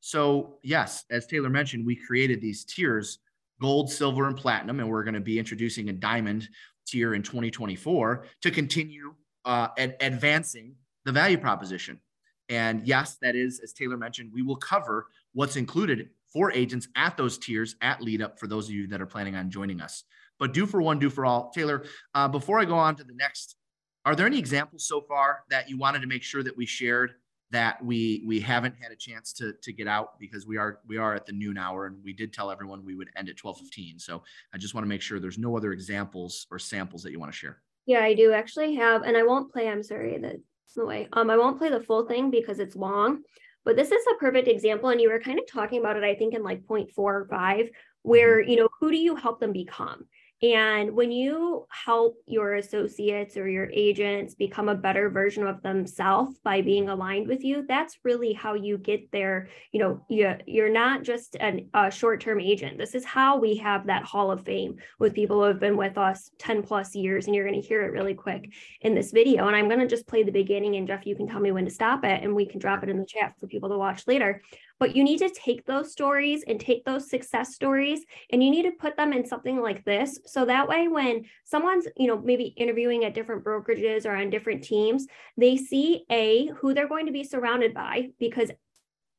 So 0.01 0.59
yes, 0.63 1.05
as 1.11 1.27
Taylor 1.27 1.51
mentioned, 1.51 1.87
we 1.87 1.97
created 1.97 2.41
these 2.41 2.65
tiers: 2.65 3.19
gold, 3.61 3.91
silver, 3.93 4.27
and 4.27 4.37
platinum, 4.37 4.81
and 4.81 4.89
we're 4.89 5.05
going 5.05 5.15
to 5.15 5.21
be 5.33 5.39
introducing 5.39 5.91
a 5.91 5.93
diamond 5.93 6.49
tier 6.87 7.15
in 7.15 7.23
2024 7.23 8.25
to 8.43 8.51
continue 8.51 9.15
uh, 9.45 9.69
ad- 9.77 9.97
advancing 10.01 10.75
the 11.05 11.13
value 11.13 11.39
proposition. 11.39 12.01
And 12.49 12.87
yes, 12.87 13.19
that 13.23 13.37
is, 13.37 13.61
as 13.61 13.73
Taylor 13.73 13.99
mentioned, 13.99 14.33
we 14.33 14.43
will 14.43 14.57
cover 14.57 15.07
what's 15.33 15.57
included 15.57 16.11
for 16.33 16.53
agents 16.53 16.89
at 16.97 17.17
those 17.17 17.39
tiers 17.39 17.77
at 17.81 18.03
lead 18.03 18.23
up 18.23 18.39
for 18.39 18.47
those 18.47 18.69
of 18.69 18.75
you 18.75 18.87
that 18.89 19.01
are 19.01 19.07
planning 19.07 19.35
on 19.35 19.51
joining 19.51 19.81
us. 19.81 20.05
But 20.39 20.53
do 20.53 20.67
for 20.67 20.81
one, 20.81 20.99
do 20.99 21.11
for 21.11 21.27
all. 21.27 21.51
Taylor, 21.51 21.85
uh, 22.15 22.29
before 22.29 22.61
I 22.61 22.65
go 22.65 22.77
on 22.77 22.97
to 22.97 23.05
the 23.05 23.15
next, 23.15 23.57
are 24.05 24.15
there 24.15 24.27
any 24.27 24.39
examples 24.39 24.87
so 24.87 25.01
far 25.01 25.45
that 25.51 25.69
you 25.69 25.77
wanted 25.77 26.01
to 26.01 26.07
make 26.07 26.23
sure 26.23 26.43
that 26.43 26.57
we 26.57 26.67
shared 26.67 27.15
that 27.51 27.83
we 27.83 28.23
we 28.27 28.41
haven't 28.41 28.75
had 28.81 28.93
a 28.93 28.97
chance 28.97 29.33
to 29.33 29.55
to 29.63 29.73
get 29.73 29.89
out 29.89 30.19
because 30.19 30.47
we 30.47 30.57
are 30.57 30.81
we 30.87 30.99
are 30.99 31.15
at 31.15 31.25
the 31.25 31.33
noon 31.33 31.57
hour 31.57 31.87
and 31.87 31.97
we 32.05 32.13
did 32.13 32.33
tell 32.33 32.51
everyone 32.51 32.85
we 32.85 32.95
would 32.95 33.09
end 33.17 33.29
at 33.29 33.37
12:15. 33.37 33.99
So 34.01 34.23
I 34.55 34.59
just 34.59 34.75
want 34.75 34.85
to 34.85 34.89
make 34.89 35.01
sure 35.01 35.19
there's 35.19 35.39
no 35.39 35.57
other 35.57 35.73
examples 35.73 36.47
or 36.51 36.59
samples 36.59 37.03
that 37.03 37.13
you 37.13 37.19
want 37.19 37.33
to 37.33 37.39
share. 37.39 37.63
Yeah, 37.87 38.01
I 38.01 38.15
do 38.15 38.33
actually 38.33 38.75
have, 38.75 39.03
and 39.03 39.17
I 39.17 39.23
won't 39.23 39.51
play. 39.51 39.67
I'm 39.67 39.83
sorry, 39.83 40.19
that's 40.19 40.75
the 40.77 40.85
way. 40.85 41.09
Um, 41.15 41.31
I 41.31 41.39
won't 41.39 41.57
play 41.57 41.71
the 41.71 41.81
full 41.81 42.07
thing 42.07 42.31
because 42.31 42.59
it's 42.59 42.77
long. 42.77 43.23
But 43.69 43.77
this 43.77 43.93
is 43.93 44.03
a 44.11 44.15
perfect 44.15 44.49
example, 44.49 44.89
and 44.89 44.99
you 44.99 45.11
were 45.11 45.21
kind 45.21 45.39
of 45.39 45.47
talking 45.47 45.79
about 45.79 45.99
it, 45.99 46.03
I 46.03 46.15
think, 46.15 46.33
in 46.33 46.43
like 46.43 46.67
point 46.67 46.91
four 46.91 47.15
or 47.19 47.27
five, 47.27 47.69
where 48.01 48.41
mm-hmm. 48.41 48.49
you 48.49 48.57
know 48.57 48.69
who 48.81 48.91
do 48.91 48.97
you 48.97 49.15
help 49.15 49.41
them 49.41 49.53
become? 49.53 50.07
And 50.41 50.95
when 50.95 51.11
you 51.11 51.67
help 51.69 52.17
your 52.27 52.55
associates 52.55 53.37
or 53.37 53.49
your 53.49 53.69
agents 53.73 54.37
become 54.37 54.69
a 54.69 54.75
better 54.75 55.11
version 55.11 55.45
of 55.45 55.63
themselves 55.63 56.39
by 56.45 56.63
being 56.63 56.89
aligned 56.89 57.27
with 57.27 57.43
you, 57.43 57.65
that's 57.67 57.99
really 58.05 58.33
how 58.33 58.55
you 58.55 58.79
get 58.79 59.11
there. 59.11 59.49
You 59.73 59.81
know, 59.81 60.07
you, 60.09 60.35
you're 60.47 60.73
not 60.73 61.03
just 61.03 61.37
an, 61.41 61.69
a 61.75 61.91
short 61.91 62.21
term 62.21 62.39
agent. 62.41 62.79
This 62.79 62.95
is 62.95 63.05
how 63.05 63.39
we 63.39 63.57
have 63.57 63.87
that 63.87 64.05
hall 64.05 64.31
of 64.31 64.45
fame 64.45 64.77
with 65.01 65.15
people 65.15 65.39
who 65.39 65.49
have 65.49 65.59
been 65.59 65.77
with 65.77 65.99
us 65.99 66.31
10 66.39 66.63
plus 66.63 66.95
years. 66.95 67.27
And 67.27 67.35
you're 67.35 67.49
going 67.49 67.61
to 67.61 67.67
hear 67.67 67.83
it 67.83 67.93
really 67.93 68.15
quick 68.15 68.53
in 68.83 68.95
this 68.95 69.11
video. 69.11 69.49
And 69.49 69.57
I'm 69.57 69.69
going 69.69 69.81
to 69.81 69.89
just 69.89 70.07
play 70.07 70.23
the 70.23 70.31
beginning. 70.31 70.77
And 70.77 70.87
Jeff, 70.87 71.05
you 71.05 71.17
can 71.17 71.27
tell 71.27 71.41
me 71.41 71.51
when 71.51 71.65
to 71.65 71.71
stop 71.71 72.05
it 72.05 72.23
and 72.23 72.33
we 72.33 72.47
can 72.47 72.61
drop 72.61 72.85
it 72.85 72.89
in 72.89 72.99
the 72.99 73.07
chat 73.07 73.35
for 73.41 73.49
people 73.49 73.71
to 73.71 73.79
watch 73.79 74.07
later. 74.07 74.41
But 74.79 74.95
you 74.95 75.03
need 75.03 75.19
to 75.19 75.31
take 75.31 75.67
those 75.67 75.93
stories 75.93 76.45
and 76.47 76.61
take 76.61 76.85
those 76.85 77.11
success 77.11 77.55
stories 77.55 78.05
and 78.31 78.43
you 78.43 78.51
need 78.51 78.63
to 78.63 78.73
put 78.73 78.97
them 78.97 79.13
in 79.13 79.27
something 79.27 79.61
like 79.61 79.85
this. 79.85 80.19
So 80.27 80.45
that 80.45 80.69
way, 80.69 80.89
when 80.89 81.25
someone's, 81.45 81.87
you 81.97 82.07
know, 82.07 82.21
maybe 82.21 82.55
interviewing 82.57 83.05
at 83.05 83.15
different 83.15 83.45
brokerages 83.45 84.07
or 84.07 84.15
on 84.15 84.31
different 84.31 84.63
teams, 84.63 85.07
they 85.37 85.57
see 85.57 86.05
A, 86.11 86.47
who 86.59 86.75
they're 86.75 86.89
going 86.89 87.07
to 87.07 87.13
be 87.13 87.25
surrounded 87.25 87.75
by 87.75 88.11
because 88.19 88.51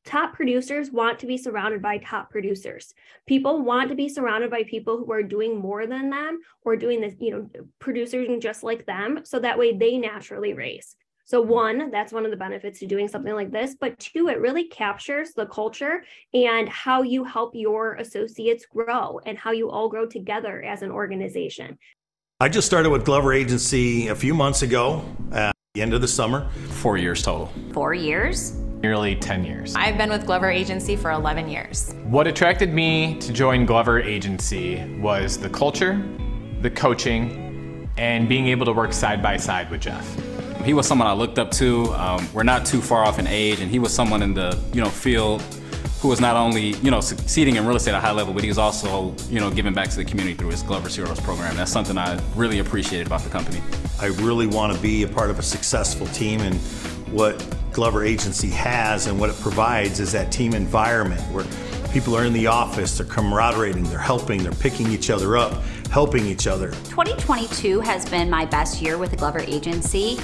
top 0.05 0.33
producers 0.33 0.91
want 0.91 1.19
to 1.19 1.27
be 1.27 1.37
surrounded 1.37 1.81
by 1.81 1.97
top 1.97 2.31
producers. 2.31 2.93
People 3.27 3.61
want 3.61 3.89
to 3.89 3.95
be 3.95 4.09
surrounded 4.09 4.49
by 4.49 4.63
people 4.63 4.97
who 4.97 5.11
are 5.11 5.21
doing 5.21 5.59
more 5.59 5.85
than 5.85 6.09
them 6.09 6.39
or 6.63 6.75
doing 6.75 7.01
this 7.01 7.15
you 7.19 7.31
know 7.31 7.49
producers 7.79 8.27
just 8.39 8.63
like 8.63 8.85
them. 8.85 9.19
So 9.23 9.39
that 9.39 9.59
way 9.59 9.77
they 9.77 9.97
naturally 9.97 10.53
raise 10.53 10.95
so, 11.29 11.39
one, 11.39 11.91
that's 11.91 12.11
one 12.11 12.25
of 12.25 12.31
the 12.31 12.37
benefits 12.37 12.79
to 12.79 12.87
doing 12.87 13.07
something 13.07 13.35
like 13.35 13.51
this. 13.51 13.75
But 13.79 13.99
two, 13.99 14.29
it 14.29 14.39
really 14.39 14.63
captures 14.63 15.33
the 15.33 15.45
culture 15.45 16.03
and 16.33 16.67
how 16.67 17.03
you 17.03 17.23
help 17.23 17.51
your 17.53 17.93
associates 17.97 18.65
grow 18.65 19.19
and 19.27 19.37
how 19.37 19.51
you 19.51 19.69
all 19.69 19.89
grow 19.89 20.07
together 20.07 20.63
as 20.63 20.81
an 20.81 20.89
organization. 20.89 21.77
I 22.39 22.49
just 22.49 22.65
started 22.65 22.89
with 22.89 23.05
Glover 23.05 23.31
Agency 23.31 24.07
a 24.07 24.15
few 24.15 24.33
months 24.33 24.63
ago 24.63 25.05
at 25.31 25.55
the 25.75 25.83
end 25.83 25.93
of 25.93 26.01
the 26.01 26.07
summer. 26.07 26.49
Four 26.81 26.97
years 26.97 27.21
total. 27.21 27.53
Four 27.73 27.93
years? 27.93 28.53
Nearly 28.81 29.15
10 29.15 29.43
years. 29.43 29.75
I've 29.75 29.99
been 29.99 30.09
with 30.09 30.25
Glover 30.25 30.49
Agency 30.49 30.95
for 30.95 31.11
11 31.11 31.47
years. 31.47 31.93
What 32.05 32.25
attracted 32.25 32.73
me 32.73 33.19
to 33.19 33.31
join 33.31 33.67
Glover 33.67 33.99
Agency 33.99 34.83
was 34.99 35.37
the 35.37 35.49
culture, 35.49 36.03
the 36.61 36.71
coaching, 36.71 37.87
and 37.99 38.27
being 38.27 38.47
able 38.47 38.65
to 38.65 38.73
work 38.73 38.93
side 38.93 39.21
by 39.21 39.37
side 39.37 39.69
with 39.69 39.81
Jeff. 39.81 40.28
He 40.63 40.73
was 40.73 40.87
someone 40.87 41.07
I 41.07 41.13
looked 41.13 41.39
up 41.39 41.51
to. 41.51 41.93
Um, 41.93 42.27
we're 42.33 42.43
not 42.43 42.65
too 42.65 42.81
far 42.81 43.03
off 43.03 43.17
in 43.17 43.27
age, 43.27 43.59
and 43.61 43.71
he 43.71 43.79
was 43.79 43.93
someone 43.93 44.21
in 44.21 44.33
the 44.33 44.57
you 44.73 44.81
know 44.81 44.89
field 44.89 45.41
who 46.01 46.07
was 46.07 46.21
not 46.21 46.35
only 46.35 46.75
you 46.77 46.91
know 46.91 47.01
succeeding 47.01 47.55
in 47.55 47.65
real 47.65 47.75
estate 47.75 47.91
at 47.91 47.97
a 47.97 48.01
high 48.01 48.11
level, 48.11 48.33
but 48.33 48.43
he 48.43 48.49
was 48.49 48.57
also 48.57 49.15
you 49.29 49.39
know 49.39 49.49
giving 49.49 49.73
back 49.73 49.89
to 49.89 49.95
the 49.95 50.05
community 50.05 50.35
through 50.35 50.49
his 50.49 50.63
Glover 50.63 50.89
Heroes 50.89 51.19
program. 51.19 51.55
That's 51.55 51.71
something 51.71 51.97
I 51.97 52.19
really 52.35 52.59
appreciated 52.59 53.07
about 53.07 53.21
the 53.21 53.29
company. 53.29 53.61
I 53.99 54.07
really 54.07 54.47
want 54.47 54.73
to 54.75 54.79
be 54.81 55.03
a 55.03 55.07
part 55.07 55.29
of 55.29 55.39
a 55.39 55.43
successful 55.43 56.07
team, 56.07 56.41
and 56.41 56.55
what 57.11 57.43
Glover 57.71 58.03
Agency 58.03 58.49
has 58.49 59.07
and 59.07 59.19
what 59.19 59.29
it 59.29 59.39
provides 59.39 59.99
is 59.99 60.11
that 60.11 60.31
team 60.31 60.53
environment 60.53 61.21
where 61.33 61.45
people 61.91 62.15
are 62.15 62.25
in 62.25 62.33
the 62.33 62.47
office, 62.47 62.97
they're 62.97 63.07
camaraderie, 63.07 63.71
they're 63.71 63.97
helping, 63.97 64.43
they're 64.43 64.51
picking 64.53 64.91
each 64.91 65.09
other 65.09 65.37
up, 65.37 65.53
helping 65.91 66.25
each 66.25 66.45
other. 66.45 66.69
2022 66.71 67.79
has 67.79 68.07
been 68.09 68.29
my 68.29 68.45
best 68.45 68.81
year 68.81 68.97
with 68.97 69.11
the 69.11 69.17
Glover 69.17 69.39
Agency 69.39 70.19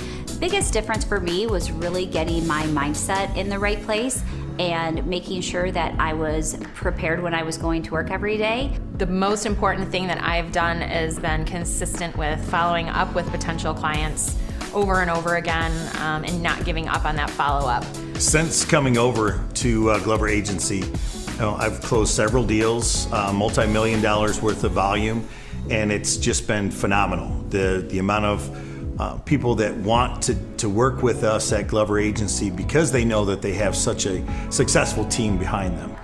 biggest 0.45 0.71
difference 0.71 1.03
for 1.03 1.19
me 1.19 1.47
was 1.47 1.71
really 1.71 2.05
getting 2.05 2.45
my 2.45 2.61
mindset 2.65 3.35
in 3.35 3.49
the 3.49 3.57
right 3.57 3.81
place 3.81 4.21
and 4.59 5.03
making 5.07 5.41
sure 5.41 5.71
that 5.71 5.99
I 5.99 6.13
was 6.13 6.55
prepared 6.75 7.19
when 7.19 7.33
I 7.33 7.41
was 7.41 7.57
going 7.57 7.81
to 7.81 7.91
work 7.91 8.11
every 8.11 8.37
day. 8.37 8.77
The 8.99 9.07
most 9.07 9.47
important 9.47 9.89
thing 9.89 10.05
that 10.05 10.21
I've 10.21 10.51
done 10.51 10.83
is 10.83 11.17
been 11.17 11.45
consistent 11.45 12.15
with 12.15 12.39
following 12.51 12.89
up 12.89 13.15
with 13.15 13.27
potential 13.31 13.73
clients 13.73 14.37
over 14.71 15.01
and 15.01 15.09
over 15.09 15.37
again 15.37 15.71
um, 15.97 16.23
and 16.23 16.43
not 16.43 16.63
giving 16.63 16.87
up 16.89 17.05
on 17.05 17.15
that 17.15 17.31
follow 17.31 17.67
up. 17.67 17.83
Since 18.19 18.65
coming 18.65 18.99
over 18.99 19.43
to 19.55 19.89
uh, 19.89 19.99
Glover 20.03 20.27
Agency, 20.27 20.77
you 20.77 21.39
know, 21.39 21.55
I've 21.55 21.81
closed 21.81 22.13
several 22.13 22.45
deals, 22.45 23.11
uh, 23.11 23.33
multi 23.33 23.65
million 23.65 23.99
dollars 23.99 24.43
worth 24.43 24.63
of 24.63 24.73
volume, 24.73 25.27
and 25.71 25.91
it's 25.91 26.17
just 26.17 26.45
been 26.45 26.69
phenomenal. 26.69 27.29
The, 27.49 27.83
the 27.89 27.97
amount 27.97 28.25
of 28.25 28.74
uh, 28.99 29.17
people 29.19 29.55
that 29.55 29.75
want 29.77 30.21
to, 30.23 30.35
to 30.57 30.69
work 30.69 31.03
with 31.03 31.23
us 31.23 31.51
at 31.51 31.67
Glover 31.67 31.99
Agency 31.99 32.49
because 32.49 32.91
they 32.91 33.05
know 33.05 33.25
that 33.25 33.41
they 33.41 33.53
have 33.53 33.75
such 33.75 34.05
a 34.05 34.23
successful 34.51 35.05
team 35.05 35.37
behind 35.37 35.77
them. 35.77 35.95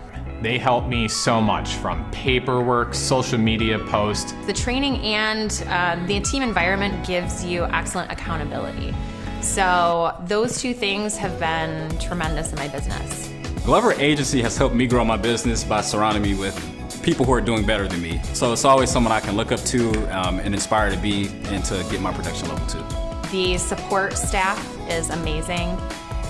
They 0.41 0.57
help 0.57 0.87
me 0.87 1.07
so 1.07 1.39
much 1.39 1.75
from 1.75 2.09
paperwork, 2.11 2.95
social 2.95 3.37
media 3.37 3.77
posts. 3.77 4.33
The 4.47 4.53
training 4.53 4.97
and 4.97 5.63
uh, 5.67 6.03
the 6.07 6.19
team 6.21 6.41
environment 6.41 7.05
gives 7.05 7.45
you 7.45 7.65
excellent 7.65 8.11
accountability. 8.11 8.93
So, 9.41 10.15
those 10.25 10.59
two 10.61 10.73
things 10.73 11.15
have 11.17 11.39
been 11.39 11.97
tremendous 11.99 12.51
in 12.51 12.57
my 12.57 12.67
business. 12.67 13.31
Glover 13.65 13.93
Agency 13.93 14.41
has 14.41 14.57
helped 14.57 14.75
me 14.75 14.87
grow 14.87 15.05
my 15.05 15.17
business 15.17 15.63
by 15.63 15.81
surrounding 15.81 16.23
me 16.23 16.33
with 16.33 16.55
people 17.04 17.26
who 17.26 17.34
are 17.34 17.41
doing 17.41 17.66
better 17.66 17.88
than 17.88 18.02
me. 18.02 18.22
So 18.34 18.54
it's 18.54 18.66
always 18.66 18.89
someone 18.89 19.12
I 19.12 19.20
can 19.20 19.36
look 19.36 19.52
up 19.52 19.60
to 19.62 19.91
um, 20.18 20.39
and 20.39 20.54
inspire 20.54 20.89
to 20.89 20.97
be 20.97 21.28
and 21.45 21.64
to 21.66 21.86
get 21.89 22.02
my 22.02 22.14
production 22.14 22.49
level 22.49 22.66
too. 22.68 22.84
The 23.32 23.58
support 23.58 24.18
staff 24.18 24.60
is 24.89 25.10
amazing. 25.10 25.78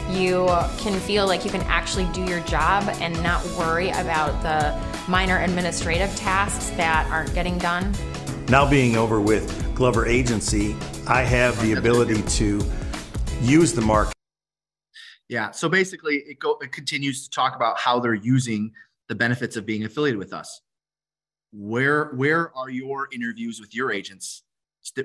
You 0.10 0.48
can 0.78 1.00
feel 1.00 1.26
like 1.26 1.46
you 1.46 1.52
can 1.52 1.62
actually 1.62 2.06
do 2.14 2.24
your 2.24 2.42
job 2.42 2.84
and 3.00 3.22
not 3.24 3.44
worry 3.58 3.90
about 3.90 4.42
the 4.44 4.78
minor 5.10 5.40
administrative 5.40 6.14
tasks 6.16 6.70
that 6.72 7.10
aren't 7.10 7.34
getting 7.34 7.58
done. 7.58 7.94
Now, 8.50 8.70
being 8.70 8.98
over 8.98 9.22
with 9.22 9.74
Glover 9.74 10.06
Agency, 10.06 10.76
I 11.08 11.22
have 11.22 11.60
the 11.62 11.74
ability 11.74 12.22
to 12.38 12.62
use 13.42 13.74
the 13.74 13.82
market. 13.82 14.14
Yeah. 15.30 15.52
So 15.52 15.70
basically, 15.70 16.18
it 16.18 16.40
go 16.40 16.58
it 16.62 16.74
continues 16.74 17.24
to 17.24 17.30
talk 17.30 17.56
about 17.56 17.80
how 17.80 18.00
they're 18.00 18.14
using 18.14 18.74
the 19.12 19.16
benefits 19.16 19.58
of 19.58 19.66
being 19.66 19.84
affiliated 19.84 20.18
with 20.18 20.32
us. 20.32 20.62
Where 21.52 22.12
where 22.14 22.56
are 22.56 22.70
your 22.70 23.10
interviews 23.12 23.60
with 23.60 23.76
your 23.76 23.92
agents 23.92 24.44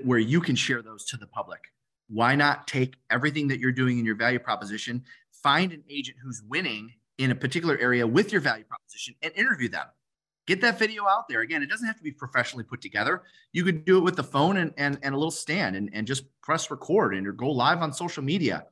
where 0.05 0.21
you 0.21 0.41
can 0.41 0.55
share 0.55 0.81
those 0.81 1.05
to 1.07 1.17
the 1.17 1.27
public? 1.27 1.59
Why 2.07 2.37
not 2.37 2.69
take 2.69 2.95
everything 3.11 3.49
that 3.49 3.59
you're 3.59 3.73
doing 3.73 3.99
in 3.99 4.05
your 4.05 4.15
value 4.15 4.39
proposition, 4.39 5.03
find 5.43 5.73
an 5.73 5.83
agent 5.91 6.19
who's 6.23 6.41
winning 6.49 6.93
in 7.19 7.33
a 7.33 7.35
particular 7.35 7.77
area 7.79 8.07
with 8.07 8.31
your 8.31 8.41
value 8.41 8.63
proposition 8.63 9.17
and 9.23 9.33
interview 9.35 9.69
them. 9.69 9.87
Get 10.47 10.61
that 10.61 10.79
video 10.79 11.09
out 11.09 11.27
there. 11.29 11.41
Again, 11.41 11.65
it 11.65 11.69
doesn't 11.69 11.89
have 11.89 11.97
to 11.97 12.05
be 12.05 12.13
professionally 12.13 12.63
put 12.63 12.81
together. 12.81 13.25
You 13.53 13.65
could 13.65 13.85
do 13.85 13.99
it 13.99 14.05
with 14.05 14.15
the 14.15 14.23
phone 14.23 14.59
and, 14.59 14.73
and, 14.77 15.01
and 15.03 15.17
a 15.17 15.19
little 15.19 15.33
stand 15.33 15.75
and, 15.75 15.91
and 15.93 16.07
just 16.07 16.23
press 16.43 16.71
record 16.71 17.13
and 17.13 17.37
go 17.37 17.51
live 17.51 17.83
on 17.83 17.93
social 17.93 18.23
media. 18.23 18.67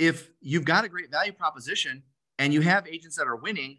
If 0.00 0.30
you've 0.40 0.64
got 0.64 0.84
a 0.84 0.88
great 0.88 1.12
value 1.12 1.30
proposition 1.30 2.02
and 2.40 2.52
you 2.52 2.60
have 2.62 2.88
agents 2.88 3.16
that 3.18 3.28
are 3.28 3.36
winning, 3.36 3.78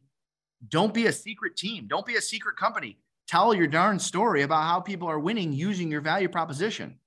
don't 0.68 0.94
be 0.94 1.08
a 1.08 1.14
secret 1.14 1.56
team. 1.56 1.88
Don't 1.88 2.06
be 2.06 2.16
a 2.16 2.22
secret 2.22 2.58
company. 2.58 2.98
Tell 3.28 3.54
your 3.54 3.68
darn 3.68 4.00
story 4.00 4.42
about 4.42 4.64
how 4.64 4.80
people 4.80 5.08
are 5.08 5.20
winning 5.20 5.54
using 5.54 5.90
your 5.90 6.02
value 6.02 6.28
proposition. 6.28 7.00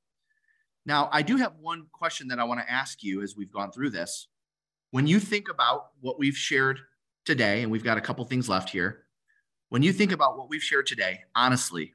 Now, 0.86 1.08
I 1.12 1.22
do 1.22 1.36
have 1.36 1.54
one 1.60 1.86
question 1.92 2.28
that 2.28 2.38
I 2.38 2.44
want 2.44 2.60
to 2.60 2.70
ask 2.70 3.02
you 3.02 3.22
as 3.22 3.36
we've 3.36 3.52
gone 3.52 3.70
through 3.70 3.90
this. 3.90 4.28
When 4.90 5.06
you 5.06 5.20
think 5.20 5.48
about 5.48 5.90
what 6.00 6.18
we've 6.18 6.36
shared 6.36 6.80
today, 7.24 7.62
and 7.62 7.70
we've 7.70 7.84
got 7.84 7.98
a 7.98 8.00
couple 8.00 8.24
things 8.24 8.48
left 8.48 8.70
here, 8.70 9.04
when 9.68 9.82
you 9.82 9.92
think 9.92 10.12
about 10.12 10.36
what 10.36 10.48
we've 10.48 10.62
shared 10.62 10.86
today, 10.86 11.20
honestly, 11.34 11.94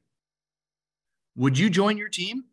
would 1.35 1.57
you 1.57 1.69
join 1.69 1.97
your 1.97 2.09
team 2.09 2.45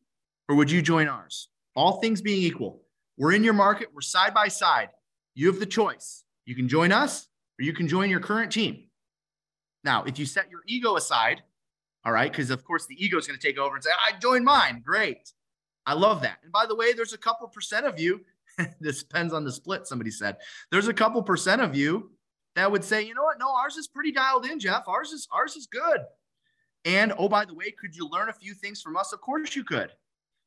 or 0.49 0.57
would 0.57 0.71
you 0.71 0.83
join 0.83 1.09
ours? 1.09 1.49
All 1.77 2.01
things 2.01 2.21
being 2.21 2.43
equal, 2.43 2.83
we're 3.17 3.33
in 3.33 3.45
your 3.45 3.55
market, 3.55 3.89
we're 3.95 4.01
side 4.01 4.35
by 4.35 4.49
side. 4.49 4.91
You 5.35 5.47
have 5.49 5.61
the 5.61 5.67
choice. 5.67 6.25
You 6.45 6.55
can 6.55 6.69
join 6.69 6.93
us 6.93 7.29
or 7.59 7.65
you 7.65 7.73
can 7.73 7.89
join 7.89 8.11
your 8.11 8.21
current 8.21 8.53
team. 8.53 8.84
Now, 9.85 10.05
if 10.05 10.19
you 10.19 10.27
set 10.27 10.51
your 10.51 10.63
ego 10.67 10.97
aside, 10.97 11.43
all 12.05 12.13
right, 12.13 12.31
because 12.31 12.51
of 12.51 12.65
course 12.65 12.87
the 12.87 13.03
ego 13.03 13.19
is 13.19 13.27
going 13.27 13.39
to 13.39 13.47
take 13.47 13.59
over 13.59 13.75
and 13.75 13.85
say, 13.85 13.91
I 14.07 14.19
joined 14.19 14.45
mine. 14.45 14.83
Great. 14.85 15.33
I 15.87 15.95
love 15.95 16.23
that. 16.23 16.39
And 16.43 16.53
by 16.53 16.67
the 16.67 16.75
way, 16.75 16.93
there's 16.93 17.13
a 17.13 17.19
couple 17.19 17.47
percent 17.49 17.87
of 17.87 18.01
you, 18.01 18.21
this 18.81 19.03
depends 19.03 19.33
on 19.33 19.45
the 19.45 19.53
split, 19.53 19.87
somebody 19.87 20.11
said. 20.11 20.37
There's 20.71 20.89
a 20.89 20.95
couple 20.95 21.23
percent 21.23 21.61
of 21.61 21.75
you 21.75 22.11
that 22.57 22.71
would 22.71 22.85
say, 22.85 23.03
you 23.03 23.15
know 23.15 23.25
what? 23.25 23.39
No, 23.39 23.55
ours 23.55 23.77
is 23.77 23.89
pretty 23.89 24.13
dialed 24.13 24.47
in, 24.47 24.61
Jeff. 24.61 24.87
Ours 24.87 25.13
is 25.13 25.29
ours 25.33 25.57
is 25.57 25.67
good. 25.67 26.01
And 26.85 27.13
oh, 27.19 27.29
by 27.29 27.45
the 27.45 27.55
way, 27.55 27.71
could 27.71 27.97
you 27.97 28.09
learn 28.09 28.29
a 28.29 28.33
few 28.33 28.55
things 28.55 28.83
from 28.83 28.97
us? 28.97 29.13
Of 29.13 29.21
course 29.21 29.57
you 29.57 29.65
could. 29.65 29.91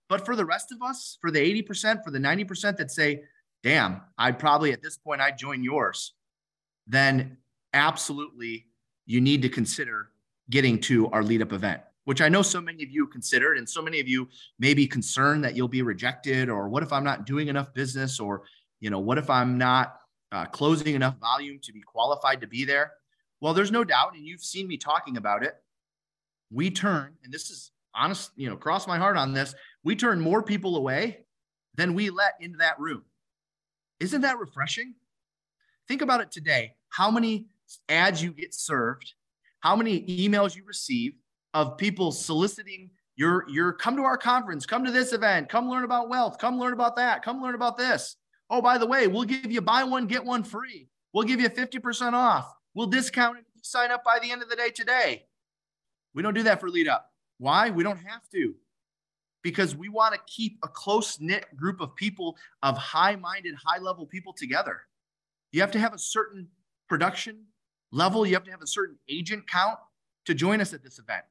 But 0.07 0.25
for 0.25 0.35
the 0.35 0.45
rest 0.45 0.71
of 0.71 0.81
us, 0.81 1.17
for 1.19 1.31
the 1.31 1.39
80%, 1.39 2.03
for 2.03 2.11
the 2.11 2.19
90% 2.19 2.77
that 2.77 2.91
say, 2.91 3.23
damn, 3.63 4.01
I'd 4.17 4.39
probably 4.39 4.71
at 4.71 4.81
this 4.81 4.97
point 4.97 5.19
I'd 5.19 5.37
join 5.37 5.63
yours, 5.63 6.13
then 6.85 7.37
absolutely 7.73 8.67
you 9.07 9.19
need 9.19 9.41
to 9.41 9.49
consider 9.49 10.09
getting 10.51 10.79
to 10.81 11.07
our 11.07 11.23
lead 11.23 11.41
up 11.41 11.53
event, 11.53 11.81
which 12.03 12.21
I 12.21 12.29
know 12.29 12.43
so 12.43 12.61
many 12.61 12.83
of 12.83 12.91
you 12.91 13.07
considered, 13.07 13.57
and 13.57 13.67
so 13.67 13.81
many 13.81 13.99
of 13.99 14.07
you 14.07 14.27
may 14.59 14.75
be 14.75 14.85
concerned 14.85 15.43
that 15.43 15.55
you'll 15.55 15.67
be 15.67 15.81
rejected, 15.81 16.49
or 16.49 16.69
what 16.69 16.83
if 16.83 16.93
I'm 16.93 17.03
not 17.03 17.25
doing 17.25 17.47
enough 17.47 17.73
business, 17.73 18.19
or 18.19 18.43
you 18.79 18.91
know, 18.91 18.99
what 18.99 19.17
if 19.17 19.29
I'm 19.29 19.57
not 19.57 19.99
uh, 20.31 20.45
closing 20.45 20.93
enough 20.93 21.17
volume 21.19 21.59
to 21.63 21.73
be 21.73 21.81
qualified 21.81 22.41
to 22.41 22.47
be 22.47 22.65
there? 22.65 22.91
Well, 23.41 23.53
there's 23.53 23.71
no 23.71 23.83
doubt, 23.83 24.13
and 24.15 24.25
you've 24.25 24.43
seen 24.43 24.67
me 24.67 24.77
talking 24.77 25.17
about 25.17 25.43
it. 25.43 25.55
We 26.51 26.69
turn, 26.69 27.13
and 27.23 27.33
this 27.33 27.49
is 27.49 27.71
honest, 27.95 28.31
you 28.35 28.49
know, 28.49 28.55
cross 28.55 28.87
my 28.87 28.97
heart 28.97 29.17
on 29.17 29.33
this. 29.33 29.55
We 29.83 29.95
turn 29.95 30.19
more 30.19 30.43
people 30.43 30.75
away 30.77 31.25
than 31.75 31.93
we 31.93 32.09
let 32.09 32.33
into 32.39 32.57
that 32.57 32.79
room. 32.79 33.03
Isn't 33.99 34.21
that 34.21 34.37
refreshing? 34.37 34.95
Think 35.87 36.01
about 36.01 36.21
it 36.21 36.31
today. 36.31 36.73
How 36.89 37.09
many 37.09 37.47
ads 37.89 38.21
you 38.21 38.31
get 38.31 38.53
served, 38.53 39.13
how 39.59 39.75
many 39.75 40.01
emails 40.07 40.55
you 40.55 40.63
receive 40.65 41.13
of 41.53 41.77
people 41.77 42.11
soliciting 42.11 42.89
your 43.15 43.45
your 43.49 43.73
come 43.73 43.95
to 43.95 44.03
our 44.03 44.17
conference, 44.17 44.65
come 44.65 44.85
to 44.85 44.91
this 44.91 45.11
event, 45.13 45.49
come 45.49 45.69
learn 45.69 45.83
about 45.83 46.09
wealth, 46.09 46.37
come 46.37 46.59
learn 46.59 46.73
about 46.73 46.95
that, 46.95 47.23
come 47.23 47.41
learn 47.41 47.55
about 47.55 47.77
this. 47.77 48.15
Oh, 48.49 48.61
by 48.61 48.77
the 48.77 48.85
way, 48.85 49.07
we'll 49.07 49.23
give 49.23 49.51
you 49.51 49.61
buy 49.61 49.83
one 49.83 50.07
get 50.07 50.23
one 50.23 50.43
free. 50.43 50.87
We'll 51.13 51.25
give 51.25 51.39
you 51.41 51.49
50% 51.49 52.13
off. 52.13 52.53
We'll 52.73 52.87
discount 52.87 53.37
it 53.37 53.45
if 53.49 53.55
you 53.55 53.61
sign 53.63 53.91
up 53.91 54.03
by 54.03 54.19
the 54.19 54.31
end 54.31 54.43
of 54.43 54.49
the 54.49 54.55
day 54.55 54.69
today. 54.69 55.25
We 56.13 56.21
don't 56.21 56.35
do 56.35 56.43
that 56.43 56.59
for 56.59 56.69
lead 56.69 56.87
up. 56.87 57.11
Why? 57.39 57.69
We 57.69 57.83
don't 57.83 57.97
have 57.97 58.27
to. 58.33 58.53
Because 59.43 59.75
we 59.75 59.89
want 59.89 60.13
to 60.13 60.19
keep 60.27 60.59
a 60.63 60.67
close 60.67 61.19
knit 61.19 61.45
group 61.55 61.79
of 61.81 61.95
people, 61.95 62.37
of 62.61 62.77
high 62.77 63.15
minded, 63.15 63.55
high 63.55 63.79
level 63.79 64.05
people 64.05 64.33
together. 64.33 64.81
You 65.51 65.61
have 65.61 65.71
to 65.71 65.79
have 65.79 65.93
a 65.93 65.99
certain 65.99 66.47
production 66.87 67.45
level, 67.91 68.25
you 68.25 68.33
have 68.33 68.43
to 68.45 68.51
have 68.51 68.61
a 68.61 68.67
certain 68.67 68.97
agent 69.09 69.49
count 69.49 69.77
to 70.25 70.33
join 70.33 70.61
us 70.61 70.73
at 70.73 70.83
this 70.83 70.99
event. 70.99 71.23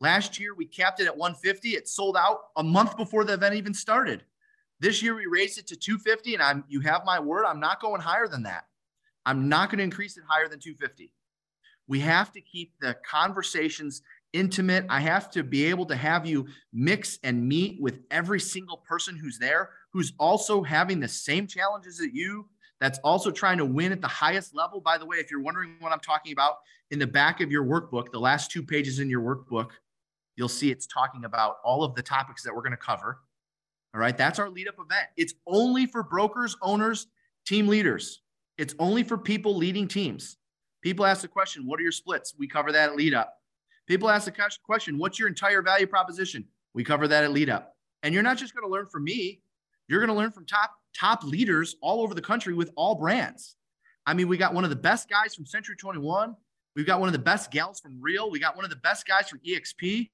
Last 0.00 0.38
year, 0.38 0.54
we 0.54 0.64
capped 0.64 1.00
it 1.00 1.06
at 1.06 1.16
150. 1.16 1.70
It 1.70 1.88
sold 1.88 2.16
out 2.16 2.38
a 2.56 2.62
month 2.62 2.96
before 2.96 3.24
the 3.24 3.34
event 3.34 3.56
even 3.56 3.74
started. 3.74 4.22
This 4.80 5.02
year, 5.02 5.14
we 5.14 5.26
raised 5.26 5.58
it 5.58 5.66
to 5.68 5.76
250, 5.76 6.34
and 6.34 6.42
I'm 6.42 6.64
you 6.68 6.80
have 6.80 7.04
my 7.04 7.18
word, 7.18 7.44
I'm 7.44 7.58
not 7.58 7.80
going 7.80 8.00
higher 8.00 8.28
than 8.28 8.44
that. 8.44 8.64
I'm 9.26 9.48
not 9.48 9.70
going 9.70 9.78
to 9.78 9.84
increase 9.84 10.16
it 10.16 10.24
higher 10.26 10.48
than 10.48 10.60
250. 10.60 11.12
We 11.88 12.00
have 12.00 12.32
to 12.32 12.40
keep 12.40 12.74
the 12.80 12.96
conversations 13.04 14.02
intimate. 14.32 14.86
I 14.88 15.00
have 15.00 15.30
to 15.32 15.42
be 15.42 15.64
able 15.64 15.86
to 15.86 15.96
have 15.96 16.26
you 16.26 16.46
mix 16.72 17.18
and 17.24 17.48
meet 17.48 17.80
with 17.80 18.00
every 18.10 18.40
single 18.40 18.76
person 18.76 19.16
who's 19.16 19.38
there, 19.38 19.70
who's 19.92 20.12
also 20.18 20.62
having 20.62 21.00
the 21.00 21.08
same 21.08 21.46
challenges 21.46 21.98
that 21.98 22.14
you, 22.14 22.46
that's 22.80 22.98
also 23.00 23.30
trying 23.30 23.58
to 23.58 23.64
win 23.64 23.92
at 23.92 24.00
the 24.00 24.08
highest 24.08 24.54
level. 24.54 24.80
By 24.80 24.98
the 24.98 25.06
way, 25.06 25.18
if 25.18 25.30
you're 25.30 25.42
wondering 25.42 25.76
what 25.80 25.92
I'm 25.92 26.00
talking 26.00 26.32
about, 26.32 26.56
in 26.90 26.98
the 26.98 27.06
back 27.06 27.40
of 27.40 27.50
your 27.50 27.64
workbook, 27.64 28.12
the 28.12 28.20
last 28.20 28.50
two 28.50 28.62
pages 28.62 28.98
in 28.98 29.10
your 29.10 29.20
workbook, 29.20 29.70
you'll 30.36 30.48
see 30.48 30.70
it's 30.70 30.86
talking 30.86 31.24
about 31.24 31.56
all 31.64 31.82
of 31.82 31.94
the 31.94 32.02
topics 32.02 32.42
that 32.44 32.54
we're 32.54 32.62
going 32.62 32.70
to 32.70 32.76
cover. 32.76 33.18
All 33.94 34.00
right, 34.00 34.16
that's 34.16 34.38
our 34.38 34.48
lead 34.48 34.68
up 34.68 34.74
event. 34.74 35.08
It's 35.16 35.34
only 35.46 35.86
for 35.86 36.02
brokers, 36.02 36.56
owners, 36.62 37.08
team 37.46 37.66
leaders. 37.66 38.22
It's 38.56 38.74
only 38.78 39.02
for 39.02 39.18
people 39.18 39.56
leading 39.56 39.88
teams. 39.88 40.36
People 40.82 41.04
ask 41.04 41.22
the 41.22 41.28
question, 41.28 41.66
what 41.66 41.80
are 41.80 41.82
your 41.82 41.92
splits? 41.92 42.34
We 42.38 42.46
cover 42.46 42.70
that 42.72 42.90
at 42.90 42.96
lead 42.96 43.14
up. 43.14 43.34
People 43.86 44.08
ask 44.10 44.26
the 44.26 44.50
question, 44.62 44.98
what's 44.98 45.18
your 45.18 45.28
entire 45.28 45.62
value 45.62 45.86
proposition? 45.86 46.44
We 46.74 46.84
cover 46.84 47.08
that 47.08 47.24
at 47.24 47.32
lead 47.32 47.50
up. 47.50 47.74
And 48.02 48.14
you're 48.14 48.22
not 48.22 48.36
just 48.36 48.54
going 48.54 48.66
to 48.66 48.72
learn 48.72 48.86
from 48.86 49.04
me, 49.04 49.40
you're 49.88 50.00
going 50.00 50.14
to 50.14 50.14
learn 50.14 50.30
from 50.30 50.46
top 50.46 50.70
top 50.94 51.24
leaders 51.24 51.76
all 51.80 52.02
over 52.02 52.14
the 52.14 52.22
country 52.22 52.54
with 52.54 52.70
all 52.76 52.94
brands. 52.94 53.56
I 54.06 54.14
mean, 54.14 54.28
we 54.28 54.36
got 54.36 54.54
one 54.54 54.64
of 54.64 54.70
the 54.70 54.76
best 54.76 55.08
guys 55.08 55.34
from 55.34 55.46
Century 55.46 55.76
21. 55.76 56.34
We've 56.74 56.86
got 56.86 57.00
one 57.00 57.08
of 57.08 57.12
the 57.12 57.18
best 57.18 57.50
gals 57.50 57.80
from 57.80 58.00
Real. 58.00 58.30
We 58.30 58.38
got 58.38 58.56
one 58.56 58.64
of 58.64 58.70
the 58.70 58.76
best 58.76 59.06
guys 59.06 59.28
from 59.28 59.40
EXP. 59.40 60.10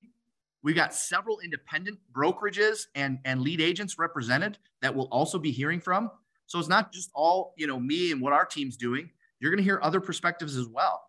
We 0.62 0.72
got 0.72 0.94
several 0.94 1.40
independent 1.40 1.98
brokerages 2.12 2.86
and, 2.94 3.18
and 3.24 3.42
lead 3.42 3.60
agents 3.60 3.98
represented 3.98 4.58
that 4.80 4.94
we'll 4.94 5.08
also 5.08 5.38
be 5.38 5.50
hearing 5.50 5.80
from. 5.80 6.10
So 6.46 6.58
it's 6.58 6.68
not 6.68 6.92
just 6.92 7.10
all, 7.14 7.54
you 7.56 7.66
know, 7.66 7.78
me 7.78 8.12
and 8.12 8.20
what 8.20 8.32
our 8.32 8.44
team's 8.44 8.76
doing. 8.76 9.10
You're 9.40 9.50
going 9.50 9.58
to 9.58 9.64
hear 9.64 9.78
other 9.82 10.00
perspectives 10.00 10.56
as 10.56 10.66
well. 10.66 11.02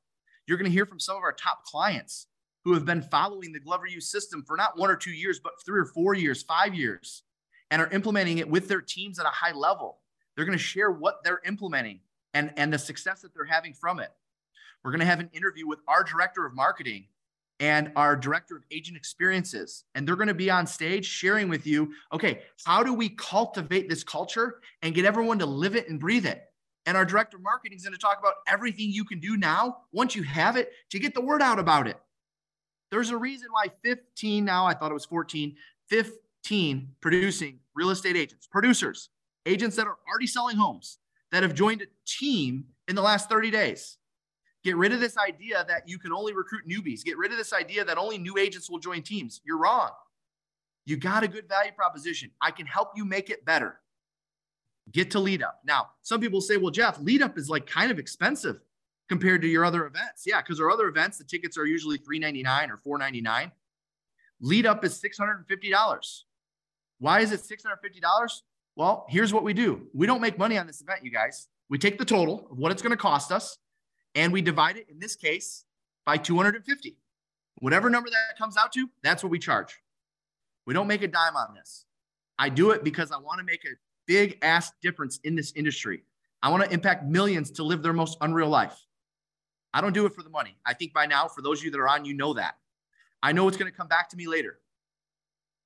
You're 0.45 0.57
going 0.57 0.70
to 0.70 0.76
hear 0.76 0.86
from 0.86 0.99
some 0.99 1.16
of 1.16 1.24
our 1.24 1.34
top 1.34 1.63
clients 1.66 2.28
who 2.63 2.74
have 2.74 2.86
been 2.86 3.01
following 3.01 3.53
the 3.53 3.59
Glover 3.59 3.88
U 3.88 4.01
system 4.01 4.43
for 4.45 4.57
not 4.57 4.78
one 4.78 4.89
or 4.89 4.95
two 4.95 5.11
years, 5.11 5.39
but 5.39 5.53
three 5.66 5.80
or 5.80 5.86
four 5.86 6.16
years, 6.16 6.43
five 6.43 6.76
years 6.76 7.24
and 7.72 7.82
are 7.82 7.89
implementing 7.89 8.38
it 8.38 8.49
with 8.49 8.68
their 8.68 8.82
teams 8.82 9.20
at 9.20 9.26
a 9.26 9.30
high 9.30 9.53
level. 9.53 9.97
They're 10.36 10.45
going 10.45 10.57
to 10.57 10.63
share 10.63 10.91
what 10.91 11.24
they're 11.24 11.41
implementing 11.45 11.99
and, 12.34 12.51
and 12.57 12.72
the 12.72 12.78
success 12.78 13.22
that 13.22 13.34
they're 13.34 13.45
having 13.45 13.74
from 13.74 13.99
it. 13.99 14.11
We're 14.84 14.91
going 14.91 14.99
to 14.99 15.05
have 15.05 15.20
an 15.20 15.30
interview 15.34 15.68
with 15.68 15.80
our 15.88 16.03
director 16.03 16.45
of 16.45 16.53
marketing 16.53 17.07
and 17.59 17.91
our 17.95 18.16
director 18.16 18.57
of 18.57 18.63
agent 18.70 18.97
experiences. 18.97 19.86
And 19.95 20.07
they're 20.07 20.18
going 20.18 20.28
to 20.28 20.34
be 20.34 20.51
on 20.51 20.68
stage 20.68 21.05
sharing 21.05 21.49
with 21.49 21.66
you 21.66 21.93
okay, 22.11 22.41
how 22.66 22.84
do 22.84 22.93
we 22.93 23.09
cultivate 23.09 23.89
this 23.89 24.03
culture 24.03 24.59
and 24.82 24.93
get 24.93 25.05
everyone 25.05 25.39
to 25.39 25.45
live 25.45 25.76
it 25.76 25.89
and 25.89 25.99
breathe 25.99 26.26
it? 26.26 26.43
And 26.86 26.95
our 26.95 27.05
director 27.05 27.38
of 27.38 27.43
marketing 27.43 27.78
is 27.78 27.84
going 27.84 27.93
to 27.93 27.99
talk 27.99 28.20
about 28.20 28.36
everything 28.47 28.91
you 28.91 29.05
can 29.05 29.20
do 29.20 29.38
now, 29.38 29.78
once 29.91 30.16
you 30.16 30.22
have 30.22 30.55
it, 30.55 30.72
to 30.91 30.99
get 30.99 31.16
the 31.16 31.22
word 31.22 31.41
out 31.41 31.57
about 31.57 31.88
it. 31.88 31.99
There's 32.91 33.09
a 33.09 33.18
reason 33.18 33.47
why 33.51 33.72
15 33.82 34.45
now, 34.45 34.68
I 34.68 34.76
thought 34.76 34.91
it 34.91 34.93
was 34.93 35.05
14, 35.05 35.55
15 35.89 36.13
producing 37.02 37.60
real 37.74 37.89
estate 37.89 38.16
agents, 38.16 38.48
producers, 38.48 39.10
agents 39.46 39.76
that 39.76 39.88
are 39.88 39.98
already 40.10 40.28
selling 40.28 40.58
homes 40.58 41.00
that 41.32 41.43
have 41.43 41.54
joined 41.54 41.82
a 41.82 41.86
team 42.06 42.66
in 42.88 42.96
the 42.96 43.02
last 43.02 43.30
30 43.30 43.52
days. 43.52 43.98
Get 44.64 44.78
rid 44.78 44.93
of 44.93 45.00
this 45.00 45.18
idea 45.18 45.64
that 45.68 45.88
you 45.88 46.00
can 46.00 46.12
only 46.12 46.34
recruit 46.34 46.68
newbies. 46.68 47.04
Get 47.04 47.18
rid 47.18 47.32
of 47.32 47.38
this 47.38 47.54
idea 47.54 47.86
that 47.86 47.98
only 47.98 48.18
new 48.18 48.38
agents 48.38 48.70
will 48.70 48.80
join 48.80 49.04
teams. 49.04 49.41
You're 49.46 49.60
wrong. 49.60 49.91
You 50.86 50.98
got 50.98 51.24
a 51.24 51.28
good 51.28 51.48
value 51.48 51.72
proposition. 51.72 52.32
I 52.41 52.52
can 52.52 52.66
help 52.66 52.91
you 52.96 53.06
make 53.06 53.30
it 53.30 53.46
better. 53.46 53.80
Get 54.91 55.12
to 55.12 55.20
lead 55.20 55.43
up. 55.43 55.62
Now, 55.66 55.89
some 56.02 56.20
people 56.20 56.41
say, 56.41 56.58
well, 56.58 56.72
Jeff, 56.72 57.00
lead 57.00 57.22
up 57.22 57.38
is 57.38 57.50
like 57.50 57.68
kind 57.68 57.91
of 57.91 58.00
expensive 58.00 58.60
compared 59.10 59.41
to 59.41 59.48
your 59.48 59.66
other 59.66 59.86
events. 59.86 60.24
Yeah, 60.26 60.41
because 60.41 60.60
our 60.60 60.72
other 60.72 60.88
events, 60.88 61.18
the 61.18 61.24
tickets 61.24 61.58
are 61.58 61.66
usually 61.66 61.98
399 61.98 62.72
or 62.72 62.78
499. 62.78 63.52
Lead 64.41 64.66
up 64.66 64.84
is 64.84 65.02
$650. 65.02 66.22
Why 67.00 67.20
is 67.20 67.32
it 67.32 67.41
$650? 67.41 68.41
Well, 68.76 69.06
here's 69.10 69.34
what 69.34 69.43
we 69.43 69.54
do 69.54 69.88
we 69.93 70.08
don't 70.08 70.22
make 70.22 70.38
money 70.38 70.58
on 70.58 70.68
this 70.68 70.82
event, 70.82 71.04
you 71.04 71.12
guys. 71.12 71.48
We 71.70 71.78
take 71.78 71.98
the 71.98 72.06
total 72.06 72.48
of 72.52 72.58
what 72.58 72.72
it's 72.72 72.82
going 72.82 72.91
to 72.91 72.98
cost 72.98 73.32
us 73.32 73.58
and 74.14 74.32
we 74.32 74.41
divide 74.41 74.78
it, 74.78 74.88
in 74.89 75.00
this 75.00 75.16
case, 75.16 75.66
by 76.06 76.18
250. 76.18 76.98
Whatever 77.60 77.89
number 77.89 78.10
that 78.10 78.38
comes 78.38 78.58
out 78.58 78.72
to, 78.74 78.89
that's 79.02 79.24
what 79.24 79.30
we 79.30 79.39
charge. 79.39 79.82
We 80.66 80.74
don't 80.74 80.88
make 80.88 81.02
a 81.02 81.08
dime 81.08 81.36
on 81.36 81.54
this. 81.54 81.86
I 82.38 82.50
do 82.50 82.72
it 82.72 82.84
because 82.84 83.12
I 83.12 83.18
want 83.18 83.39
to 83.39 83.46
make 83.46 83.66
a 83.66 83.76
big 84.06 84.38
ass 84.41 84.72
difference 84.82 85.20
in 85.24 85.36
this 85.36 85.54
industry. 85.56 86.04
I 86.41 86.50
want 86.50 86.64
to 86.64 86.72
impact 86.72 87.06
millions 87.06 87.52
to 87.52 87.64
live 87.64 87.82
their 87.82 87.93
most 87.93 88.18
unreal 88.22 88.50
life. 88.50 88.78
I 89.74 89.82
don't 89.82 89.93
do 89.93 90.06
it 90.06 90.14
for 90.14 90.24
the 90.24 90.30
money. 90.30 90.58
I 90.66 90.74
think 90.74 90.93
by 90.93 91.06
now, 91.06 91.28
for 91.28 91.41
those 91.41 91.60
of 91.60 91.66
you 91.66 91.72
that 91.72 91.80
are 91.80 91.89
on, 91.89 92.06
you 92.06 92.14
know 92.14 92.34
that. 92.34 92.56
I 93.24 93.32
know 93.32 93.48
it's 93.48 93.58
going 93.58 93.72
to 93.72 93.78
come 93.78 93.88
back 93.88 94.10
to 94.10 94.18
me 94.18 94.28
later. 94.28 94.60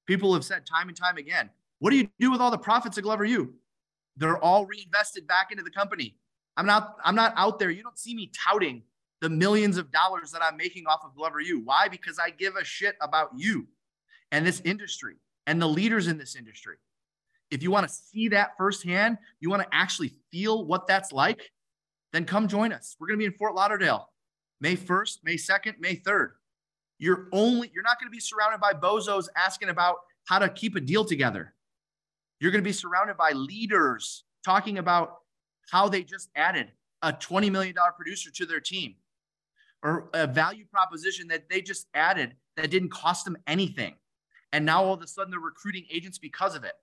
People 0.09 0.33
have 0.33 0.43
said 0.43 0.65
time 0.65 0.87
and 0.87 0.97
time 0.97 1.17
again, 1.17 1.51
what 1.77 1.91
do 1.91 1.97
you 1.97 2.09
do 2.19 2.31
with 2.31 2.41
all 2.41 2.49
the 2.49 2.57
profits 2.57 2.97
of 2.97 3.03
Glover 3.03 3.25
U? 3.25 3.53
They're 4.17 4.43
all 4.43 4.65
reinvested 4.65 5.27
back 5.27 5.51
into 5.51 5.63
the 5.63 5.69
company. 5.69 6.17
I'm 6.57 6.65
not, 6.65 6.95
I'm 7.05 7.13
not 7.13 7.31
out 7.37 7.59
there. 7.59 7.69
You 7.69 7.83
don't 7.83 7.99
see 7.99 8.15
me 8.15 8.31
touting 8.35 8.81
the 9.21 9.29
millions 9.29 9.77
of 9.77 9.91
dollars 9.91 10.31
that 10.31 10.41
I'm 10.41 10.57
making 10.57 10.87
off 10.87 11.01
of 11.05 11.13
Glover 11.13 11.39
U. 11.41 11.61
Why? 11.63 11.89
Because 11.89 12.17
I 12.17 12.31
give 12.31 12.55
a 12.55 12.63
shit 12.63 12.95
about 12.99 13.29
you 13.35 13.67
and 14.31 14.47
this 14.47 14.63
industry 14.65 15.17
and 15.45 15.61
the 15.61 15.67
leaders 15.67 16.07
in 16.07 16.17
this 16.17 16.35
industry. 16.35 16.77
If 17.51 17.61
you 17.61 17.69
want 17.69 17.87
to 17.87 17.93
see 17.93 18.29
that 18.29 18.57
firsthand, 18.57 19.19
you 19.39 19.51
want 19.51 19.61
to 19.61 19.69
actually 19.71 20.13
feel 20.31 20.65
what 20.65 20.87
that's 20.87 21.11
like, 21.11 21.51
then 22.13 22.25
come 22.25 22.47
join 22.47 22.73
us. 22.73 22.95
We're 22.99 23.09
going 23.09 23.19
to 23.19 23.21
be 23.21 23.25
in 23.25 23.33
Fort 23.33 23.53
Lauderdale 23.53 24.09
May 24.59 24.75
1st, 24.75 25.19
May 25.23 25.35
2nd, 25.35 25.79
May 25.79 25.97
3rd. 25.97 26.29
You're 26.99 27.27
only 27.31 27.71
you're 27.73 27.83
not 27.83 27.99
going 27.99 28.07
to 28.07 28.15
be 28.15 28.19
surrounded 28.19 28.59
by 28.59 28.73
bozos 28.73 29.27
asking 29.35 29.69
about 29.69 29.95
how 30.25 30.39
to 30.39 30.49
keep 30.49 30.75
a 30.75 30.81
deal 30.81 31.05
together. 31.05 31.55
You're 32.39 32.51
going 32.51 32.63
to 32.63 32.67
be 32.67 32.73
surrounded 32.73 33.17
by 33.17 33.31
leaders 33.31 34.25
talking 34.45 34.77
about 34.77 35.15
how 35.71 35.89
they 35.89 36.03
just 36.03 36.29
added 36.35 36.71
a 37.01 37.13
$20 37.13 37.51
million 37.51 37.75
producer 37.95 38.29
to 38.31 38.45
their 38.45 38.59
team 38.59 38.95
or 39.81 40.09
a 40.13 40.27
value 40.27 40.65
proposition 40.71 41.27
that 41.29 41.49
they 41.49 41.61
just 41.61 41.87
added 41.93 42.35
that 42.57 42.69
didn't 42.69 42.91
cost 42.91 43.25
them 43.25 43.37
anything. 43.47 43.95
And 44.51 44.65
now 44.65 44.83
all 44.83 44.93
of 44.93 45.01
a 45.01 45.07
sudden 45.07 45.31
they're 45.31 45.39
recruiting 45.39 45.85
agents 45.91 46.17
because 46.17 46.55
of 46.55 46.63
it. 46.63 46.73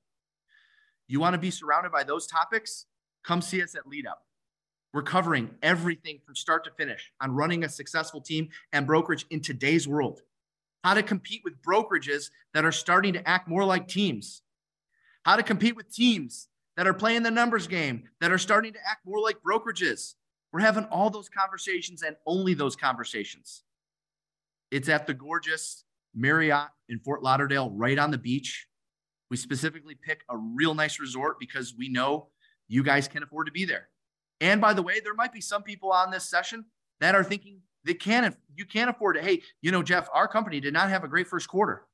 You 1.09 1.21
want 1.21 1.35
to 1.35 1.39
be 1.39 1.51
surrounded 1.51 1.93
by 1.93 2.05
those 2.05 2.27
topics? 2.27 2.87
Come 3.25 3.43
see 3.43 3.63
us 3.63 3.75
at 3.75 3.87
Lead 3.87 4.07
Up. 4.07 4.26
We're 4.93 5.03
covering 5.03 5.51
everything 5.63 6.21
from 6.25 6.35
start 6.35 6.65
to 6.65 6.71
finish 6.71 7.13
on 7.21 7.33
running 7.33 7.65
a 7.65 7.69
successful 7.69 8.21
team 8.21 8.49
and 8.73 8.87
brokerage 8.87 9.27
in 9.31 9.41
today's 9.41 9.87
world. 9.87 10.23
How 10.85 10.95
to 10.95 11.03
compete 11.03 11.43
with 11.45 11.61
brokerages 11.63 12.31
that 12.55 12.65
are 12.65 12.73
starting 12.73 13.13
to 13.15 13.29
act 13.29 13.49
more 13.49 13.65
like 13.65 13.89
teams. 13.89 14.43
How 15.25 15.37
to 15.37 15.43
compete 15.43 15.77
with 15.77 15.93
teams 15.93 16.49
that 16.77 16.87
are 16.87 16.95
playing 16.95 17.23
the 17.23 17.31
numbers 17.31 17.67
game 17.67 18.05
that 18.21 18.31
are 18.31 18.39
starting 18.39 18.73
to 18.73 18.79
act 18.89 19.05
more 19.05 19.21
like 19.21 19.39
brokerages. 19.43 20.15
We're 20.53 20.61
having 20.61 20.85
all 20.85 21.11
those 21.11 21.29
conversations 21.29 22.03
and 22.03 22.17
only 22.27 22.55
those 22.55 22.77
conversations. 22.77 23.65
It's 24.71 24.89
at 24.89 25.07
the 25.07 25.15
gorgeous 25.15 25.85
Marriott 26.15 26.69
in 26.89 27.01
Fort 27.01 27.23
Lauderdale, 27.23 27.71
right 27.71 27.99
on 27.99 28.11
the 28.11 28.19
beach. 28.19 28.67
We 29.31 29.37
specifically 29.37 29.95
pick 29.95 30.23
a 30.31 30.37
real 30.37 30.75
nice 30.75 31.01
resort 31.01 31.39
because 31.39 31.75
we 31.77 31.89
know 31.89 32.29
you 32.69 32.83
guys 32.83 33.09
can 33.09 33.23
afford 33.23 33.47
to 33.47 33.53
be 33.53 33.65
there. 33.65 33.89
And 34.41 34.61
by 34.61 34.73
the 34.73 34.83
way, 34.83 35.01
there 35.01 35.15
might 35.15 35.33
be 35.33 35.41
some 35.41 35.63
people 35.63 35.93
on 35.93 36.11
this 36.11 36.29
session 36.29 36.65
that 37.01 37.15
are 37.15 37.25
thinking 37.25 37.61
they 37.85 37.95
can't, 37.95 38.37
you 38.55 38.67
can't 38.67 38.91
afford 38.91 39.17
to. 39.17 39.23
Hey, 39.23 39.43
you 39.63 39.71
know, 39.71 39.83
Jeff, 39.83 40.09
our 40.13 40.29
company 40.29 40.61
did 40.61 40.75
not 40.75 40.91
have 40.91 41.05
a 41.05 41.09
great 41.09 41.29
first 41.29 41.49
quarter. 41.49 41.87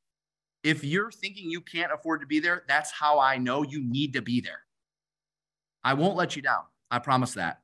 If 0.63 0.85
you're 0.85 1.11
thinking 1.11 1.51
you 1.51 1.61
can't 1.61 1.93
afford 1.93 2.21
to 2.21 2.27
be 2.27 2.41
there, 2.41 2.63
that's 2.69 2.91
how 2.91 3.19
I 3.19 3.37
know 3.37 3.63
you 3.63 3.83
need 3.83 4.13
to 4.15 4.23
be 4.23 4.41
there. 4.41 4.61
I 5.85 5.95
won't 5.95 6.17
let 6.17 6.37
you 6.37 6.43
down. 6.43 6.63
I 6.91 6.99
promise 6.99 7.35
that. 7.35 7.61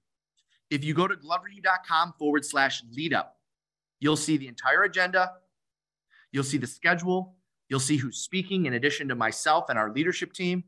If 0.71 0.85
you 0.85 0.95
go 0.95 1.07
to 1.07 1.15
gloveru.com 1.15 2.15
forward 2.19 2.45
slash 2.45 2.83
lead 2.93 3.15
up, 3.15 3.37
you'll 4.01 4.17
see 4.17 4.37
the 4.37 4.49
entire 4.49 4.83
agenda. 4.83 5.33
You'll 6.33 6.45
see 6.45 6.59
the 6.59 6.67
schedule. 6.67 7.37
You'll 7.69 7.81
see 7.81 7.97
who's 7.97 8.19
speaking 8.19 8.67
in 8.67 8.75
addition 8.75 9.09
to 9.09 9.15
myself 9.15 9.67
and 9.69 9.79
our 9.79 9.93
leadership 9.93 10.33
team. 10.33 10.65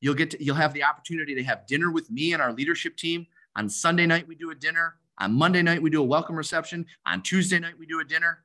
You'll 0.00 0.14
get 0.14 0.30
to, 0.32 0.42
you'll 0.42 0.56
have 0.56 0.72
the 0.72 0.84
opportunity 0.84 1.34
to 1.34 1.44
have 1.44 1.66
dinner 1.66 1.90
with 1.90 2.10
me 2.10 2.32
and 2.32 2.42
our 2.42 2.52
leadership 2.52 2.96
team. 2.96 3.26
On 3.56 3.68
Sunday 3.68 4.06
night, 4.06 4.26
we 4.26 4.34
do 4.34 4.50
a 4.50 4.54
dinner. 4.54 4.96
On 5.18 5.32
Monday 5.32 5.62
night, 5.62 5.80
we 5.80 5.90
do 5.90 6.00
a 6.00 6.06
welcome 6.06 6.36
reception. 6.36 6.86
On 7.06 7.22
Tuesday 7.22 7.58
night, 7.58 7.78
we 7.78 7.86
do 7.86 8.00
a 8.00 8.04
dinner. 8.04 8.44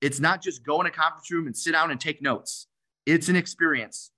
It's 0.00 0.20
not 0.20 0.42
just 0.42 0.64
go 0.64 0.80
in 0.80 0.86
a 0.86 0.90
conference 0.90 1.30
room 1.30 1.46
and 1.46 1.56
sit 1.56 1.72
down 1.72 1.90
and 1.90 2.00
take 2.00 2.20
notes. 2.20 2.66
It's 3.06 3.28
an 3.28 3.36
experience. 3.36 4.10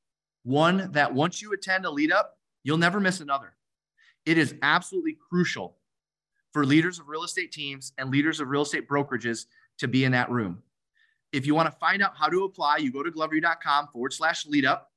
One 0.43 0.91
that 0.93 1.15
once 1.15 1.41
you 1.41 1.53
attend 1.53 1.85
a 1.85 1.91
lead 1.91 2.11
up, 2.11 2.39
you'll 2.65 2.79
never 2.79 3.01
miss 3.01 3.21
another. 3.21 3.55
It 4.27 4.39
is 4.39 4.55
absolutely 4.63 5.17
crucial 5.29 5.77
for 6.53 6.65
leaders 6.65 6.99
of 6.99 7.09
real 7.09 7.25
estate 7.25 7.53
teams 7.53 7.93
and 7.99 8.11
leaders 8.11 8.41
of 8.41 8.49
real 8.49 8.63
estate 8.63 8.89
brokerages 8.89 9.47
to 9.79 9.89
be 9.89 10.05
in 10.05 10.13
that 10.13 10.31
room. 10.31 10.63
If 11.33 11.47
you 11.47 11.55
want 11.55 11.71
to 11.71 11.79
find 11.79 12.03
out 12.03 12.13
how 12.17 12.29
to 12.29 12.45
apply, 12.45 12.79
you 12.79 12.93
go 12.93 13.03
to 13.03 13.11
gloveru.com 13.11 13.89
forward 13.93 14.13
slash 14.13 14.47
lead 14.47 14.65
up. 14.65 14.93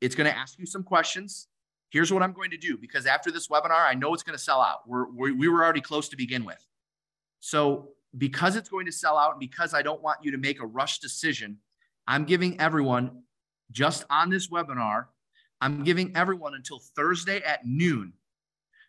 It's 0.00 0.14
going 0.14 0.30
to 0.30 0.36
ask 0.36 0.58
you 0.58 0.66
some 0.66 0.82
questions. 0.82 1.48
Here's 1.92 2.10
what 2.10 2.22
I'm 2.22 2.32
going 2.32 2.50
to 2.50 2.56
do 2.56 2.78
because 2.78 3.04
after 3.04 3.30
this 3.30 3.48
webinar, 3.48 3.86
I 3.86 3.92
know 3.92 4.14
it's 4.14 4.22
going 4.22 4.36
to 4.36 4.42
sell 4.42 4.62
out. 4.62 4.88
We're, 4.88 5.10
we're, 5.10 5.34
we 5.34 5.46
were 5.46 5.62
already 5.62 5.82
close 5.82 6.08
to 6.08 6.16
begin 6.16 6.42
with. 6.42 6.66
So, 7.40 7.90
because 8.16 8.56
it's 8.56 8.70
going 8.70 8.86
to 8.86 8.92
sell 8.92 9.18
out 9.18 9.32
and 9.32 9.40
because 9.40 9.74
I 9.74 9.82
don't 9.82 10.02
want 10.02 10.18
you 10.22 10.30
to 10.30 10.38
make 10.38 10.60
a 10.60 10.66
rush 10.66 11.00
decision, 11.00 11.58
I'm 12.06 12.24
giving 12.24 12.58
everyone 12.60 13.22
just 13.70 14.06
on 14.08 14.30
this 14.30 14.48
webinar, 14.48 15.06
I'm 15.60 15.84
giving 15.84 16.16
everyone 16.16 16.54
until 16.54 16.78
Thursday 16.78 17.42
at 17.42 17.66
noon 17.66 18.14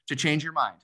to 0.07 0.15
change 0.15 0.41
your 0.41 0.53
mind. 0.53 0.77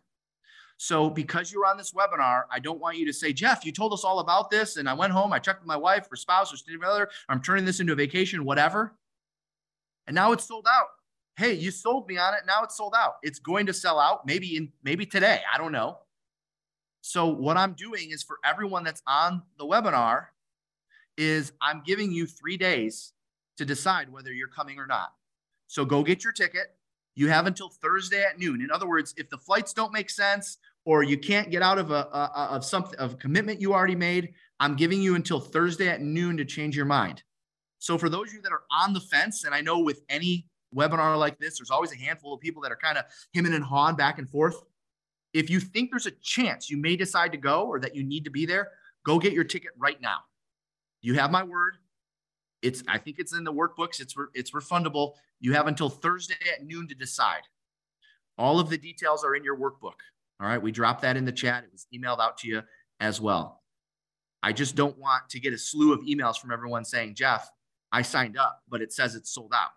So, 0.75 1.09
because 1.09 1.53
you're 1.53 1.65
on 1.65 1.77
this 1.77 1.93
webinar, 1.93 2.43
I 2.51 2.59
don't 2.59 2.81
want 2.81 2.97
you 2.97 3.05
to 3.05 3.13
say, 3.13 3.31
Jeff, 3.31 3.65
you 3.65 3.71
told 3.71 3.93
us 3.93 4.03
all 4.03 4.19
about 4.19 4.49
this, 4.49 4.75
and 4.75 4.89
I 4.89 4.93
went 4.93 5.13
home, 5.13 5.31
I 5.31 5.39
checked 5.39 5.61
with 5.61 5.67
my 5.67 5.77
wife 5.77 6.07
or 6.11 6.17
spouse 6.17 6.53
or 6.53 6.57
significant 6.57 6.91
other, 6.91 7.09
I'm 7.29 7.41
turning 7.41 7.63
this 7.63 7.79
into 7.79 7.93
a 7.93 7.95
vacation, 7.95 8.43
whatever. 8.43 8.93
And 10.05 10.15
now 10.15 10.33
it's 10.33 10.45
sold 10.45 10.65
out. 10.69 10.87
Hey, 11.39 11.53
you 11.53 11.71
sold 11.71 12.05
me 12.05 12.17
on 12.17 12.33
it. 12.33 12.41
Now 12.45 12.63
it's 12.63 12.75
sold 12.75 12.93
out. 12.93 13.13
It's 13.23 13.39
going 13.39 13.65
to 13.67 13.73
sell 13.73 13.97
out 13.97 14.27
maybe 14.27 14.57
in 14.57 14.73
maybe 14.83 15.05
today. 15.05 15.39
I 15.49 15.57
don't 15.57 15.71
know. 15.71 15.99
So 16.99 17.27
what 17.27 17.55
I'm 17.55 17.75
doing 17.75 18.11
is 18.11 18.23
for 18.23 18.39
everyone 18.43 18.83
that's 18.83 19.01
on 19.07 19.43
the 19.57 19.63
webinar, 19.65 20.25
is 21.17 21.53
I'm 21.61 21.81
giving 21.85 22.11
you 22.11 22.25
three 22.25 22.57
days 22.57 23.13
to 23.55 23.63
decide 23.63 24.11
whether 24.11 24.33
you're 24.33 24.49
coming 24.49 24.79
or 24.79 24.85
not. 24.85 25.13
So 25.67 25.85
go 25.85 26.03
get 26.03 26.25
your 26.25 26.33
ticket. 26.33 26.75
You 27.15 27.29
have 27.29 27.47
until 27.47 27.69
Thursday 27.69 28.21
at 28.21 28.37
noon. 28.37 28.61
In 28.61 28.69
other 28.69 28.87
words, 28.87 29.13
if 29.15 29.29
the 29.29 29.37
flights 29.37 29.71
don't 29.71 29.93
make 29.93 30.09
sense 30.09 30.57
or 30.83 31.03
you 31.03 31.17
can't 31.17 31.51
get 31.51 31.61
out 31.61 31.77
of 31.77 31.91
a, 31.91 32.09
a 32.11 32.49
of 32.51 32.65
something 32.65 32.99
of 32.99 33.13
a 33.13 33.15
commitment 33.15 33.61
you 33.61 33.73
already 33.73 33.95
made, 33.95 34.33
I'm 34.59 34.75
giving 34.75 35.01
you 35.01 35.15
until 35.15 35.39
Thursday 35.39 35.87
at 35.87 36.01
noon 36.01 36.35
to 36.35 36.43
change 36.43 36.75
your 36.75 36.85
mind. 36.85 37.23
So 37.77 37.97
for 37.97 38.09
those 38.09 38.27
of 38.27 38.33
you 38.33 38.41
that 38.41 38.51
are 38.51 38.63
on 38.77 38.91
the 38.91 38.99
fence, 38.99 39.45
and 39.45 39.55
I 39.55 39.61
know 39.61 39.79
with 39.79 40.01
any 40.09 40.48
webinar 40.75 41.17
like 41.17 41.39
this, 41.39 41.59
there's 41.59 41.71
always 41.71 41.91
a 41.91 41.97
handful 41.97 42.33
of 42.33 42.39
people 42.39 42.61
that 42.63 42.71
are 42.71 42.77
kind 42.77 42.97
of 42.97 43.05
hemming 43.33 43.53
and 43.53 43.63
hawing 43.63 43.95
back 43.95 44.19
and 44.19 44.29
forth. 44.29 44.61
If 45.33 45.49
you 45.49 45.59
think 45.59 45.91
there's 45.91 46.07
a 46.07 46.11
chance 46.11 46.69
you 46.69 46.77
may 46.77 46.95
decide 46.95 47.31
to 47.33 47.37
go 47.37 47.65
or 47.67 47.79
that 47.79 47.95
you 47.95 48.03
need 48.03 48.23
to 48.25 48.31
be 48.31 48.45
there, 48.45 48.69
go 49.05 49.19
get 49.19 49.33
your 49.33 49.43
ticket 49.43 49.71
right 49.77 49.99
now. 50.01 50.17
You 51.01 51.15
have 51.15 51.31
my 51.31 51.43
word. 51.43 51.77
It's 52.61 52.83
I 52.87 52.97
think 52.97 53.17
it's 53.19 53.33
in 53.33 53.43
the 53.43 53.53
workbooks. 53.53 54.01
It's 54.01 54.15
it's 54.33 54.51
refundable. 54.51 55.13
You 55.39 55.53
have 55.53 55.67
until 55.67 55.89
Thursday 55.89 56.35
at 56.53 56.65
noon 56.65 56.87
to 56.89 56.95
decide. 56.95 57.43
All 58.37 58.59
of 58.59 58.69
the 58.69 58.77
details 58.77 59.23
are 59.23 59.35
in 59.35 59.43
your 59.43 59.57
workbook. 59.57 59.95
All 60.41 60.47
right, 60.47 60.61
we 60.61 60.71
dropped 60.71 61.01
that 61.01 61.17
in 61.17 61.25
the 61.25 61.31
chat. 61.31 61.63
It 61.63 61.71
was 61.71 61.87
emailed 61.93 62.19
out 62.19 62.37
to 62.39 62.47
you 62.47 62.63
as 62.99 63.21
well. 63.21 63.63
I 64.41 64.53
just 64.53 64.75
don't 64.75 64.97
want 64.97 65.29
to 65.29 65.39
get 65.39 65.53
a 65.53 65.57
slew 65.57 65.93
of 65.93 66.01
emails 66.01 66.37
from 66.37 66.51
everyone 66.51 66.85
saying, 66.85 67.15
"Jeff, 67.15 67.49
I 67.91 68.01
signed 68.01 68.37
up, 68.37 68.63
but 68.67 68.81
it 68.81 68.93
says 68.93 69.15
it's 69.15 69.33
sold 69.33 69.53
out." 69.53 69.71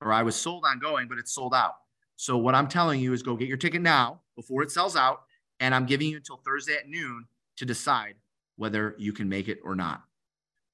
Or 0.00 0.12
I 0.12 0.22
was 0.22 0.36
sold 0.36 0.64
on 0.66 0.78
going, 0.78 1.08
but 1.08 1.18
it's 1.18 1.32
sold 1.32 1.54
out. 1.54 1.74
So 2.16 2.36
what 2.36 2.54
I'm 2.54 2.68
telling 2.68 3.00
you 3.00 3.12
is 3.12 3.22
go 3.22 3.36
get 3.36 3.48
your 3.48 3.56
ticket 3.56 3.82
now 3.82 4.20
before 4.36 4.62
it 4.62 4.70
sells 4.70 4.96
out, 4.96 5.22
and 5.60 5.74
I'm 5.74 5.86
giving 5.86 6.08
you 6.08 6.16
until 6.16 6.36
Thursday 6.38 6.74
at 6.74 6.88
noon 6.88 7.26
to 7.56 7.64
decide 7.64 8.14
whether 8.56 8.94
you 8.98 9.12
can 9.12 9.28
make 9.28 9.48
it 9.48 9.58
or 9.64 9.74
not. 9.74 10.02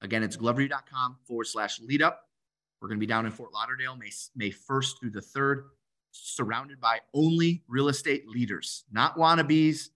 Again, 0.01 0.23
it's 0.23 0.37
gloveru.com 0.37 1.17
forward 1.25 1.47
slash 1.47 1.79
lead 1.81 2.01
up. 2.01 2.27
We're 2.81 2.89
going 2.89 2.97
to 2.97 3.05
be 3.05 3.07
down 3.07 3.25
in 3.25 3.31
Fort 3.31 3.53
Lauderdale 3.53 3.95
May, 3.95 4.11
May 4.35 4.51
1st 4.51 4.99
through 4.99 5.11
the 5.11 5.21
3rd, 5.21 5.63
surrounded 6.11 6.81
by 6.81 6.99
only 7.13 7.63
real 7.67 7.87
estate 7.87 8.27
leaders, 8.27 8.83
not 8.91 9.17
wannabes, 9.17 9.89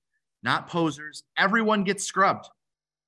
not 0.43 0.67
posers. 0.67 1.23
Everyone 1.37 1.83
gets 1.83 2.05
scrubbed. 2.05 2.47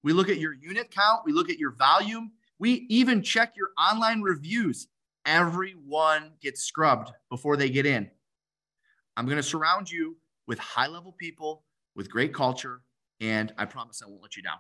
We 0.04 0.14
look 0.14 0.30
at 0.30 0.38
your 0.38 0.54
unit 0.54 0.92
count, 0.92 1.22
we 1.26 1.32
look 1.32 1.50
at 1.50 1.58
your 1.58 1.72
volume, 1.72 2.32
we 2.58 2.86
even 2.90 3.22
check 3.22 3.54
your 3.56 3.70
online 3.78 4.22
reviews. 4.22 4.88
Everyone 5.30 6.32
gets 6.42 6.64
scrubbed 6.64 7.12
before 7.30 7.56
they 7.56 7.70
get 7.70 7.86
in. 7.86 8.10
I'm 9.16 9.26
going 9.26 9.38
to 9.38 9.44
surround 9.44 9.92
you 9.92 10.18
with 10.48 10.60
high 10.60 10.88
level 10.88 11.14
people 11.14 11.64
with 11.96 12.10
great 12.10 12.34
culture, 12.34 12.82
and 13.20 13.54
I 13.58 13.66
promise 13.66 14.02
I 14.02 14.08
won't 14.08 14.22
let 14.22 14.36
you 14.36 14.44
down 14.44 14.58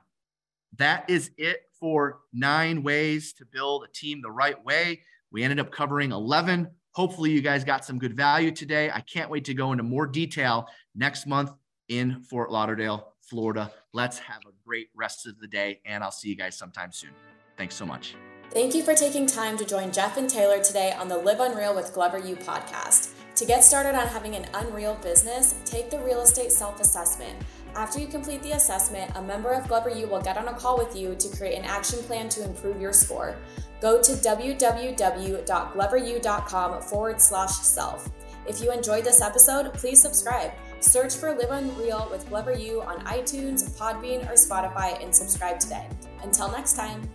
that 0.78 1.09
is 1.09 1.32
it 1.38 1.63
for 1.80 2.20
nine 2.34 2.84
ways 2.84 3.34
to 3.34 3.45
build 3.45 3.84
a 3.84 3.88
team 3.88 4.22
the 4.22 4.32
right 4.32 4.63
way. 4.63 5.01
We 5.32 5.43
ended 5.43 5.59
up 5.59 5.72
covering 5.72 6.11
11. 6.11 6.70
Hopefully, 6.91 7.32
you 7.32 7.41
guys 7.41 7.63
got 7.63 7.86
some 7.86 7.99
good 7.99 8.15
value 8.15 8.51
today. 8.51 8.89
I 8.89 9.01
can't 9.01 9.30
wait 9.30 9.45
to 9.45 9.53
go 9.53 9.72
into 9.72 9.84
more 9.84 10.07
detail 10.07 10.67
next 10.95 11.28
month 11.28 11.51
in 11.88 12.24
Fort 12.24 12.51
Lauderdale, 12.51 13.13
Florida. 13.22 13.72
Let's 13.93 14.20
have 14.20 14.41
a 14.47 14.51
great 14.65 14.89
rest 14.95 15.28
of 15.28 15.39
the 15.39 15.47
day, 15.47 15.82
and 15.86 16.03
I'll 16.03 16.11
see 16.11 16.30
you 16.30 16.36
guys 16.36 16.57
sometime 16.57 16.91
soon. 16.91 17.11
Thanks 17.57 17.76
so 17.76 17.86
much. 17.86 18.15
Thank 18.52 18.74
you 18.74 18.82
for 18.82 18.95
taking 18.95 19.28
time 19.28 19.60
to 19.60 19.66
join 19.66 19.91
Jeff 19.91 20.18
and 20.18 20.28
Taylor 20.28 20.58
today 20.64 20.91
on 20.93 21.08
the 21.08 21.16
Live 21.16 21.39
Unreal 21.39 21.76
with 21.76 21.93
Glover 21.93 22.18
U 22.18 22.36
podcast. 22.36 23.12
To 23.36 23.45
get 23.45 23.64
started 23.64 23.93
on 23.93 24.08
having 24.08 24.36
an 24.36 24.47
unreal 24.56 24.95
business, 25.04 25.54
take 25.66 25.91
the 25.91 26.00
real 26.00 26.22
estate 26.22 26.52
self 26.52 26.82
assessment. 26.82 27.38
After 27.76 28.00
you 28.00 28.08
complete 28.08 28.41
the 28.41 28.54
assessment, 28.54 29.12
a 29.16 29.22
member 29.22 29.52
of 29.52 29.68
Glover 29.68 29.91
U 29.91 30.08
will 30.08 30.20
get 30.20 30.36
on 30.36 30.47
a 30.47 30.54
call 30.54 30.80
with 30.80 30.97
you 30.97 31.14
to 31.14 31.38
create 31.38 31.60
an 31.60 31.66
action 31.66 32.00
plan 32.00 32.28
to 32.30 32.43
improve 32.43 32.82
your 32.82 32.91
score. 32.91 33.36
Go 33.82 34.02
to 34.02 34.14
www.gloveru.com 34.14 36.82
forward 36.82 37.22
slash 37.22 37.52
self. 37.52 38.10
If 38.47 38.64
you 38.64 38.72
enjoyed 38.72 39.04
this 39.04 39.22
episode, 39.22 39.72
please 39.76 40.02
subscribe. 40.02 40.54
Search 40.80 41.16
for 41.16 41.36
Live 41.36 41.52
Unreal 41.52 42.08
with 42.10 42.28
Glover 42.30 42.54
U 42.54 42.82
on 42.82 43.06
iTunes, 43.06 43.78
Podbean, 43.78 44.28
or 44.28 44.34
Spotify 44.34 45.00
and 45.04 45.14
subscribe 45.14 45.60
today. 45.60 45.88
Until 46.24 46.52
next 46.52 46.76
time. 46.76 47.08